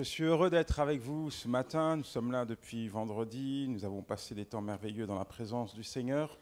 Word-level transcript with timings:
Je 0.00 0.04
suis 0.04 0.24
heureux 0.24 0.48
d'être 0.48 0.80
avec 0.80 1.02
vous 1.02 1.30
ce 1.30 1.46
matin. 1.46 1.94
Nous 1.98 2.04
sommes 2.04 2.32
là 2.32 2.46
depuis 2.46 2.88
vendredi. 2.88 3.66
Nous 3.68 3.84
avons 3.84 4.00
passé 4.00 4.34
des 4.34 4.46
temps 4.46 4.62
merveilleux 4.62 5.06
dans 5.06 5.18
la 5.18 5.26
présence 5.26 5.74
du 5.74 5.84
Seigneur. 5.84 6.38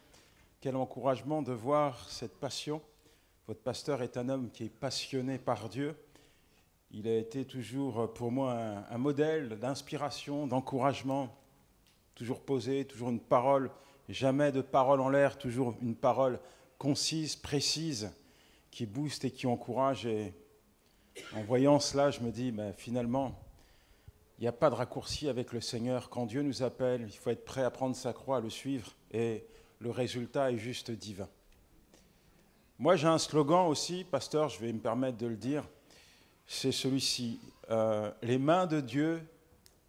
Quel 0.60 0.76
encouragement 0.76 1.42
de 1.42 1.50
voir 1.50 2.08
cette 2.08 2.38
passion. 2.38 2.80
Votre 3.48 3.58
pasteur 3.58 4.00
est 4.02 4.16
un 4.16 4.28
homme 4.28 4.52
qui 4.52 4.66
est 4.66 4.68
passionné 4.68 5.38
par 5.38 5.68
Dieu. 5.68 5.96
Il 6.92 7.08
a 7.08 7.16
été 7.16 7.44
toujours 7.44 8.14
pour 8.14 8.30
moi 8.30 8.54
un, 8.88 8.98
modèle 8.98 9.58
d'inspiration, 9.58 10.46
d'encouragement, 10.46 11.36
toujours 12.14 12.42
posé, 12.42 12.84
toujours 12.84 13.10
une 13.10 13.18
parole, 13.18 13.72
jamais 14.08 14.52
de 14.52 14.60
parole 14.60 15.00
en 15.00 15.08
l'air, 15.08 15.36
toujours 15.36 15.74
une 15.82 15.96
parole 15.96 16.38
concise, 16.78 17.34
précise, 17.34 18.12
qui 18.70 18.86
booste 18.86 19.24
et 19.24 19.32
qui 19.32 19.48
encourage. 19.48 20.06
Et 20.06 20.32
en 21.34 21.42
voyant 21.42 21.80
cela, 21.80 22.12
je 22.12 22.20
me 22.20 22.30
dis, 22.30 22.54
finalement, 22.76 23.34
il 24.38 24.42
n'y 24.42 24.48
a 24.48 24.52
pas 24.52 24.70
de 24.70 24.76
raccourci 24.76 25.28
avec 25.28 25.52
le 25.52 25.60
Seigneur. 25.60 26.10
Quand 26.10 26.26
Dieu 26.26 26.42
nous 26.42 26.62
appelle, 26.62 27.02
il 27.02 27.16
faut 27.16 27.30
être 27.30 27.44
prêt 27.44 27.64
à 27.64 27.70
prendre 27.70 27.96
sa 27.96 28.12
croix, 28.12 28.36
à 28.36 28.40
le 28.40 28.50
suivre, 28.50 28.94
et 29.10 29.44
le 29.80 29.90
résultat 29.90 30.52
est 30.52 30.58
juste 30.58 30.92
divin. 30.92 31.28
Moi, 32.78 32.94
j'ai 32.94 33.08
un 33.08 33.18
slogan 33.18 33.66
aussi, 33.66 34.04
pasteur, 34.04 34.48
je 34.48 34.60
vais 34.60 34.72
me 34.72 34.78
permettre 34.78 35.18
de 35.18 35.26
le 35.26 35.36
dire, 35.36 35.64
c'est 36.46 36.70
celui-ci. 36.70 37.40
Euh, 37.70 38.12
les 38.22 38.38
mains 38.38 38.66
de 38.66 38.80
Dieu 38.80 39.20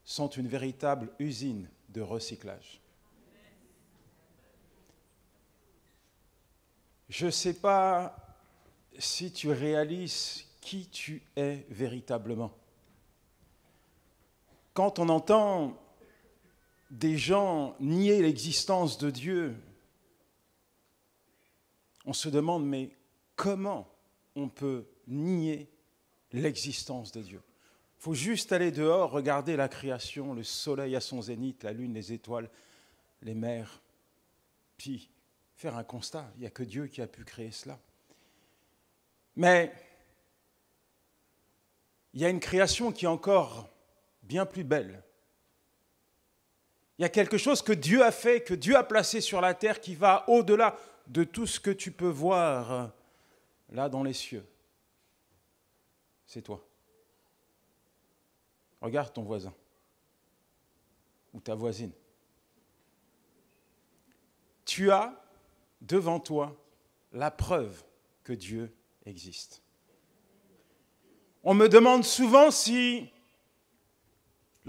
sont 0.03 0.27
une 0.29 0.47
véritable 0.47 1.09
usine 1.19 1.69
de 1.89 2.01
recyclage. 2.01 2.81
Je 7.07 7.27
ne 7.27 7.31
sais 7.31 7.53
pas 7.53 8.15
si 8.97 9.31
tu 9.31 9.51
réalises 9.51 10.45
qui 10.61 10.87
tu 10.87 11.21
es 11.35 11.65
véritablement. 11.69 12.51
Quand 14.79 14.97
on 14.97 15.09
entend 15.09 15.77
des 16.89 17.17
gens 17.17 17.75
nier 17.81 18.21
l'existence 18.21 18.97
de 18.97 19.09
Dieu, 19.09 19.53
on 22.05 22.13
se 22.13 22.29
demande 22.29 22.65
mais 22.65 22.95
comment 23.35 23.93
on 24.37 24.47
peut 24.47 24.85
nier 25.05 25.67
l'existence 26.31 27.11
de 27.11 27.21
Dieu? 27.21 27.41
Il 27.97 28.03
faut 28.03 28.13
juste 28.13 28.53
aller 28.53 28.71
dehors, 28.71 29.11
regarder 29.11 29.57
la 29.57 29.67
création, 29.67 30.33
le 30.33 30.45
soleil 30.45 30.95
à 30.95 31.01
son 31.01 31.23
zénith, 31.23 31.61
la 31.63 31.73
lune, 31.73 31.93
les 31.93 32.13
étoiles, 32.13 32.49
les 33.21 33.35
mers, 33.35 33.81
puis 34.77 35.09
faire 35.57 35.75
un 35.75 35.83
constat, 35.83 36.31
il 36.37 36.39
n'y 36.39 36.47
a 36.47 36.51
que 36.51 36.63
Dieu 36.63 36.87
qui 36.87 37.01
a 37.01 37.07
pu 37.07 37.25
créer 37.25 37.51
cela. 37.51 37.77
Mais 39.35 39.73
il 42.13 42.21
y 42.21 42.25
a 42.25 42.29
une 42.29 42.39
création 42.39 42.93
qui 42.93 43.03
est 43.03 43.09
encore 43.09 43.67
bien 44.29 44.45
plus 44.45 44.63
belle. 44.63 45.03
Il 46.97 47.01
y 47.01 47.05
a 47.05 47.09
quelque 47.09 47.39
chose 47.39 47.63
que 47.63 47.73
Dieu 47.73 48.03
a 48.03 48.11
fait, 48.11 48.43
que 48.43 48.53
Dieu 48.53 48.77
a 48.77 48.83
placé 48.83 49.21
sur 49.21 49.41
la 49.41 49.55
terre 49.55 49.81
qui 49.81 49.95
va 49.95 50.23
au-delà 50.29 50.77
de 51.07 51.23
tout 51.23 51.47
ce 51.47 51.59
que 51.59 51.71
tu 51.71 51.91
peux 51.91 52.07
voir 52.07 52.91
là 53.71 53.89
dans 53.89 54.03
les 54.03 54.13
cieux. 54.13 54.45
C'est 56.27 56.43
toi. 56.43 56.63
Regarde 58.81 59.11
ton 59.11 59.23
voisin 59.23 59.53
ou 61.33 61.39
ta 61.39 61.55
voisine. 61.55 61.91
Tu 64.63 64.91
as 64.91 65.19
devant 65.81 66.19
toi 66.19 66.55
la 67.13 67.31
preuve 67.31 67.83
que 68.23 68.33
Dieu 68.33 68.71
existe. 69.07 69.63
On 71.43 71.55
me 71.55 71.67
demande 71.67 72.03
souvent 72.03 72.51
si, 72.51 73.09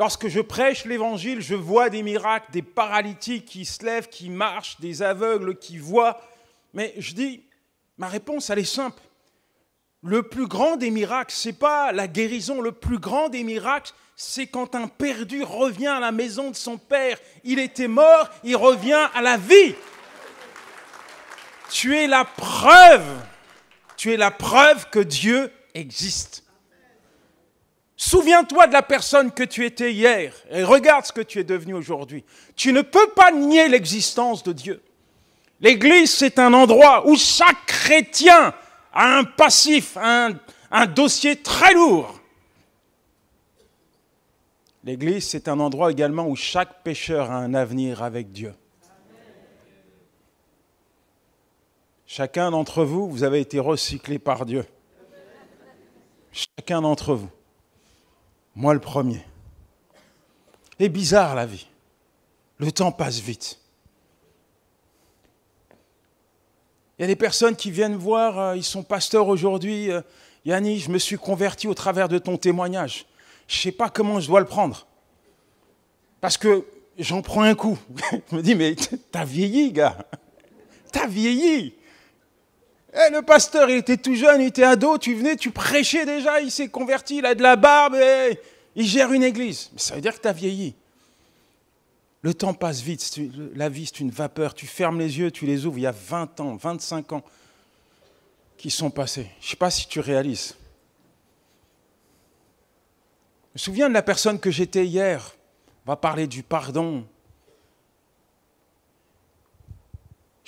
lorsque 0.00 0.28
je 0.28 0.40
prêche 0.40 0.86
l'Évangile, 0.86 1.42
je 1.42 1.54
vois 1.54 1.90
des 1.90 2.02
miracles, 2.02 2.50
des 2.52 2.62
paralytiques 2.62 3.44
qui 3.44 3.66
se 3.66 3.84
lèvent, 3.84 4.08
qui 4.08 4.30
marchent, 4.30 4.80
des 4.80 5.02
aveugles 5.02 5.58
qui 5.58 5.76
voient. 5.76 6.18
Mais 6.72 6.94
je 6.96 7.12
dis, 7.12 7.42
ma 7.98 8.08
réponse, 8.08 8.48
elle 8.48 8.60
est 8.60 8.64
simple. 8.64 9.02
Le 10.02 10.22
plus 10.22 10.46
grand 10.46 10.78
des 10.78 10.90
miracles, 10.90 11.34
ce 11.34 11.48
n'est 11.50 11.54
pas 11.54 11.92
la 11.92 12.08
guérison. 12.08 12.62
Le 12.62 12.72
plus 12.72 12.98
grand 12.98 13.28
des 13.28 13.44
miracles, 13.44 13.92
c'est 14.16 14.46
quand 14.46 14.74
un 14.74 14.88
perdu 14.88 15.42
revient 15.42 15.88
à 15.88 16.00
la 16.00 16.12
maison 16.12 16.50
de 16.50 16.56
son 16.56 16.78
père. 16.78 17.18
Il 17.44 17.58
était 17.58 17.86
mort, 17.86 18.30
il 18.42 18.56
revient 18.56 19.06
à 19.14 19.20
la 19.20 19.36
vie. 19.36 19.74
Tu 21.70 21.94
es 21.94 22.06
la 22.06 22.24
preuve, 22.24 23.04
tu 23.98 24.14
es 24.14 24.16
la 24.16 24.30
preuve 24.30 24.88
que 24.88 25.00
Dieu 25.00 25.52
existe. 25.74 26.42
Souviens-toi 28.02 28.66
de 28.66 28.72
la 28.72 28.80
personne 28.80 29.30
que 29.30 29.42
tu 29.42 29.66
étais 29.66 29.92
hier 29.92 30.32
et 30.50 30.64
regarde 30.64 31.04
ce 31.04 31.12
que 31.12 31.20
tu 31.20 31.38
es 31.38 31.44
devenu 31.44 31.74
aujourd'hui. 31.74 32.24
Tu 32.56 32.72
ne 32.72 32.80
peux 32.80 33.10
pas 33.10 33.30
nier 33.30 33.68
l'existence 33.68 34.42
de 34.42 34.54
Dieu. 34.54 34.82
L'Église, 35.60 36.10
c'est 36.10 36.38
un 36.38 36.54
endroit 36.54 37.06
où 37.06 37.14
chaque 37.14 37.66
chrétien 37.66 38.54
a 38.94 39.18
un 39.18 39.24
passif, 39.24 39.98
un, 39.98 40.32
dossier 40.86 41.42
très 41.42 41.74
lourd. 41.74 42.18
L'Église, 44.82 45.28
c'est 45.28 45.46
un 45.46 45.60
endroit 45.60 45.90
également 45.90 46.26
où 46.26 46.36
chaque 46.36 46.82
pécheur 46.82 47.30
a 47.30 47.36
un 47.36 47.52
avenir 47.52 48.02
avec 48.02 48.32
Dieu. 48.32 48.54
Chacun 52.06 52.50
d'entre 52.50 52.82
vous, 52.82 53.10
vous 53.10 53.24
avez 53.24 53.40
été 53.40 53.58
recyclé 53.58 54.18
par 54.18 54.46
Dieu. 54.46 54.64
Chacun 56.32 56.80
d'entre 56.80 57.12
vous. 57.12 57.30
Moi 58.60 58.74
le 58.74 58.80
premier. 58.80 59.22
Et 60.78 60.90
bizarre 60.90 61.34
la 61.34 61.46
vie. 61.46 61.66
Le 62.58 62.70
temps 62.70 62.92
passe 62.92 63.18
vite. 63.18 63.58
Il 66.98 67.00
y 67.00 67.04
a 67.04 67.06
des 67.06 67.16
personnes 67.16 67.56
qui 67.56 67.70
viennent 67.70 67.96
voir, 67.96 68.38
euh, 68.38 68.56
ils 68.58 68.62
sont 68.62 68.82
pasteurs 68.82 69.28
aujourd'hui. 69.28 69.90
Euh, 69.90 70.02
Yanni, 70.44 70.78
je 70.78 70.90
me 70.90 70.98
suis 70.98 71.16
converti 71.16 71.68
au 71.68 71.72
travers 71.72 72.10
de 72.10 72.18
ton 72.18 72.36
témoignage. 72.36 73.06
Je 73.48 73.56
ne 73.56 73.60
sais 73.62 73.72
pas 73.72 73.88
comment 73.88 74.20
je 74.20 74.26
dois 74.26 74.40
le 74.40 74.46
prendre. 74.46 74.86
Parce 76.20 76.36
que 76.36 76.66
j'en 76.98 77.22
prends 77.22 77.40
un 77.40 77.54
coup. 77.54 77.78
je 78.30 78.36
me 78.36 78.42
dis, 78.42 78.54
mais 78.54 78.76
t'as 79.10 79.24
vieilli, 79.24 79.72
gars. 79.72 79.96
T'as 80.92 81.06
vieilli. 81.06 81.76
Eh, 82.92 83.12
le 83.12 83.22
pasteur, 83.22 83.70
il 83.70 83.76
était 83.76 83.96
tout 83.96 84.14
jeune, 84.14 84.40
il 84.40 84.48
était 84.48 84.64
ado, 84.64 84.98
tu 84.98 85.14
venais, 85.14 85.36
tu 85.36 85.50
prêchais 85.50 86.04
déjà, 86.04 86.40
il 86.40 86.50
s'est 86.50 86.68
converti, 86.68 87.18
il 87.18 87.26
a 87.26 87.34
de 87.34 87.42
la 87.42 87.54
barbe, 87.56 87.94
et 87.94 88.40
il 88.74 88.86
gère 88.86 89.12
une 89.12 89.22
église. 89.22 89.70
Mais 89.72 89.78
ça 89.78 89.94
veut 89.94 90.00
dire 90.00 90.16
que 90.16 90.22
tu 90.22 90.28
as 90.28 90.32
vieilli. 90.32 90.74
Le 92.22 92.34
temps 92.34 92.52
passe 92.52 92.80
vite, 92.80 93.18
la 93.54 93.68
vie 93.68 93.86
c'est 93.86 94.00
une 94.00 94.10
vapeur, 94.10 94.54
tu 94.54 94.66
fermes 94.66 94.98
les 94.98 95.18
yeux, 95.18 95.30
tu 95.30 95.46
les 95.46 95.64
ouvres, 95.64 95.78
il 95.78 95.82
y 95.82 95.86
a 95.86 95.92
20 95.92 96.40
ans, 96.40 96.56
25 96.56 97.12
ans 97.12 97.22
qui 98.58 98.70
sont 98.70 98.90
passés. 98.90 99.30
Je 99.40 99.46
ne 99.46 99.50
sais 99.50 99.56
pas 99.56 99.70
si 99.70 99.88
tu 99.88 100.00
réalises. 100.00 100.54
Je 103.54 103.54
me 103.54 103.58
souviens 103.58 103.88
de 103.88 103.94
la 103.94 104.02
personne 104.02 104.38
que 104.38 104.50
j'étais 104.50 104.84
hier. 104.84 105.34
On 105.86 105.92
va 105.92 105.96
parler 105.96 106.26
du 106.26 106.42
pardon, 106.42 107.06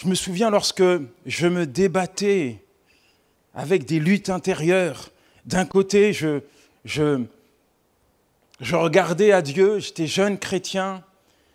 Je 0.02 0.08
me 0.08 0.16
souviens 0.16 0.50
lorsque 0.50 0.82
je 1.26 1.46
me 1.46 1.64
débattais 1.64 2.58
avec 3.54 3.84
des 3.84 4.00
luttes 4.00 4.30
intérieures. 4.30 5.10
D'un 5.46 5.64
côté, 5.64 6.12
je, 6.12 6.40
regardais 8.72 9.30
à 9.30 9.42
Dieu, 9.42 9.78
j'étais 9.78 10.08
jeune 10.08 10.38
chrétien, 10.40 11.04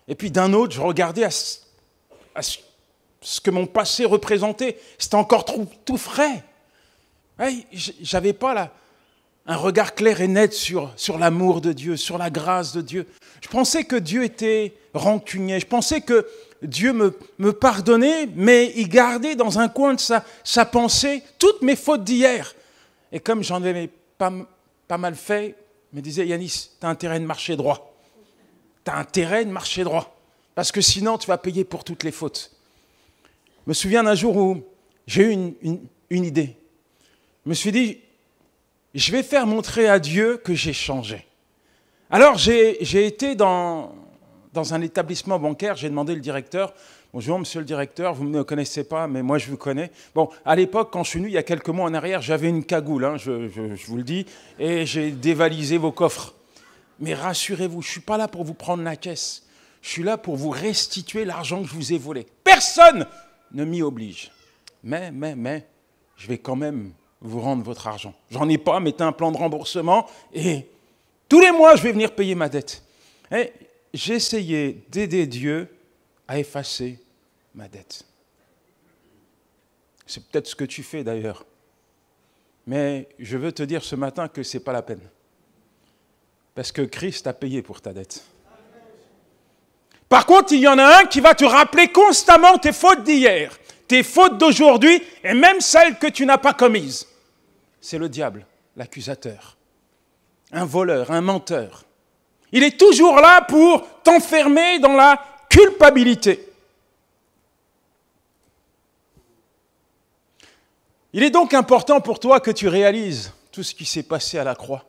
et 0.07 0.15
puis 0.15 0.31
d'un 0.31 0.53
autre, 0.53 0.73
je 0.73 0.79
regardais 0.79 1.25
à, 1.25 2.41
ce 2.41 3.41
que 3.41 3.51
mon 3.51 3.65
passé 3.65 4.05
représentait. 4.05 4.79
C'était 4.97 5.15
encore 5.15 5.43
tout, 5.43 5.97
frais. 5.97 6.41
J'avais 7.73 8.31
pas 8.31 8.71
un 9.45 9.57
regard 9.57 9.93
clair 9.93 10.21
et 10.21 10.29
net 10.29 10.53
sur, 10.53 10.93
sur 10.95 11.17
l'amour 11.17 11.59
de 11.59 11.73
Dieu, 11.73 11.97
sur 11.97 12.17
la 12.17 12.29
grâce 12.29 12.71
de 12.71 12.79
Dieu. 12.79 13.07
Je 13.41 13.49
pensais 13.49 13.83
que 13.83 13.97
Dieu 13.97 14.23
était 14.23 14.73
rancunier. 14.93 15.59
Je 15.59 15.67
pensais 15.67 15.99
que 15.99 16.25
Dieu 16.61 16.93
me, 16.93 17.53
pardonnait, 17.53 18.27
mais 18.35 18.73
il 18.75 18.89
gardait 18.89 19.35
dans 19.35 19.59
un 19.59 19.69
coin 19.69 19.93
de 19.93 19.99
sa, 19.99 20.65
pensée 20.65 21.23
toutes 21.39 21.61
mes 21.61 21.75
fautes 21.75 22.03
d'hier. 22.03 22.55
Et 23.11 23.19
comme 23.19 23.43
j'en 23.43 23.63
avais 23.63 23.89
pas, 24.17 24.31
mal 24.97 25.15
fait, 25.15 25.55
il 25.93 25.97
me 25.97 26.01
disait, 26.01 26.27
Yanis, 26.27 26.71
tu 26.79 26.85
as 26.85 26.89
intérêt 26.89 27.19
de 27.19 27.25
marcher 27.25 27.55
droit. 27.55 27.93
Tu 28.83 28.91
as 28.91 28.97
intérêt 28.97 29.45
de 29.45 29.51
marcher 29.51 29.83
droit. 29.83 30.17
Parce 30.55 30.71
que 30.71 30.81
sinon, 30.81 31.17
tu 31.17 31.27
vas 31.27 31.37
payer 31.37 31.63
pour 31.63 31.83
toutes 31.83 32.03
les 32.03 32.11
fautes. 32.11 32.51
Je 33.65 33.69
me 33.69 33.73
souviens 33.73 34.03
d'un 34.03 34.15
jour 34.15 34.35
où 34.35 34.63
j'ai 35.05 35.23
eu 35.23 35.29
une, 35.31 35.53
une 36.09 36.23
idée. 36.25 36.55
Je 37.45 37.49
me 37.49 37.53
suis 37.53 37.71
dit, 37.71 37.99
je 38.93 39.11
vais 39.11 39.23
faire 39.23 39.45
montrer 39.45 39.87
à 39.87 39.99
Dieu 39.99 40.37
que 40.37 40.53
j'ai 40.53 40.73
changé. 40.73 41.27
Alors 42.09 42.37
j'ai 42.37 43.05
été 43.05 43.35
dans, 43.35 43.93
dans 44.57 44.73
un 44.73 44.81
établissement 44.81 45.37
bancaire, 45.37 45.75
j'ai 45.75 45.87
demandé 45.87 46.15
le 46.15 46.19
directeur, 46.19 46.73
bonjour 47.13 47.37
monsieur 47.37 47.59
le 47.59 47.65
directeur, 47.65 48.15
vous 48.15 48.23
ne 48.23 48.39
me 48.39 48.43
connaissez 48.43 48.83
pas, 48.83 49.07
mais 49.07 49.21
moi 49.21 49.37
je 49.37 49.51
vous 49.51 49.55
connais. 49.55 49.91
Bon, 50.15 50.29
à 50.45 50.55
l'époque, 50.55 50.89
quand 50.91 51.03
je 51.03 51.11
suis 51.11 51.19
venu, 51.19 51.29
il 51.29 51.35
y 51.35 51.37
a 51.37 51.43
quelques 51.43 51.69
mois 51.69 51.85
en 51.85 51.93
arrière, 51.93 52.23
j'avais 52.23 52.49
une 52.49 52.63
cagoule, 52.63 53.05
hein, 53.05 53.17
je, 53.17 53.85
vous 53.85 53.97
le 53.97 54.03
dis, 54.03 54.25
et 54.57 54.87
j'ai 54.87 55.11
dévalisé 55.11 55.77
vos 55.77 55.91
coffres. 55.91 56.33
Mais 56.99 57.13
rassurez-vous, 57.13 57.83
je 57.83 57.87
ne 57.87 57.91
suis 57.91 58.01
pas 58.01 58.17
là 58.17 58.27
pour 58.27 58.43
vous 58.43 58.55
prendre 58.55 58.81
la 58.81 58.95
caisse. 58.95 59.43
Je 59.83 59.89
suis 59.89 60.01
là 60.01 60.17
pour 60.17 60.35
vous 60.35 60.49
restituer 60.49 61.23
l'argent 61.23 61.61
que 61.61 61.69
je 61.69 61.75
vous 61.75 61.93
ai 61.93 61.99
volé. 61.99 62.25
Personne 62.43 63.05
ne 63.51 63.63
m'y 63.63 63.83
oblige. 63.83 64.31
Mais, 64.83 65.11
mais, 65.11 65.35
mais, 65.35 65.67
je 66.15 66.27
vais 66.27 66.39
quand 66.39 66.55
même 66.55 66.93
vous 67.21 67.41
rendre 67.41 67.63
votre 67.63 67.85
argent. 67.85 68.15
J'en 68.31 68.49
ai 68.49 68.57
pas, 68.57 68.79
mettez 68.79 69.03
un 69.03 69.11
plan 69.11 69.31
de 69.31 69.37
remboursement 69.37 70.07
et 70.33 70.65
tous 71.29 71.41
les 71.41 71.51
mois, 71.51 71.75
je 71.75 71.83
vais 71.83 71.91
venir 71.91 72.15
payer 72.15 72.33
ma 72.33 72.49
dette. 72.49 72.81
J'ai 73.97 74.13
essayé 74.13 74.83
d'aider 74.89 75.25
Dieu 75.25 75.67
à 76.27 76.37
effacer 76.37 76.99
ma 77.55 77.67
dette. 77.67 78.05
C'est 80.05 80.23
peut-être 80.27 80.45
ce 80.45 80.55
que 80.55 80.65
tu 80.65 80.83
fais 80.83 81.03
d'ailleurs. 81.03 81.47
Mais 82.67 83.09
je 83.17 83.37
veux 83.37 83.51
te 83.51 83.63
dire 83.63 83.83
ce 83.83 83.95
matin 83.95 84.27
que 84.27 84.43
ce 84.43 84.57
n'est 84.57 84.63
pas 84.63 84.71
la 84.71 84.83
peine. 84.83 85.01
Parce 86.53 86.71
que 86.71 86.83
Christ 86.83 87.25
a 87.25 87.33
payé 87.33 87.63
pour 87.63 87.81
ta 87.81 87.91
dette. 87.91 88.23
Par 90.07 90.27
contre, 90.27 90.53
il 90.53 90.59
y 90.59 90.67
en 90.67 90.77
a 90.77 90.99
un 90.99 91.05
qui 91.05 91.19
va 91.19 91.33
te 91.33 91.45
rappeler 91.45 91.91
constamment 91.91 92.59
tes 92.59 92.73
fautes 92.73 93.03
d'hier, 93.03 93.57
tes 93.87 94.03
fautes 94.03 94.37
d'aujourd'hui 94.37 95.01
et 95.23 95.33
même 95.33 95.59
celles 95.59 95.97
que 95.97 96.05
tu 96.05 96.27
n'as 96.27 96.37
pas 96.37 96.53
commises. 96.53 97.07
C'est 97.81 97.97
le 97.97 98.09
diable, 98.09 98.45
l'accusateur. 98.75 99.57
Un 100.51 100.65
voleur, 100.65 101.09
un 101.09 101.21
menteur. 101.21 101.86
Il 102.51 102.63
est 102.63 102.79
toujours 102.79 103.15
là 103.15 103.41
pour 103.41 103.85
t'enfermer 104.03 104.79
dans 104.79 104.93
la 104.93 105.21
culpabilité. 105.49 106.47
Il 111.13 111.23
est 111.23 111.29
donc 111.29 111.53
important 111.53 111.99
pour 111.99 112.19
toi 112.19 112.39
que 112.39 112.51
tu 112.51 112.67
réalises 112.67 113.33
tout 113.51 113.63
ce 113.63 113.73
qui 113.73 113.85
s'est 113.85 114.03
passé 114.03 114.37
à 114.37 114.43
la 114.43 114.55
croix. 114.55 114.85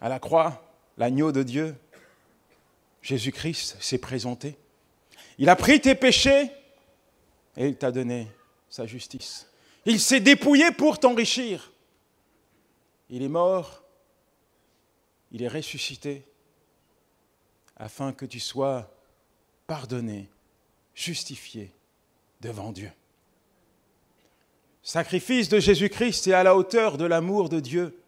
À 0.00 0.08
la 0.08 0.18
croix, 0.18 0.62
l'agneau 0.98 1.32
de 1.32 1.42
Dieu, 1.42 1.74
Jésus-Christ, 3.00 3.76
s'est 3.80 3.98
présenté. 3.98 4.56
Il 5.38 5.48
a 5.48 5.56
pris 5.56 5.80
tes 5.80 5.94
péchés 5.94 6.50
et 7.56 7.68
il 7.68 7.76
t'a 7.76 7.90
donné 7.90 8.28
sa 8.68 8.86
justice. 8.86 9.48
Il 9.86 10.00
s'est 10.00 10.20
dépouillé 10.20 10.70
pour 10.72 10.98
t'enrichir. 10.98 11.72
Il 13.10 13.22
est 13.22 13.28
mort, 13.28 13.82
il 15.30 15.42
est 15.42 15.48
ressuscité, 15.48 16.24
afin 17.76 18.12
que 18.12 18.24
tu 18.24 18.40
sois 18.40 18.90
pardonné, 19.66 20.28
justifié 20.94 21.70
devant 22.40 22.72
Dieu. 22.72 22.90
Sacrifice 24.82 25.48
de 25.48 25.58
Jésus-Christ 25.58 26.28
est 26.28 26.32
à 26.32 26.42
la 26.42 26.56
hauteur 26.56 26.96
de 26.96 27.04
l'amour 27.04 27.48
de 27.48 27.60
Dieu 27.60 27.98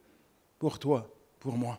pour 0.58 0.78
toi, 0.78 1.08
pour 1.40 1.54
moi. 1.54 1.78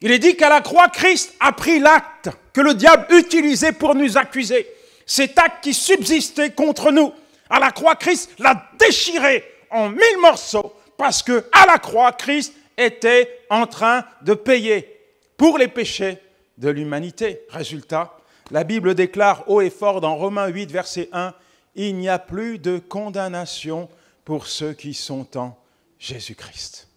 Il 0.00 0.10
est 0.10 0.18
dit 0.18 0.36
qu'à 0.36 0.48
la 0.48 0.60
croix, 0.60 0.88
Christ 0.88 1.34
a 1.40 1.52
pris 1.52 1.78
l'acte 1.78 2.28
que 2.52 2.60
le 2.60 2.74
diable 2.74 3.06
utilisait 3.14 3.72
pour 3.72 3.94
nous 3.94 4.18
accuser. 4.18 4.66
Cet 5.06 5.38
acte 5.38 5.64
qui 5.64 5.72
subsistait 5.72 6.50
contre 6.50 6.92
nous. 6.92 7.12
À 7.48 7.60
la 7.60 7.70
croix, 7.70 7.96
Christ 7.96 8.32
l'a 8.38 8.68
déchiré 8.78 9.44
en 9.70 9.88
mille 9.88 10.18
morceaux 10.20 10.75
parce 10.96 11.22
que 11.22 11.44
à 11.52 11.66
la 11.66 11.78
croix, 11.78 12.12
Christ 12.12 12.54
était 12.76 13.40
en 13.50 13.66
train 13.66 14.04
de 14.22 14.34
payer 14.34 15.00
pour 15.36 15.58
les 15.58 15.68
péchés 15.68 16.18
de 16.58 16.68
l'humanité. 16.68 17.42
Résultat, 17.50 18.18
la 18.50 18.64
Bible 18.64 18.94
déclare 18.94 19.48
haut 19.48 19.60
et 19.60 19.70
fort 19.70 20.00
dans 20.00 20.16
Romains 20.16 20.48
8, 20.48 20.70
verset 20.70 21.08
1, 21.12 21.34
Il 21.74 21.96
n'y 21.96 22.08
a 22.08 22.18
plus 22.18 22.58
de 22.58 22.78
condamnation 22.78 23.88
pour 24.24 24.46
ceux 24.46 24.72
qui 24.72 24.94
sont 24.94 25.36
en 25.36 25.56
Jésus-Christ. 25.98 26.88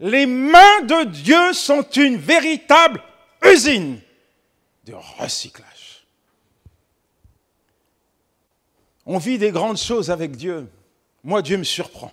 Les 0.00 0.26
mains 0.26 0.80
de 0.82 1.04
Dieu 1.04 1.52
sont 1.52 1.82
une 1.82 2.16
véritable 2.16 3.02
usine 3.42 4.00
de 4.84 4.94
recyclage. 5.18 6.04
On 9.06 9.18
vit 9.18 9.38
des 9.38 9.50
grandes 9.50 9.78
choses 9.78 10.10
avec 10.10 10.36
Dieu. 10.36 10.68
Moi, 11.24 11.42
Dieu 11.42 11.56
me 11.56 11.64
surprend. 11.64 12.12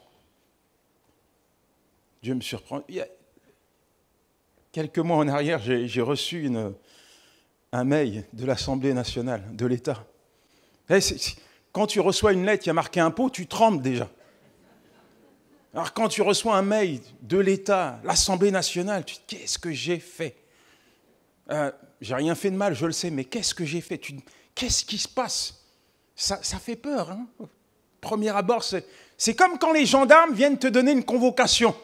Dieu 2.21 2.35
me 2.35 2.41
surprend. 2.41 2.83
Il 2.89 2.95
y 2.95 3.01
a 3.01 3.07
quelques 4.71 4.99
mois 4.99 5.17
en 5.17 5.27
arrière, 5.27 5.59
j'ai 5.61 6.01
reçu 6.01 6.49
un 7.71 7.83
mail 7.83 8.25
de 8.33 8.45
l'Assemblée 8.45 8.93
nationale, 8.93 9.43
de 9.55 9.65
l'État. 9.65 10.05
Eh, 10.89 10.99
quand 11.71 11.87
tu 11.87 11.99
reçois 11.99 12.33
une 12.33 12.45
lettre 12.45 12.63
qui 12.63 12.69
a 12.69 12.73
marqué 12.73 12.99
impôt, 12.99 13.29
tu 13.29 13.47
trembles 13.47 13.81
déjà. 13.81 14.09
Alors 15.73 15.93
quand 15.93 16.09
tu 16.09 16.21
reçois 16.21 16.57
un 16.57 16.63
mail 16.63 16.99
de 17.21 17.37
l'État, 17.37 17.99
l'Assemblée 18.03 18.51
nationale, 18.51 19.05
tu 19.05 19.15
te 19.17 19.19
dis 19.27 19.37
qu'est-ce 19.37 19.59
que 19.59 19.71
j'ai 19.71 19.99
fait? 19.99 20.35
Euh, 21.51 21.71
J'ai 22.01 22.15
rien 22.15 22.33
fait 22.33 22.49
de 22.49 22.55
mal, 22.55 22.73
je 22.73 22.85
le 22.85 22.91
sais, 22.91 23.11
mais 23.11 23.23
qu'est-ce 23.23 23.53
que 23.53 23.65
j'ai 23.65 23.81
fait? 23.81 24.01
Qu'est-ce 24.55 24.83
qui 24.83 24.97
se 24.97 25.07
passe? 25.07 25.63
Ça, 26.15 26.39
ça, 26.41 26.57
fait 26.57 26.75
peur. 26.75 27.11
Hein 27.11 27.27
Premier 28.01 28.29
abord, 28.29 28.63
c'est 28.63 29.35
comme 29.35 29.57
quand 29.59 29.71
les 29.71 29.85
gendarmes 29.85 30.33
viennent 30.33 30.57
te 30.57 30.67
donner 30.67 30.91
une 30.91 31.03
convocation. 31.03 31.75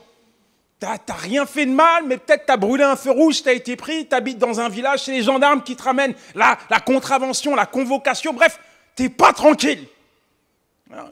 Tu 0.80 0.86
n'as 0.86 1.16
rien 1.16 1.46
fait 1.46 1.66
de 1.66 1.72
mal, 1.72 2.04
mais 2.06 2.18
peut-être 2.18 2.46
tu 2.46 2.52
as 2.52 2.58
brûlé 2.58 2.84
un 2.84 2.96
feu 2.96 3.12
rouge, 3.12 3.42
tu 3.42 3.50
as 3.50 3.54
été 3.54 3.76
pris, 3.76 4.08
tu 4.08 4.16
habites 4.16 4.38
dans 4.38 4.60
un 4.60 4.70
village, 4.70 5.04
c'est 5.04 5.14
les 5.14 5.24
gendarmes 5.24 5.64
qui 5.64 5.76
te 5.76 5.84
ramènent 5.84 6.16
la, 6.36 6.58
contravention, 6.86 7.56
la 7.56 7.66
convocation, 7.66 8.34
bref, 8.34 8.60
tu 8.96 9.04
n'es 9.04 9.10
pas 9.10 9.32
tranquille. 9.32 9.88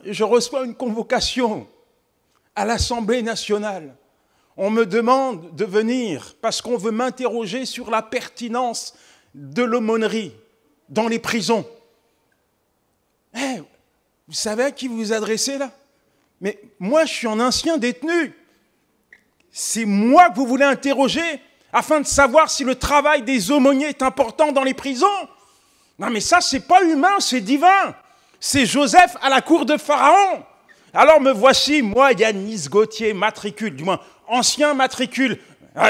je 0.04 0.24
reçois 0.24 0.64
une 0.64 0.74
convocation 0.74 1.66
à 2.54 2.64
l'Assemblée 2.64 3.22
nationale. 3.22 3.94
On 4.56 4.70
me 4.70 4.86
demande 4.86 5.54
de 5.56 5.64
venir 5.64 6.36
parce 6.40 6.62
qu'on 6.62 6.76
veut 6.76 6.92
m'interroger 6.92 7.64
sur 7.64 7.90
la 7.90 8.02
pertinence 8.02 8.94
de 9.34 9.62
l'aumônerie 9.62 10.32
dans 10.88 11.08
les 11.08 11.18
prisons. 11.18 11.66
Eh, 13.34 13.58
vous 14.28 14.34
savez 14.34 14.64
à 14.64 14.70
qui 14.70 14.88
vous 14.88 15.12
adressez 15.12 15.58
là? 15.58 15.72
Mais 16.40 16.60
moi, 16.78 17.04
je 17.04 17.12
suis 17.12 17.26
un 17.26 17.40
ancien 17.40 17.78
détenu. 17.78 18.32
C'est 19.56 19.84
moi 19.84 20.30
que 20.30 20.34
vous 20.34 20.48
voulez 20.48 20.64
interroger 20.64 21.22
afin 21.72 22.00
de 22.00 22.06
savoir 22.06 22.50
si 22.50 22.64
le 22.64 22.74
travail 22.74 23.22
des 23.22 23.52
aumôniers 23.52 23.86
est 23.86 24.02
important 24.02 24.50
dans 24.50 24.64
les 24.64 24.74
prisons. 24.74 25.06
Non, 25.96 26.10
mais 26.10 26.18
ça, 26.18 26.40
c'est 26.40 26.66
pas 26.66 26.82
humain, 26.82 27.20
c'est 27.20 27.40
divin. 27.40 27.94
C'est 28.40 28.66
Joseph 28.66 29.16
à 29.22 29.28
la 29.28 29.40
cour 29.42 29.64
de 29.64 29.76
Pharaon. 29.76 30.42
Alors 30.92 31.20
me 31.20 31.30
voici, 31.30 31.82
moi, 31.82 32.10
Yanis 32.10 32.66
Gauthier, 32.68 33.14
matricule, 33.14 33.76
du 33.76 33.84
moins 33.84 34.00
ancien 34.26 34.74
matricule, 34.74 35.38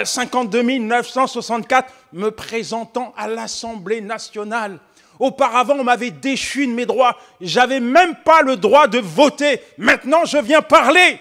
52 0.05 0.63
964, 0.81 1.91
me 2.13 2.29
présentant 2.31 3.15
à 3.17 3.29
l'Assemblée 3.29 4.03
nationale. 4.03 4.79
Auparavant, 5.19 5.77
on 5.79 5.85
m'avait 5.85 6.11
déchu 6.11 6.67
de 6.67 6.73
mes 6.73 6.85
droits. 6.85 7.17
J'avais 7.41 7.81
même 7.81 8.15
pas 8.27 8.43
le 8.43 8.59
droit 8.59 8.89
de 8.89 8.99
voter. 8.99 9.63
Maintenant, 9.79 10.27
je 10.27 10.37
viens 10.37 10.61
parler 10.61 11.19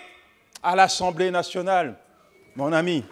à 0.62 0.76
l'Assemblée 0.76 1.32
nationale 1.32 1.96
mon 2.56 2.72
ami. 2.74 3.04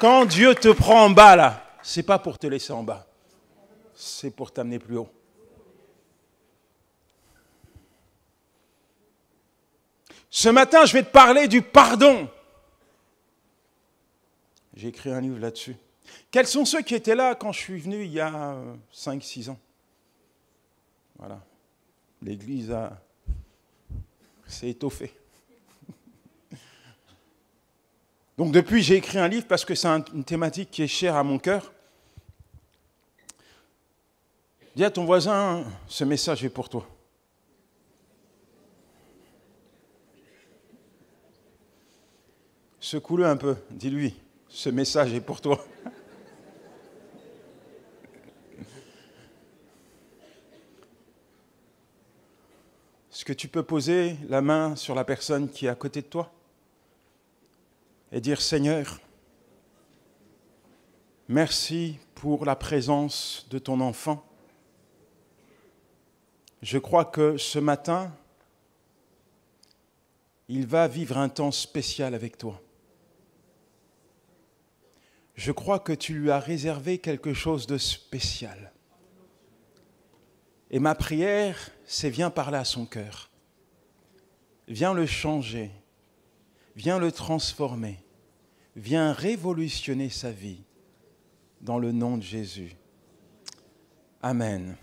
Quand 0.00 0.24
Dieu 0.24 0.54
te 0.54 0.68
prend 0.68 1.04
en 1.04 1.10
bas, 1.10 1.36
là, 1.36 1.76
c'est 1.82 2.02
pas 2.02 2.18
pour 2.18 2.38
te 2.38 2.46
laisser 2.46 2.72
en 2.72 2.82
bas, 2.82 3.06
c'est 3.94 4.30
pour 4.30 4.52
t'amener 4.52 4.78
plus 4.78 4.96
haut. 4.96 5.10
Ce 10.30 10.48
matin, 10.48 10.86
je 10.86 10.92
vais 10.94 11.02
te 11.02 11.10
parler 11.10 11.48
du 11.48 11.60
pardon. 11.60 12.30
J'ai 14.74 14.88
écrit 14.88 15.10
un 15.10 15.20
livre 15.20 15.38
là-dessus. 15.38 15.76
Quels 16.30 16.46
sont 16.46 16.64
ceux 16.64 16.80
qui 16.80 16.94
étaient 16.94 17.14
là 17.14 17.34
quand 17.34 17.52
je 17.52 17.58
suis 17.58 17.78
venu 17.78 18.04
il 18.04 18.12
y 18.12 18.20
a 18.20 18.54
5-6 18.94 19.50
ans? 19.50 19.58
Voilà. 21.18 21.40
L'Église 22.22 22.70
a 22.70 22.98
c'est 24.50 24.68
étoffé. 24.68 25.14
Donc 28.36 28.52
depuis, 28.52 28.82
j'ai 28.82 28.96
écrit 28.96 29.18
un 29.18 29.28
livre 29.28 29.46
parce 29.46 29.64
que 29.64 29.74
c'est 29.74 29.88
une 29.88 30.24
thématique 30.24 30.70
qui 30.70 30.82
est 30.82 30.88
chère 30.88 31.16
à 31.16 31.22
mon 31.22 31.38
cœur. 31.38 31.72
Dis 34.74 34.84
à 34.84 34.90
ton 34.90 35.04
voisin, 35.04 35.64
ce 35.86 36.04
message 36.04 36.44
est 36.44 36.48
pour 36.48 36.68
toi. 36.68 36.86
Secoue-le 42.80 43.26
un 43.26 43.36
peu, 43.36 43.56
dis-lui, 43.70 44.14
ce 44.48 44.70
message 44.70 45.12
est 45.12 45.20
pour 45.20 45.40
toi. 45.40 45.62
Est-ce 53.20 53.26
que 53.26 53.32
tu 53.34 53.48
peux 53.48 53.62
poser 53.62 54.16
la 54.30 54.40
main 54.40 54.76
sur 54.76 54.94
la 54.94 55.04
personne 55.04 55.50
qui 55.50 55.66
est 55.66 55.68
à 55.68 55.74
côté 55.74 56.00
de 56.00 56.06
toi 56.06 56.32
et 58.12 58.18
dire 58.18 58.40
Seigneur, 58.40 58.98
merci 61.28 61.98
pour 62.14 62.46
la 62.46 62.56
présence 62.56 63.46
de 63.50 63.58
ton 63.58 63.82
enfant. 63.82 64.24
je 66.62 66.78
crois 66.78 67.04
que 67.04 67.36
ce 67.36 67.58
matin, 67.58 68.10
il 70.48 70.66
va 70.66 70.88
vivre 70.88 71.18
un 71.18 71.28
temps 71.28 71.52
spécial 71.52 72.14
avec 72.14 72.38
toi. 72.38 72.58
Je 75.34 75.52
crois 75.52 75.78
que 75.78 75.92
tu 75.92 76.14
lui 76.14 76.30
as 76.30 76.40
réservé 76.40 76.96
quelque 76.96 77.34
chose 77.34 77.66
de 77.66 77.76
spécial. 77.76 78.72
Et 80.70 80.78
ma 80.78 80.94
prière, 80.94 81.70
c'est 81.84 82.10
viens 82.10 82.30
parler 82.30 82.58
à 82.58 82.64
son 82.64 82.86
cœur. 82.86 83.30
Viens 84.68 84.94
le 84.94 85.06
changer. 85.06 85.70
Viens 86.76 86.98
le 86.98 87.10
transformer. 87.10 87.98
Viens 88.76 89.12
révolutionner 89.12 90.10
sa 90.10 90.30
vie 90.30 90.62
dans 91.60 91.78
le 91.78 91.90
nom 91.90 92.16
de 92.16 92.22
Jésus. 92.22 92.76
Amen. 94.22 94.76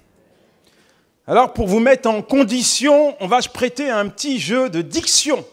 Alors 1.25 1.53
pour 1.53 1.67
vous 1.67 1.79
mettre 1.79 2.09
en 2.09 2.21
condition, 2.21 3.15
on 3.21 3.27
va 3.27 3.41
se 3.41 3.49
prêter 3.49 3.89
à 3.89 3.99
un 3.99 4.09
petit 4.09 4.39
jeu 4.39 4.69
de 4.69 4.81
diction. 4.81 5.45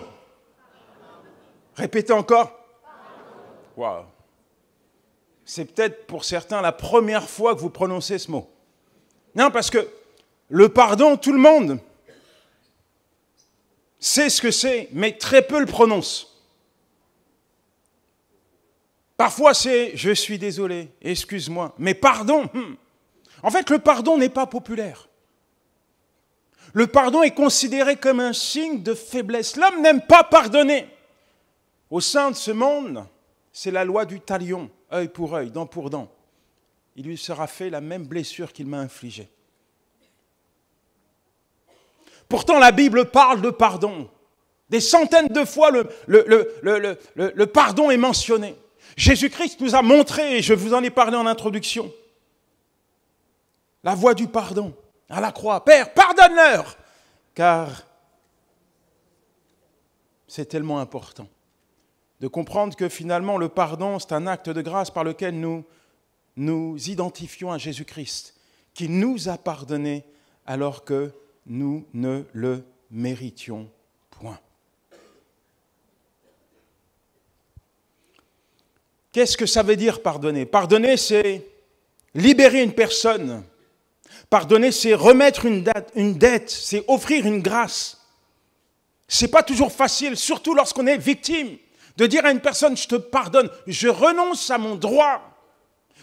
Répétez 1.75 2.13
encore. 2.13 2.55
Wow. 3.75 4.05
C'est 5.43 5.65
peut-être 5.65 6.05
pour 6.05 6.23
certains 6.23 6.61
la 6.61 6.71
première 6.71 7.27
fois 7.27 7.55
que 7.55 7.59
vous 7.59 7.71
prononcez 7.71 8.19
ce 8.19 8.29
mot. 8.29 8.47
Non, 9.33 9.49
parce 9.49 9.71
que 9.71 9.89
le 10.53 10.69
pardon, 10.69 11.17
tout 11.17 11.31
le 11.31 11.39
monde 11.39 11.79
sait 13.97 14.29
ce 14.29 14.39
que 14.39 14.51
c'est, 14.51 14.87
mais 14.91 15.17
très 15.17 15.41
peu 15.41 15.59
le 15.59 15.65
prononce. 15.65 16.43
Parfois 19.17 19.55
c'est 19.55 19.97
je 19.97 20.11
suis 20.11 20.37
désolé, 20.37 20.91
excuse-moi, 21.01 21.73
mais 21.79 21.95
pardon. 21.95 22.51
Hmm. 22.53 22.75
En 23.41 23.49
fait, 23.49 23.71
le 23.71 23.79
pardon 23.79 24.15
n'est 24.15 24.29
pas 24.29 24.45
populaire. 24.45 25.09
Le 26.73 26.85
pardon 26.85 27.23
est 27.23 27.33
considéré 27.33 27.95
comme 27.95 28.19
un 28.19 28.33
signe 28.33 28.83
de 28.83 28.93
faiblesse. 28.93 29.55
L'homme 29.55 29.81
n'aime 29.81 30.05
pas 30.05 30.23
pardonner. 30.23 30.87
Au 31.89 31.99
sein 31.99 32.29
de 32.29 32.35
ce 32.35 32.51
monde, 32.51 33.03
c'est 33.51 33.71
la 33.71 33.85
loi 33.85 34.05
du 34.05 34.19
talion, 34.19 34.69
œil 34.93 35.07
pour 35.07 35.33
œil, 35.33 35.49
dent 35.49 35.65
pour 35.65 35.89
dent. 35.89 36.11
Il 36.95 37.05
lui 37.07 37.17
sera 37.17 37.47
fait 37.47 37.71
la 37.71 37.81
même 37.81 38.05
blessure 38.05 38.53
qu'il 38.53 38.67
m'a 38.67 38.77
infligée. 38.77 39.32
Pourtant, 42.33 42.57
la 42.57 42.71
Bible 42.71 43.11
parle 43.11 43.41
de 43.41 43.51
pardon. 43.51 44.09
Des 44.67 44.79
centaines 44.79 45.27
de 45.27 45.45
fois, 45.45 45.69
le, 46.07 47.43
pardon 47.45 47.91
est 47.91 47.97
mentionné. 47.97 48.55
Jésus-Christ 48.97 49.61
nous 49.61 49.75
a 49.75 49.83
montré, 49.83 50.39
et 50.39 50.41
je 50.41 50.55
vous 50.55 50.73
en 50.73 50.81
ai 50.81 50.89
parlé 50.89 51.15
en 51.15 51.27
introduction, 51.27 51.93
la 53.83 53.93
voie 53.93 54.15
du 54.15 54.27
pardon 54.27 54.73
à 55.11 55.21
la 55.21 55.31
croix. 55.31 55.63
Père, 55.63 55.93
pardonne-leur, 55.93 56.75
car 57.35 57.83
c'est 60.27 60.45
tellement 60.45 60.79
important 60.79 61.27
de 62.19 62.27
comprendre 62.27 62.75
que 62.75 62.89
finalement 62.89 63.37
le 63.37 63.49
pardon, 63.49 63.99
c'est 63.99 64.11
un 64.13 64.25
acte 64.25 64.49
de 64.49 64.61
grâce 64.63 64.89
par 64.89 65.03
lequel 65.03 65.39
nous 65.39 65.65
nous 66.35 66.89
identifions 66.89 67.51
à 67.51 67.59
Jésus-Christ, 67.59 68.33
qui 68.73 68.89
nous 68.89 69.29
a 69.29 69.37
pardonné 69.37 70.03
alors 70.47 70.83
que 70.83 71.13
nous 71.45 71.85
ne 71.93 72.23
le 72.33 72.63
méritions 72.91 73.69
point. 74.11 74.39
Qu'est-ce 79.11 79.37
que 79.37 79.45
ça 79.45 79.63
veut 79.63 79.75
dire 79.75 80.01
pardonner? 80.01 80.45
Pardonner, 80.45 80.97
c'est 80.97 81.45
libérer 82.15 82.63
une 82.63 82.73
personne. 82.73 83.43
Pardonner, 84.29 84.71
c'est 84.71 84.93
remettre 84.93 85.45
une, 85.45 85.63
date, 85.63 85.91
une 85.95 86.15
dette, 86.15 86.49
c'est 86.49 86.83
offrir 86.87 87.25
une 87.25 87.41
grâce. 87.41 88.01
C'est 89.07 89.27
pas 89.27 89.43
toujours 89.43 89.71
facile, 89.71 90.17
surtout 90.17 90.55
lorsqu'on 90.55 90.87
est 90.87 90.97
victime 90.97 91.57
de 91.97 92.07
dire 92.07 92.25
à 92.25 92.31
une 92.31 92.39
personne, 92.39 92.75
je 92.75 92.87
te 92.87 92.95
pardonne, 92.95 93.49
je 93.67 93.87
renonce 93.87 94.49
à 94.49 94.57
mon 94.57 94.75
droit, 94.75 95.21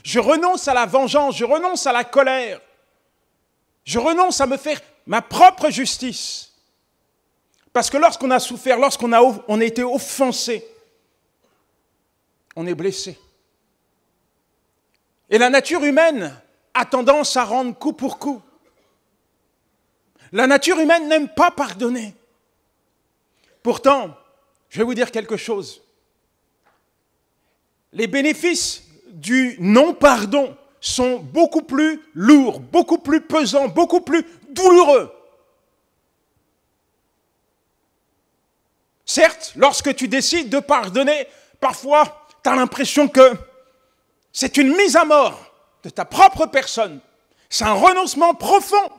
je 0.04 0.20
renonce 0.20 0.68
à 0.68 0.75
la 0.75 0.87
vengeance, 0.87 1.37
je 1.37 1.44
renonce 1.44 1.87
à 1.87 1.92
la 1.92 2.04
colère, 2.04 2.61
je 3.85 3.99
renonce 3.99 4.40
à 4.40 4.47
me 4.47 4.56
faire 4.56 4.80
ma 5.07 5.23
propre 5.23 5.71
justice. 5.71 6.52
Parce 7.73 7.90
que 7.90 7.97
lorsqu'on 7.97 8.30
a 8.30 8.40
souffert, 8.40 8.78
lorsqu'on 8.78 9.12
a, 9.12 9.64
été 9.64 9.83
offensé, 9.83 10.66
on 12.57 12.66
est 12.66 12.75
blessé. 12.75 13.19
Et 15.28 15.38
la 15.38 15.50
nature 15.50 15.85
humaine 15.85 16.35
a 16.75 16.85
tendance 16.85 17.37
à 17.37 17.45
rendre 17.45 17.78
coup 17.78 17.92
pour 17.92 18.19
coup. 18.19 18.42
La 20.33 20.47
nature 20.47 20.78
humaine 20.78 21.09
n'aime 21.09 21.28
pas 21.28 21.50
pardonner. 21.50 22.14
Pourtant, 23.62 24.16
je 24.69 24.78
vais 24.78 24.85
vous 24.85 24.95
dire 24.95 25.11
quelque 25.11 25.37
chose. 25.37 25.83
Les 27.92 28.07
bénéfices 28.07 28.85
du 29.09 29.57
non-pardon 29.59 30.57
sont 30.80 31.19
beaucoup 31.19 31.62
plus 31.62 32.00
lourds, 32.14 32.61
beaucoup 32.61 32.99
plus 32.99 33.21
pesants, 33.21 33.69
beaucoup 33.69 34.00
plus 34.00 34.25
douloureux. 34.54 35.12
Certes, 39.04 39.52
lorsque 39.57 39.95
tu 39.97 40.09
décides 40.09 40.49
de 40.50 40.61
pardonner, 40.61 41.26
parfois, 41.61 42.26
tu 42.42 42.49
as 42.49 42.54
l'impression 42.54 43.09
que 43.09 43.33
c'est 44.33 44.57
une 44.57 44.76
mise 44.76 44.97
à 44.97 45.04
mort 45.04 45.52
de 45.83 45.90
ta 45.90 46.04
propre 46.04 46.47
personne. 46.47 47.00
C'est 47.49 47.64
un 47.64 47.75
renoncement 47.75 48.35
profond. 48.35 48.90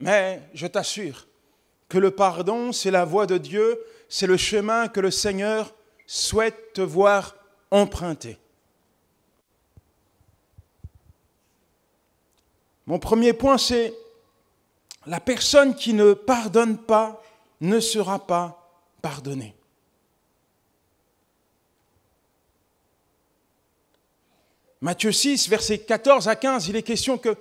Mais 0.00 0.40
je 0.54 0.66
t'assure 0.66 1.26
que 1.88 1.98
le 1.98 2.10
pardon, 2.10 2.72
c'est 2.72 2.90
la 2.90 3.04
voie 3.04 3.26
de 3.26 3.36
Dieu 3.36 3.78
c'est 4.08 4.26
le 4.26 4.36
chemin 4.36 4.88
que 4.88 5.00
le 5.00 5.10
Seigneur 5.10 5.74
souhaite 6.06 6.72
te 6.72 6.80
voir 6.80 7.36
emprunter. 7.70 8.38
Mon 12.88 12.98
premier 12.98 13.34
point, 13.34 13.58
c'est 13.58 13.92
la 15.04 15.20
personne 15.20 15.74
qui 15.76 15.92
ne 15.92 16.14
pardonne 16.14 16.78
pas 16.78 17.22
ne 17.60 17.80
sera 17.80 18.26
pas 18.26 18.66
pardonnée. 19.02 19.54
Matthieu 24.80 25.12
6, 25.12 25.50
versets 25.50 25.80
14 25.80 26.28
à 26.28 26.36
15, 26.36 26.68
il 26.68 26.76
est 26.76 26.82
question 26.82 27.18
que 27.18 27.36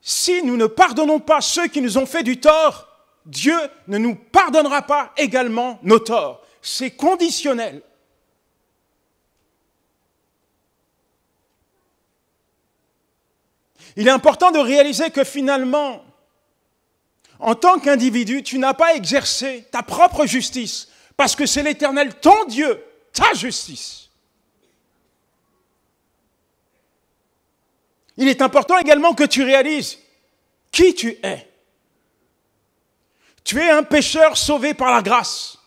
si 0.00 0.40
nous 0.44 0.56
ne 0.56 0.66
pardonnons 0.66 1.18
pas 1.18 1.40
ceux 1.40 1.66
qui 1.66 1.80
nous 1.80 1.98
ont 1.98 2.06
fait 2.06 2.22
du 2.22 2.38
tort, 2.38 2.86
Dieu 3.24 3.58
ne 3.88 3.98
nous 3.98 4.14
pardonnera 4.14 4.82
pas 4.82 5.12
également 5.16 5.80
nos 5.82 5.98
torts. 5.98 6.42
C'est 6.62 6.92
conditionnel. 6.92 7.82
Il 13.96 14.06
est 14.08 14.12
important 14.12 14.50
de 14.50 14.58
réaliser 14.58 15.10
que 15.10 15.24
finalement, 15.24 16.04
en 17.38 17.54
tant 17.54 17.78
qu'individu, 17.78 18.42
tu 18.42 18.58
n'as 18.58 18.74
pas 18.74 18.94
exercé 18.94 19.66
ta 19.72 19.82
propre 19.82 20.26
justice, 20.26 20.88
parce 21.16 21.34
que 21.34 21.46
c'est 21.46 21.62
l'Éternel, 21.62 22.14
ton 22.20 22.44
Dieu, 22.44 22.82
ta 23.12 23.32
justice. 23.34 24.10
Il 28.18 28.28
est 28.28 28.42
important 28.42 28.78
également 28.78 29.14
que 29.14 29.24
tu 29.24 29.42
réalises 29.42 29.98
qui 30.72 30.94
tu 30.94 31.18
es. 31.22 31.50
Tu 33.44 33.60
es 33.60 33.70
un 33.70 33.82
pécheur 33.82 34.36
sauvé 34.36 34.74
par 34.74 34.92
la 34.92 35.02
grâce. 35.02 35.58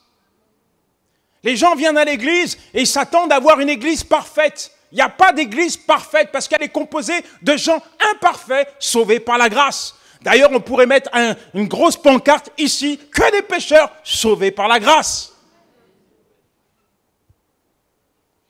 Les 1.43 1.55
gens 1.55 1.75
viennent 1.75 1.97
à 1.97 2.05
l'église 2.05 2.57
et 2.73 2.85
s'attendent 2.85 3.31
à 3.31 3.37
avoir 3.37 3.59
une 3.59 3.69
église 3.69 4.03
parfaite. 4.03 4.71
Il 4.91 4.95
n'y 4.95 5.01
a 5.01 5.09
pas 5.09 5.31
d'église 5.33 5.77
parfaite 5.77 6.29
parce 6.31 6.47
qu'elle 6.47 6.63
est 6.63 6.69
composée 6.69 7.23
de 7.41 7.55
gens 7.55 7.81
imparfaits 8.13 8.73
sauvés 8.79 9.19
par 9.19 9.37
la 9.37 9.49
grâce. 9.49 9.95
D'ailleurs, 10.21 10.49
on 10.51 10.59
pourrait 10.59 10.87
mettre 10.87 11.09
une 11.53 11.67
grosse 11.67 11.95
pancarte 11.95 12.49
ici, 12.57 12.99
que 13.11 13.31
des 13.31 13.41
pécheurs 13.41 13.91
sauvés 14.03 14.51
par 14.51 14.67
la 14.67 14.79
grâce. 14.79 15.33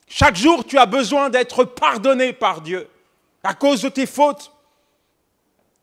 Chaque 0.08 0.36
jour, 0.36 0.66
tu 0.66 0.78
as 0.78 0.88
besoin 0.88 1.30
d'être 1.30 1.64
pardonné 1.64 2.34
par 2.34 2.62
Dieu 2.62 2.90
à 3.44 3.54
cause 3.54 3.82
de 3.82 3.90
tes 3.90 4.08
fautes. 4.08 4.52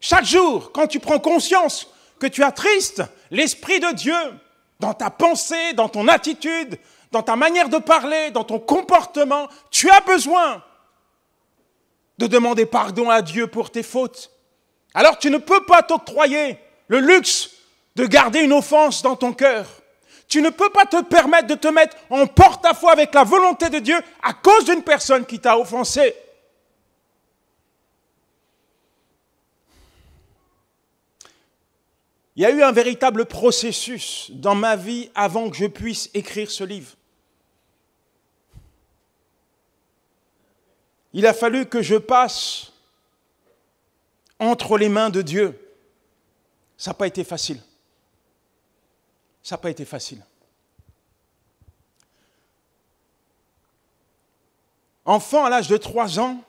Chaque 0.01 0.25
jour, 0.25 0.73
quand 0.73 0.89
tu 0.89 1.01
prends 1.01 1.21
conscience 1.21 1.89
que 2.19 2.27
tu 2.27 2.43
as 2.43 2.51
triste, 2.51 3.03
l'Esprit 3.31 3.79
de 3.79 3.93
Dieu, 3.95 4.17
dans 4.81 4.95
ta 4.95 5.11
pensée, 5.11 5.73
dans 5.75 5.89
ton 5.89 6.09
attitude, 6.09 6.79
dans 7.13 7.23
ta 7.23 7.37
manière 7.37 7.69
de 7.69 7.79
parler, 7.79 8.31
dans 8.31 8.45
ton 8.45 8.59
comportement, 8.59 9.49
tu 9.71 9.91
as 9.91 10.01
besoin 10.01 10.63
de 12.19 12.27
demander 12.27 12.67
pardon 12.67 13.11
à 13.11 13.23
Dieu 13.23 13.47
pour 13.47 13.71
tes 13.71 13.83
fautes. 13.83 14.31
Alors 14.95 15.19
tu 15.19 15.31
ne 15.31 15.39
peux 15.39 15.65
pas 15.65 15.83
t'octroyer 15.83 16.59
le 16.89 17.01
luxe 17.01 17.51
de 17.97 18.07
garder 18.07 18.41
une 18.41 18.53
offense 18.53 19.03
dans 19.03 19.17
ton 19.17 19.33
cœur. 19.33 19.67
Tu 20.29 20.43
ne 20.43 20.51
peux 20.51 20.71
pas 20.71 20.87
te 20.87 21.03
permettre 21.03 21.47
de 21.47 21.55
te 21.55 21.69
mettre 21.69 21.97
en 22.11 22.27
porte-à-faux 22.27 22.89
avec 22.89 23.15
la 23.15 23.25
volonté 23.25 23.69
de 23.71 23.79
Dieu 23.79 23.97
à 24.23 24.33
cause 24.33 24.65
d'une 24.65 24.83
personne 24.83 25.25
qui 25.25 25.39
t'a 25.39 25.59
offensé. 25.59 26.15
Il 32.37 32.43
y 32.43 32.45
a 32.45 32.50
eu 32.50 32.62
un 32.62 32.73
véritable 32.73 33.25
processus 33.25 34.31
dans 34.31 34.55
ma 34.55 34.76
vie 34.76 35.11
avant 35.14 35.49
que 35.49 35.57
je 35.57 35.66
puisse 35.66 36.11
écrire 36.12 36.50
ce 36.50 36.64
livre. 36.64 36.95
Il 41.14 41.26
a 41.26 41.33
fallu 41.33 41.64
que 41.64 41.81
je 41.81 41.97
passe 41.97 42.73
entre 44.38 44.76
les 44.76 44.90
mains 44.90 45.09
de 45.09 45.23
Dieu. 45.23 45.59
Ça 46.76 46.90
n'a 46.90 46.95
pas 46.95 47.07
été 47.07 47.25
facile. 47.25 47.59
Ça 49.43 49.55
n'a 49.55 49.62
pas 49.62 49.71
été 49.71 49.87
facile. 49.87 50.23
Enfant, 55.07 55.47
à 55.47 55.49
l'âge 55.49 55.69
de 55.69 55.76
3 55.78 56.21
ans, 56.21 56.45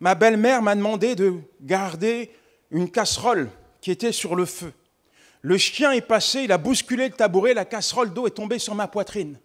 ma 0.00 0.16
belle-mère 0.16 0.62
m'a 0.62 0.74
demandé 0.74 1.14
de 1.14 1.34
garder 1.60 2.34
une 2.72 2.90
casserole 2.90 3.50
qui 3.80 3.92
était 3.92 4.10
sur 4.10 4.34
le 4.34 4.44
feu. 4.44 4.72
Le 5.42 5.56
chien 5.56 5.92
est 5.92 6.00
passé, 6.00 6.42
il 6.42 6.52
a 6.52 6.58
bousculé 6.58 7.08
le 7.08 7.14
tabouret, 7.14 7.54
la 7.54 7.64
casserole 7.64 8.12
d'eau 8.12 8.26
est 8.26 8.32
tombée 8.32 8.58
sur 8.58 8.74
ma 8.74 8.88
poitrine. 8.88 9.38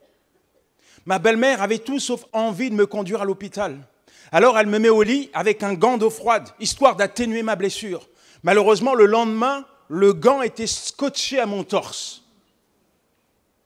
Ma 1.05 1.19
belle-mère 1.19 1.61
avait 1.61 1.79
tout 1.79 1.99
sauf 1.99 2.25
envie 2.31 2.69
de 2.69 2.75
me 2.75 2.85
conduire 2.85 3.21
à 3.21 3.25
l'hôpital. 3.25 3.77
Alors 4.31 4.57
elle 4.57 4.67
me 4.67 4.79
met 4.79 4.89
au 4.89 5.03
lit 5.03 5.29
avec 5.33 5.61
un 5.61 5.73
gant 5.73 5.97
d'eau 5.97 6.09
froide, 6.09 6.49
histoire 6.59 6.95
d'atténuer 6.95 7.43
ma 7.43 7.55
blessure. 7.55 8.09
Malheureusement, 8.41 8.95
le 8.95 9.05
lendemain, 9.05 9.65
le 9.89 10.13
gant 10.13 10.41
était 10.41 10.67
scotché 10.67 11.39
à 11.39 11.45
mon 11.45 11.63
torse. 11.63 12.23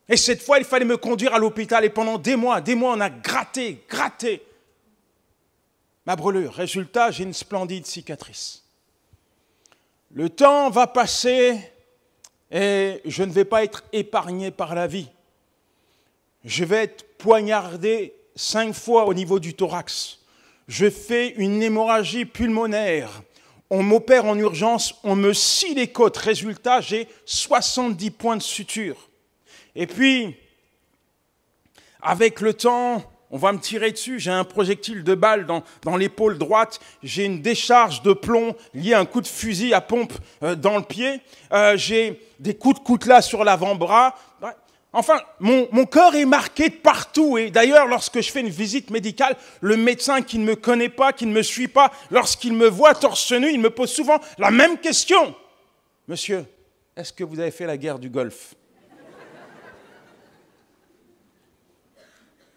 Et 0.10 0.18
cette 0.18 0.42
fois, 0.42 0.58
il 0.58 0.66
fallait 0.66 0.86
me 0.86 0.98
conduire 0.98 1.34
à 1.34 1.40
l'hôpital 1.40 1.84
et 1.86 1.90
pendant 1.90 2.18
des 2.18 2.36
mois, 2.36 2.62
des 2.62 2.76
mois, 2.76 2.94
on 2.96 3.00
a 3.00 3.10
gratté, 3.10 3.84
gratté 3.90 4.42
ma 6.06 6.16
brûlure. 6.16 6.54
Résultat, 6.54 7.12
j'ai 7.12 7.24
une 7.24 7.34
splendide 7.34 7.86
cicatrice. 7.86 8.64
Le 10.12 10.30
temps 10.30 10.70
va 10.70 10.88
passer, 10.88 11.60
et 12.52 13.02
je 13.06 13.24
ne 13.24 13.32
vais 13.32 13.46
pas 13.46 13.64
être 13.64 13.84
épargné 13.92 14.52
par 14.52 14.76
la 14.76 14.88
vie. 14.88 15.10
Je 16.46 16.64
vais 16.64 16.84
être 16.84 17.06
poignardé 17.18 18.14
cinq 18.36 18.74
fois 18.74 19.06
au 19.06 19.14
niveau 19.14 19.40
du 19.40 19.54
thorax. 19.54 20.20
Je 20.68 20.90
fais 20.90 21.30
une 21.36 21.62
hémorragie 21.62 22.26
pulmonaire. 22.26 23.22
On 23.70 23.84
m'opère 23.84 24.26
en 24.26 24.38
urgence, 24.38 24.96
on 25.04 25.16
me 25.16 25.34
scie 25.34 25.74
les 25.74 25.88
côtes. 25.88 26.18
Résultat, 26.18 26.80
j'ai 26.80 27.08
70 27.26 28.12
points 28.12 28.38
de 28.38 28.42
suture. 28.42 29.10
Et 29.76 29.88
puis, 29.88 30.38
avec 32.02 32.40
le 32.40 32.54
temps, 32.54 33.04
on 33.32 33.38
va 33.38 33.52
me 33.52 33.60
tirer 33.60 33.92
dessus, 33.92 34.20
j'ai 34.20 34.32
un 34.32 34.44
projectile 34.44 35.04
de 35.04 35.16
balle 35.16 35.46
dans, 35.46 35.98
l'épaule 35.98 36.38
droite, 36.38 36.80
j'ai 37.04 37.26
une 37.26 37.42
décharge 37.42 38.02
de 38.02 38.14
plomb 38.14 38.56
liée 38.74 38.94
à 38.94 39.00
un 39.00 39.06
coup 39.06 39.22
de 39.22 39.28
fusil 39.28 39.74
à 39.74 39.82
pompe 39.82 40.14
euh, 40.44 40.56
dans 40.56 40.78
le 40.78 40.84
pied, 40.84 41.22
euh, 41.52 41.76
j'ai 41.78 42.22
des 42.40 42.56
coups 42.56 42.80
de 42.80 42.84
coutelas 42.84 43.22
sur 43.22 43.44
l'avant-bras. 43.44 44.16
Enfin, 44.94 45.20
mon, 45.40 45.68
mon, 45.72 45.86
corps 45.86 46.16
est 46.16 46.26
marqué 46.26 46.70
de 46.70 46.76
partout. 46.76 47.38
Et 47.38 47.52
d'ailleurs, 47.52 47.88
lorsque 47.88 48.22
je 48.22 48.32
fais 48.32 48.40
une 48.40 48.50
visite 48.50 48.90
médicale, 48.90 49.36
le 49.62 49.78
médecin 49.78 50.22
qui 50.22 50.40
ne 50.40 50.46
me 50.46 50.56
connaît 50.56 50.90
pas, 50.90 51.14
qui 51.14 51.26
ne 51.26 51.34
me 51.34 51.44
suit 51.44 51.68
pas, 51.68 51.92
lorsqu'il 52.10 52.54
me 52.54 52.68
voit 52.68 52.96
torse 52.96 53.32
nu, 53.34 53.52
il 53.52 53.60
me 53.60 53.70
pose 53.70 53.92
souvent 53.92 54.18
la 54.40 54.50
même 54.50 54.78
question. 54.78 55.36
Monsieur, 56.08 56.46
est-ce 56.96 57.14
que 57.14 57.24
vous 57.24 57.40
avez 57.40 57.52
fait 57.52 57.68
la 57.68 57.78
guerre 57.78 58.00
du 58.00 58.10
Golfe? 58.10 58.56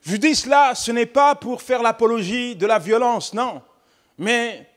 Je 0.02 0.16
dis 0.16 0.34
cela, 0.34 0.74
ce 0.74 0.92
n'est 0.92 1.06
pas 1.06 1.34
pour 1.34 1.62
faire 1.62 1.82
l'apologie 1.82 2.56
de 2.56 2.66
la 2.66 2.78
violence, 2.78 3.34
non, 3.34 3.62
mais 4.18 4.68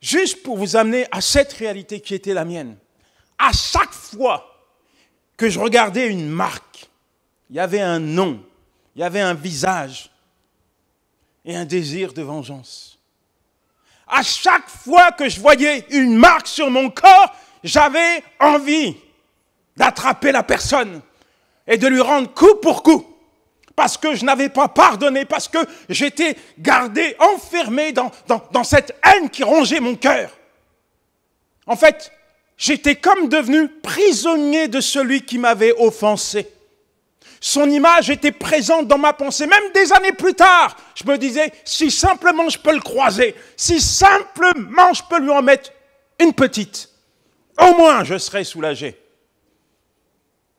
juste 0.00 0.42
pour 0.42 0.56
vous 0.56 0.76
amener 0.76 1.06
à 1.12 1.20
cette 1.20 1.52
réalité 1.52 2.00
qui 2.00 2.14
était 2.14 2.34
la 2.34 2.44
mienne. 2.44 2.76
À 3.38 3.52
chaque 3.52 3.92
fois 3.92 4.64
que 5.36 5.48
je 5.48 5.58
regardais 5.58 6.08
une 6.08 6.28
marque, 6.28 6.88
il 7.50 7.56
y 7.56 7.60
avait 7.60 7.80
un 7.80 8.00
nom, 8.00 8.42
il 8.96 9.00
y 9.00 9.04
avait 9.04 9.20
un 9.20 9.34
visage 9.34 10.10
et 11.44 11.56
un 11.56 11.64
désir 11.64 12.12
de 12.12 12.22
vengeance. 12.22 12.98
À 14.08 14.22
chaque 14.22 14.68
fois 14.68 15.12
que 15.12 15.28
je 15.28 15.40
voyais 15.40 15.86
une 15.90 16.16
marque 16.16 16.48
sur 16.48 16.70
mon 16.70 16.90
corps, 16.90 17.34
j'avais 17.62 18.22
envie 18.40 18.96
d'attraper 19.76 20.32
la 20.32 20.42
personne 20.42 21.00
et 21.66 21.78
de 21.78 21.86
lui 21.86 22.00
rendre 22.00 22.32
coup 22.34 22.56
pour 22.56 22.82
coup 22.82 23.11
parce 23.76 23.96
que 23.96 24.14
je 24.14 24.24
n'avais 24.24 24.48
pas 24.48 24.68
pardonné, 24.68 25.24
parce 25.24 25.48
que 25.48 25.58
j'étais 25.88 26.36
gardé, 26.58 27.16
enfermé 27.18 27.92
dans, 27.92 28.64
cette 28.64 28.96
haine 29.04 29.30
qui 29.30 29.42
rongeait 29.42 29.80
mon 29.80 29.96
cœur. 29.96 30.30
En 31.66 31.76
fait, 31.76 32.12
j'étais 32.56 32.96
comme 32.96 33.28
devenu 33.28 33.68
prisonnier 33.68 34.68
de 34.68 34.80
celui 34.80 35.22
qui 35.22 35.38
m'avait 35.38 35.74
offensé. 35.78 36.48
Son 37.40 37.68
image 37.68 38.08
était 38.10 38.32
présente 38.32 38.86
dans 38.86 38.98
ma 38.98 39.12
pensée, 39.12 39.46
même 39.46 39.72
des 39.74 39.92
années 39.92 40.12
plus 40.12 40.34
tard. 40.34 40.76
Je 40.94 41.04
me 41.04 41.18
disais, 41.18 41.52
si 41.64 41.90
simplement 41.90 42.48
je 42.48 42.58
peux 42.58 42.72
le 42.72 42.80
croiser, 42.80 43.34
si 43.56 43.80
simplement 43.80 44.92
je 44.92 45.02
peux 45.08 45.18
lui 45.18 45.30
en 45.30 45.42
mettre 45.42 45.72
une 46.20 46.32
petite, 46.32 46.88
au 47.60 47.76
moins 47.76 48.04
je 48.04 48.16
serai 48.16 48.44
soulagé. 48.44 48.96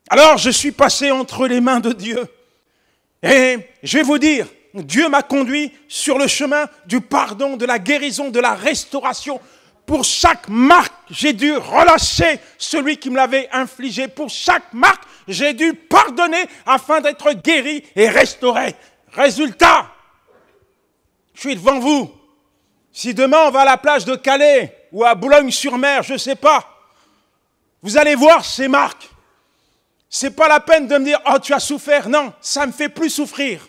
Alors 0.10 0.38
je 0.38 0.50
suis 0.50 0.72
passé 0.72 1.10
entre 1.12 1.48
les 1.48 1.62
mains 1.62 1.80
de 1.80 1.94
Dieu. 1.94 2.28
Et 3.24 3.58
je 3.82 3.98
vais 3.98 4.04
vous 4.04 4.18
dire, 4.18 4.48
Dieu 4.74 5.08
m'a 5.08 5.22
conduit 5.22 5.72
sur 5.88 6.18
le 6.18 6.28
chemin 6.28 6.66
du 6.86 7.00
pardon, 7.00 7.56
de 7.56 7.66
la 7.66 7.80
guérison, 7.80 8.30
de 8.30 8.40
la 8.40 8.54
restauration. 8.54 9.40
Pour 9.86 10.04
chaque 10.04 10.50
marque, 10.50 10.94
j'ai 11.10 11.34
dû 11.34 11.56
relâcher 11.56 12.40
celui 12.58 12.98
qui 12.98 13.10
me 13.10 13.16
l'avait 13.16 13.50
infligé. 13.52 14.08
Pour 14.08 14.30
chaque 14.30 14.74
marque, 14.74 15.04
j'ai 15.28 15.54
dû 15.54 15.74
pardonner 15.74 16.46
afin 16.66 17.02
d'être 17.02 17.32
guéri 17.34 17.84
et 17.96 18.10
restauré. 18.10 18.76
Résultat, 19.12 19.90
je 21.34 21.42
suis 21.42 21.56
devant 21.56 21.80
vous. 21.80 22.12
Si 22.92 23.14
demain 23.14 23.46
on 23.48 23.52
va 23.52 23.62
à 23.62 23.66
la 23.66 23.78
plage 23.78 24.06
de 24.06 24.16
Calais 24.16 24.88
ou 24.92 25.04
à 25.04 25.16
Boulogne-sur-Mer, 25.16 26.04
je 26.04 26.14
ne 26.14 26.18
sais 26.18 26.36
pas, 26.36 26.64
vous 27.82 27.98
allez 27.98 28.16
voir 28.16 28.44
ces 28.46 28.68
marques. 28.68 29.10
C'est 30.16 30.36
pas 30.36 30.48
la 30.48 30.60
peine 30.60 30.86
de 30.86 30.96
me 30.96 31.06
dire 31.06 31.20
oh 31.26 31.40
tu 31.42 31.56
as 31.56 31.60
souffert. 31.60 32.08
Non, 32.08 32.34
ça 32.40 32.68
me 32.68 32.72
fait 32.72 32.88
plus 32.88 33.10
souffrir. 33.10 33.68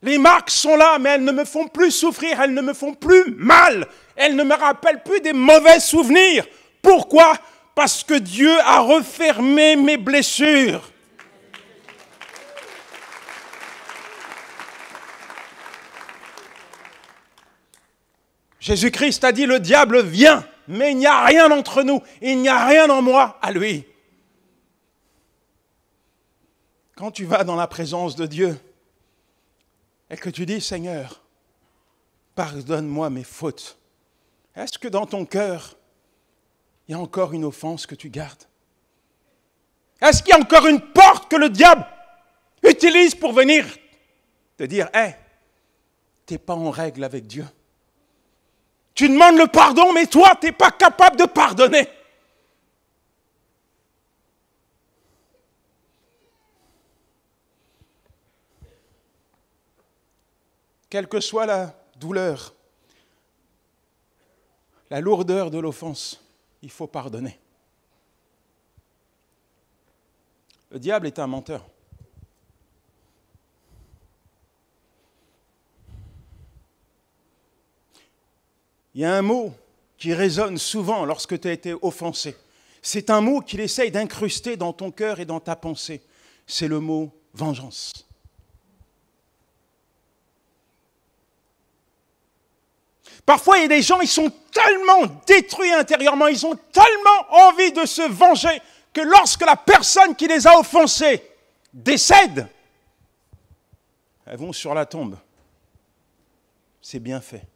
Les 0.00 0.16
marques 0.16 0.50
sont 0.50 0.76
là, 0.76 0.96
mais 1.00 1.10
elles 1.10 1.24
ne 1.24 1.32
me 1.32 1.44
font 1.44 1.66
plus 1.66 1.90
souffrir, 1.90 2.40
elles 2.40 2.54
ne 2.54 2.60
me 2.60 2.72
font 2.72 2.94
plus 2.94 3.34
mal, 3.36 3.88
elles 4.14 4.36
ne 4.36 4.44
me 4.44 4.54
rappellent 4.54 5.02
plus 5.02 5.20
des 5.20 5.32
mauvais 5.32 5.80
souvenirs. 5.80 6.46
Pourquoi? 6.80 7.36
Parce 7.74 8.04
que 8.04 8.14
Dieu 8.14 8.52
a 8.60 8.78
refermé 8.78 9.74
mes 9.74 9.96
blessures. 9.96 10.88
Jésus-Christ 18.60 19.24
a 19.24 19.32
dit, 19.32 19.46
le 19.46 19.58
diable 19.58 20.00
vient, 20.00 20.46
mais 20.68 20.92
il 20.92 20.98
n'y 20.98 21.08
a 21.08 21.24
rien 21.24 21.50
entre 21.50 21.82
nous, 21.82 22.00
il 22.22 22.38
n'y 22.40 22.48
a 22.48 22.64
rien 22.66 22.88
en 22.88 23.02
moi 23.02 23.36
à 23.42 23.50
lui. 23.50 23.84
Quand 26.96 27.10
tu 27.10 27.24
vas 27.24 27.44
dans 27.44 27.56
la 27.56 27.66
présence 27.66 28.14
de 28.14 28.26
Dieu 28.26 28.58
et 30.10 30.16
que 30.16 30.30
tu 30.30 30.46
dis, 30.46 30.60
Seigneur, 30.60 31.22
pardonne-moi 32.34 33.10
mes 33.10 33.24
fautes, 33.24 33.78
est-ce 34.54 34.78
que 34.78 34.86
dans 34.88 35.06
ton 35.06 35.24
cœur, 35.24 35.76
il 36.86 36.92
y 36.92 36.94
a 36.94 36.98
encore 36.98 37.32
une 37.32 37.44
offense 37.44 37.86
que 37.86 37.96
tu 37.96 38.10
gardes? 38.10 38.44
Est-ce 40.00 40.22
qu'il 40.22 40.34
y 40.34 40.38
a 40.38 40.40
encore 40.40 40.66
une 40.66 40.80
porte 40.80 41.30
que 41.30 41.36
le 41.36 41.48
diable 41.48 41.84
utilise 42.62 43.14
pour 43.14 43.32
venir 43.32 43.66
te 44.56 44.64
dire, 44.64 44.88
hé, 44.94 44.98
hey, 44.98 45.14
tu 46.26 46.34
n'es 46.34 46.38
pas 46.38 46.54
en 46.54 46.70
règle 46.70 47.02
avec 47.02 47.26
Dieu? 47.26 47.46
Tu 48.94 49.08
demandes 49.08 49.38
le 49.38 49.48
pardon, 49.48 49.92
mais 49.92 50.06
toi, 50.06 50.36
tu 50.40 50.46
n'es 50.46 50.52
pas 50.52 50.70
capable 50.70 51.16
de 51.16 51.24
pardonner. 51.24 51.88
Quelle 60.94 61.08
que 61.08 61.18
soit 61.18 61.44
la 61.44 61.74
douleur, 61.98 62.54
la 64.90 65.00
lourdeur 65.00 65.50
de 65.50 65.58
l'offense, 65.58 66.22
il 66.62 66.70
faut 66.70 66.86
pardonner. 66.86 67.36
Le 70.70 70.78
diable 70.78 71.08
est 71.08 71.18
un 71.18 71.26
menteur. 71.26 71.66
Il 78.94 79.00
y 79.00 79.04
a 79.04 79.16
un 79.16 79.22
mot 79.22 79.52
qui 79.98 80.14
résonne 80.14 80.58
souvent 80.58 81.04
lorsque 81.04 81.40
tu 81.40 81.48
as 81.48 81.52
été 81.52 81.74
offensé. 81.82 82.36
C'est 82.82 83.10
un 83.10 83.20
mot 83.20 83.40
qu'il 83.40 83.58
essaye 83.58 83.90
d'incruster 83.90 84.56
dans 84.56 84.72
ton 84.72 84.92
cœur 84.92 85.18
et 85.18 85.24
dans 85.24 85.40
ta 85.40 85.56
pensée. 85.56 86.02
C'est 86.46 86.68
le 86.68 86.78
mot 86.78 87.12
vengeance. 87.32 88.06
Parfois, 93.26 93.58
il 93.58 93.62
y 93.62 93.64
a 93.64 93.68
des 93.68 93.82
gens, 93.82 94.00
ils 94.00 94.08
sont 94.08 94.30
tellement 94.52 95.06
détruits 95.26 95.72
intérieurement, 95.72 96.26
ils 96.26 96.44
ont 96.44 96.56
tellement 96.72 97.46
envie 97.48 97.72
de 97.72 97.86
se 97.86 98.02
venger 98.02 98.60
que 98.92 99.00
lorsque 99.00 99.44
la 99.44 99.56
personne 99.56 100.14
qui 100.14 100.26
les 100.26 100.46
a 100.46 100.58
offensés 100.58 101.22
décède, 101.72 102.48
elles 104.26 104.38
vont 104.38 104.52
sur 104.52 104.74
la 104.74 104.86
tombe. 104.86 105.16
C'est 106.80 107.00
bien 107.00 107.20
fait 107.20 107.46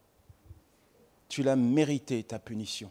tu 1.29 1.43
l'as 1.43 1.57
mérité, 1.57 2.23
ta 2.23 2.39
punition. 2.39 2.91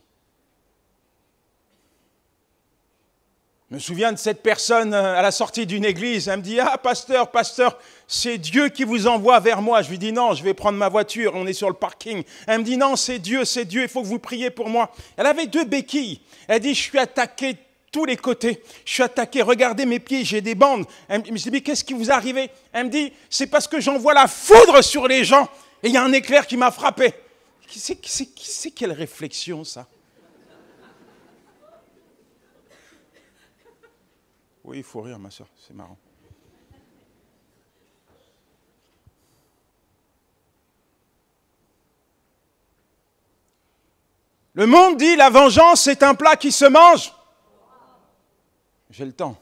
Je 3.70 3.76
me 3.76 3.80
souviens 3.80 4.14
de 4.14 4.18
cette 4.18 4.42
personne 4.42 4.94
euh, 4.94 5.20
à 5.20 5.22
la 5.22 5.32
sortie 5.32 5.66
d'une 5.66 5.84
église. 5.84 6.30
Elle 6.30 6.38
me 6.38 6.42
dit 6.42 6.58
Ah, 6.58 6.78
pasteur, 6.78 7.32
pasteur, 7.32 7.78
c'est 8.08 8.38
Dieu 8.38 8.70
qui 8.70 8.86
vous 8.86 9.08
envoie 9.08 9.42
vers 9.42 9.62
moi. 9.62 9.82
Je 9.82 9.90
lui 9.90 10.00
dis 10.00 10.14
Non, 10.14 10.34
je 10.34 10.42
vais 10.42 10.54
prendre 10.54 10.78
ma 10.78 10.88
voiture, 10.88 11.34
on 11.36 11.46
est 11.46 11.52
sur 11.52 11.68
le 11.68 11.74
parking. 11.74 12.24
Elle 12.48 12.60
me 12.60 12.64
dit 12.64 12.78
Non, 12.78 12.96
c'est 12.96 13.20
Dieu, 13.20 13.44
c'est 13.44 13.66
Dieu, 13.66 13.82
il 13.84 13.90
faut 13.90 14.02
que 14.02 14.08
vous 14.08 14.20
priez 14.20 14.52
pour 14.52 14.70
moi. 14.70 14.90
Elle 15.18 15.26
avait 15.26 15.48
deux 15.48 15.66
béquilles. 15.66 16.22
Elle 16.48 16.62
dit 16.62 16.74
Je 16.74 16.82
suis 16.82 16.98
attaqué 16.98 17.58
tous 17.92 18.06
les 18.06 18.16
côtés. 18.16 18.64
Je 18.86 18.94
suis 18.94 19.04
attaqué. 19.04 19.42
Regardez 19.42 19.86
mes 19.86 20.00
pieds, 20.00 20.24
j'ai 20.24 20.40
des 20.40 20.56
bandes. 20.56 20.86
Elle 21.10 21.24
me 21.30 21.38
dit 21.38 21.52
Mais 21.52 21.60
qu'est-ce 21.60 21.84
qui 21.84 21.94
vous 21.94 22.10
est 22.10 22.14
arrivé? 22.14 22.50
Elle 22.72 22.86
me 22.86 22.90
dit 22.90 23.12
C'est 23.30 23.48
parce 23.48 23.68
que 23.68 23.82
j'envoie 23.82 24.14
la 24.14 24.28
foudre 24.28 24.82
sur 24.82 25.10
les 25.10 25.26
gens 25.26 25.50
et 25.84 25.90
il 25.90 25.94
y 25.94 25.98
a 25.98 26.04
un 26.06 26.14
éclair 26.14 26.48
qui 26.48 26.56
m'a 26.56 26.72
frappé. 26.72 27.14
C'est 27.70 28.72
quelle 28.72 28.94
réflexion 28.94 29.66
ça? 29.66 29.88
Oui, 34.68 34.80
il 34.80 34.84
faut 34.84 35.00
rire, 35.00 35.18
ma 35.18 35.32
soeur, 35.32 35.48
c'est 35.66 35.74
marrant. 35.74 35.98
Le 44.54 44.66
monde 44.66 44.98
dit 44.98 45.16
la 45.16 45.30
vengeance 45.30 45.84
c'est 45.84 46.04
un 46.04 46.16
plat 46.16 46.36
qui 46.36 46.52
se 46.52 46.66
mange. 46.66 47.14
J'ai 48.90 49.06
le 49.06 49.14
temps. 49.14 49.40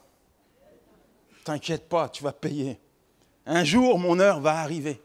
T'inquiète 1.44 1.90
pas, 1.90 2.08
tu 2.10 2.24
vas 2.24 2.34
payer. 2.34 2.80
Un 3.48 3.64
jour, 3.64 3.98
mon 3.98 4.20
heure 4.20 4.40
va 4.40 4.60
arriver. 4.60 5.02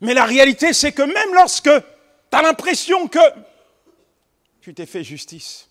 Mais 0.00 0.14
la 0.14 0.24
réalité, 0.24 0.72
c'est 0.72 0.92
que 0.92 1.02
même 1.02 1.34
lorsque 1.34 1.70
tu 1.70 2.36
as 2.36 2.42
l'impression 2.42 3.06
que 3.06 3.20
tu 4.60 4.74
t'es 4.74 4.86
fait 4.86 5.04
justice. 5.04 5.68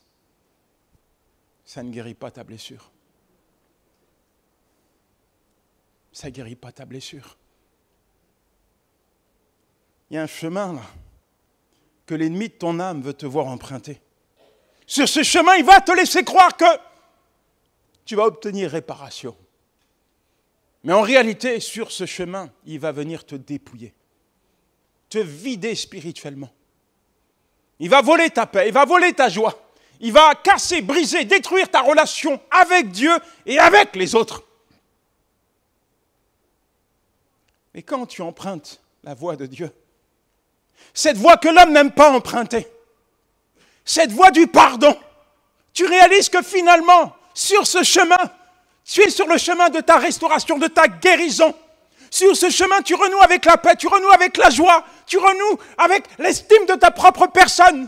Ça 1.65 1.83
ne 1.83 1.91
guérit 1.91 2.13
pas 2.13 2.31
ta 2.31 2.45
blessure. 2.45 2.91
Ça 6.17 6.29
ne 6.29 6.31
guérit 6.31 6.55
pas 6.55 6.71
ta 6.71 6.83
blessure. 6.83 7.37
Il 10.09 10.15
y 10.15 10.17
a 10.17 10.23
un 10.23 10.27
chemin 10.27 10.73
là 10.73 10.81
que 12.07 12.15
l'ennemi 12.15 12.49
de 12.49 12.55
ton 12.55 12.79
âme 12.79 13.03
veut 13.03 13.13
te 13.13 13.27
voir 13.27 13.45
emprunter. 13.45 14.01
Sur 14.87 15.07
ce 15.07 15.21
chemin, 15.21 15.57
il 15.57 15.63
va 15.63 15.79
te 15.79 15.91
laisser 15.91 16.23
croire 16.23 16.57
que 16.57 16.65
tu 18.03 18.15
vas 18.15 18.23
obtenir 18.23 18.71
réparation. 18.71 19.37
Mais 20.83 20.93
en 20.93 21.03
réalité, 21.03 21.59
sur 21.59 21.91
ce 21.91 22.07
chemin, 22.07 22.49
il 22.65 22.79
va 22.79 22.91
venir 22.91 23.23
te 23.23 23.35
dépouiller 23.35 23.93
te 25.09 25.19
vider 25.19 25.75
spirituellement. 25.75 26.51
Il 27.79 27.91
va 27.91 28.01
voler 28.01 28.31
ta 28.31 28.47
paix, 28.47 28.69
il 28.69 28.73
va 28.73 28.85
voler 28.85 29.13
ta 29.13 29.29
joie. 29.29 29.69
Il 29.99 30.11
va 30.13 30.33
casser, 30.33 30.81
briser, 30.81 31.25
détruire 31.25 31.69
ta 31.69 31.81
relation 31.81 32.41
avec 32.49 32.89
Dieu 32.89 33.13
et 33.45 33.59
avec 33.59 33.95
les 33.95 34.15
autres. 34.15 34.46
Mais 37.77 37.83
quand 37.83 38.07
tu 38.07 38.23
empruntes 38.23 38.81
la 39.03 39.13
voie 39.13 39.35
de 39.35 39.45
Dieu, 39.45 39.71
cette 40.95 41.15
voie 41.15 41.37
que 41.37 41.47
l'homme 41.47 41.73
n'aime 41.73 41.91
pas 41.91 42.09
emprunter, 42.09 42.65
cette 43.85 44.11
voie 44.11 44.31
du 44.31 44.47
pardon, 44.47 44.97
tu 45.75 45.85
réalises 45.85 46.27
que 46.27 46.41
finalement, 46.41 47.15
sur 47.35 47.67
ce 47.67 47.83
chemin, 47.83 48.17
tu 48.83 49.01
es 49.01 49.11
sur 49.11 49.27
le 49.27 49.37
chemin 49.37 49.69
de 49.69 49.79
ta 49.79 49.99
restauration, 49.99 50.57
de 50.57 50.65
ta 50.65 50.87
guérison. 50.87 51.53
Sur 52.09 52.35
ce 52.35 52.49
chemin, 52.49 52.81
tu 52.81 52.95
renoues 52.95 53.21
avec 53.21 53.45
la 53.45 53.57
paix, 53.57 53.75
tu 53.75 53.87
renoues 53.87 54.09
avec 54.09 54.37
la 54.37 54.49
joie, 54.49 54.83
tu 55.05 55.19
renoues 55.19 55.59
avec 55.77 56.05
l'estime 56.17 56.65
de 56.65 56.73
ta 56.73 56.89
propre 56.89 57.27
personne. 57.27 57.87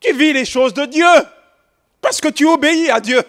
Tu 0.00 0.14
vis 0.14 0.32
les 0.32 0.46
choses 0.46 0.72
de 0.72 0.86
Dieu 0.86 1.12
parce 2.00 2.22
que 2.22 2.28
tu 2.28 2.46
obéis 2.46 2.88
à 2.88 3.00
Dieu. 3.00 3.22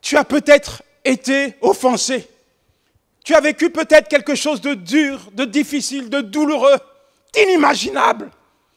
Tu 0.00 0.16
as 0.16 0.24
peut-être 0.24 0.82
été 1.04 1.54
offensé. 1.60 2.28
Tu 3.24 3.34
as 3.34 3.40
vécu 3.40 3.70
peut-être 3.70 4.08
quelque 4.08 4.34
chose 4.34 4.60
de 4.60 4.74
dur, 4.74 5.30
de 5.32 5.44
difficile, 5.44 6.10
de 6.10 6.20
douloureux, 6.20 6.78
d'inimaginable. 7.32 8.30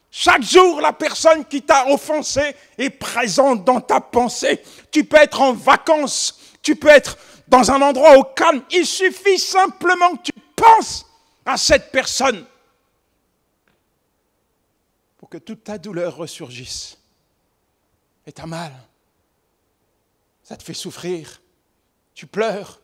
Chaque 0.10 0.44
jour, 0.44 0.80
la 0.80 0.94
personne 0.94 1.46
qui 1.46 1.62
t'a 1.62 1.88
offensé 1.90 2.56
est 2.78 2.90
présente 2.90 3.66
dans 3.66 3.82
ta 3.82 4.00
pensée. 4.00 4.62
Tu 4.90 5.04
peux 5.04 5.18
être 5.18 5.42
en 5.42 5.54
vacances, 5.54 6.40
tu 6.62 6.76
peux 6.76 6.88
être 6.88 7.18
dans 7.48 7.72
un 7.72 7.82
endroit 7.82 8.18
au 8.18 8.24
calme. 8.24 8.64
Il 8.72 8.86
suffit 8.86 9.38
simplement 9.38 10.16
que 10.16 10.24
tu 10.24 10.32
penses 10.56 11.06
à 11.46 11.58
cette 11.58 11.92
personne 11.92 12.46
pour 15.18 15.30
que 15.30 15.38
toute 15.38 15.64
ta 15.66 15.78
douleur 15.78 16.16
ressurgisse. 16.16 16.98
Et 18.26 18.32
t'as 18.32 18.46
mal. 18.46 18.72
Ça 20.44 20.56
te 20.56 20.64
fait 20.64 20.74
souffrir. 20.74 21.42
Tu 22.18 22.26
pleures. 22.26 22.82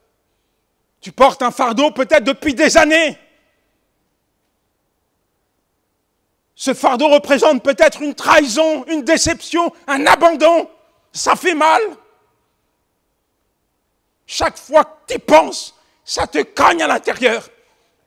Tu 1.02 1.12
portes 1.12 1.41
un 1.41 1.50
fardeau 1.50 1.89
peut-être 1.89 2.24
depuis 2.24 2.54
des 2.54 2.78
années. 2.78 3.17
Ce 6.54 6.76
fardeau 6.76 7.10
représente 7.10 7.63
peut-être 7.63 8.04
une 8.04 8.13
trahison, 8.13 8.86
une 8.86 9.02
déception, 9.02 9.74
un 9.88 10.06
abandon. 10.06 10.69
Ça 11.12 11.36
fait 11.36 11.56
mal. 11.56 11.82
Chaque 14.28 14.60
fois 14.60 14.84
que 14.86 15.15
tu 15.15 15.19
penses, 15.19 15.74
ça 16.06 16.28
te 16.28 16.43
cogne 16.43 16.84
à 16.84 16.88
l'intérieur. 16.88 17.50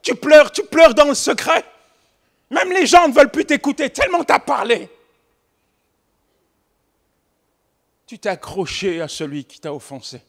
Tu 0.02 0.14
pleures, 0.14 0.52
tu 0.52 0.62
pleures 0.62 0.94
dans 0.94 1.06
le 1.06 1.14
secret. 1.14 1.64
Même 2.50 2.70
les 2.70 2.86
gens 2.86 3.08
ne 3.08 3.12
veulent 3.12 3.32
plus 3.32 3.46
t'écouter 3.46 3.90
tellement 3.90 4.22
tu 4.22 4.32
as 4.32 4.38
parlé. 4.38 4.88
Tu 8.06 8.16
t'es 8.16 8.28
accroché 8.28 9.00
à 9.00 9.08
celui 9.08 9.44
qui 9.44 9.58
t'a 9.58 9.74
offensé. 9.74 10.22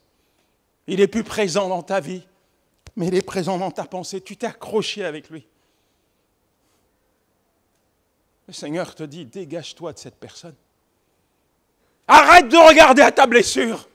Il 0.87 1.01
est 1.01 1.07
plus 1.07 1.23
présent 1.23 1.67
dans 1.67 1.83
ta 1.83 1.99
vie, 1.99 2.25
mais 2.95 3.07
il 3.07 3.15
est 3.15 3.21
présent 3.21 3.57
dans 3.57 3.71
ta 3.71 3.83
pensée. 3.83 4.21
Tu 4.21 4.37
t'es 4.37 4.47
accroché 4.47 5.03
avec 5.03 5.29
lui. 5.29 5.45
Le 8.47 8.53
Seigneur 8.53 8.95
te 8.95 9.03
dit, 9.03 9.25
dégage-toi 9.25 9.91
de 9.91 9.99
cette 9.99 10.15
personne. 10.15 10.55
Arrête 12.07 12.47
de 12.47 12.55
regarder 12.55 13.01
à 13.01 13.11
ta 13.11 13.27
blessure. 13.27 13.89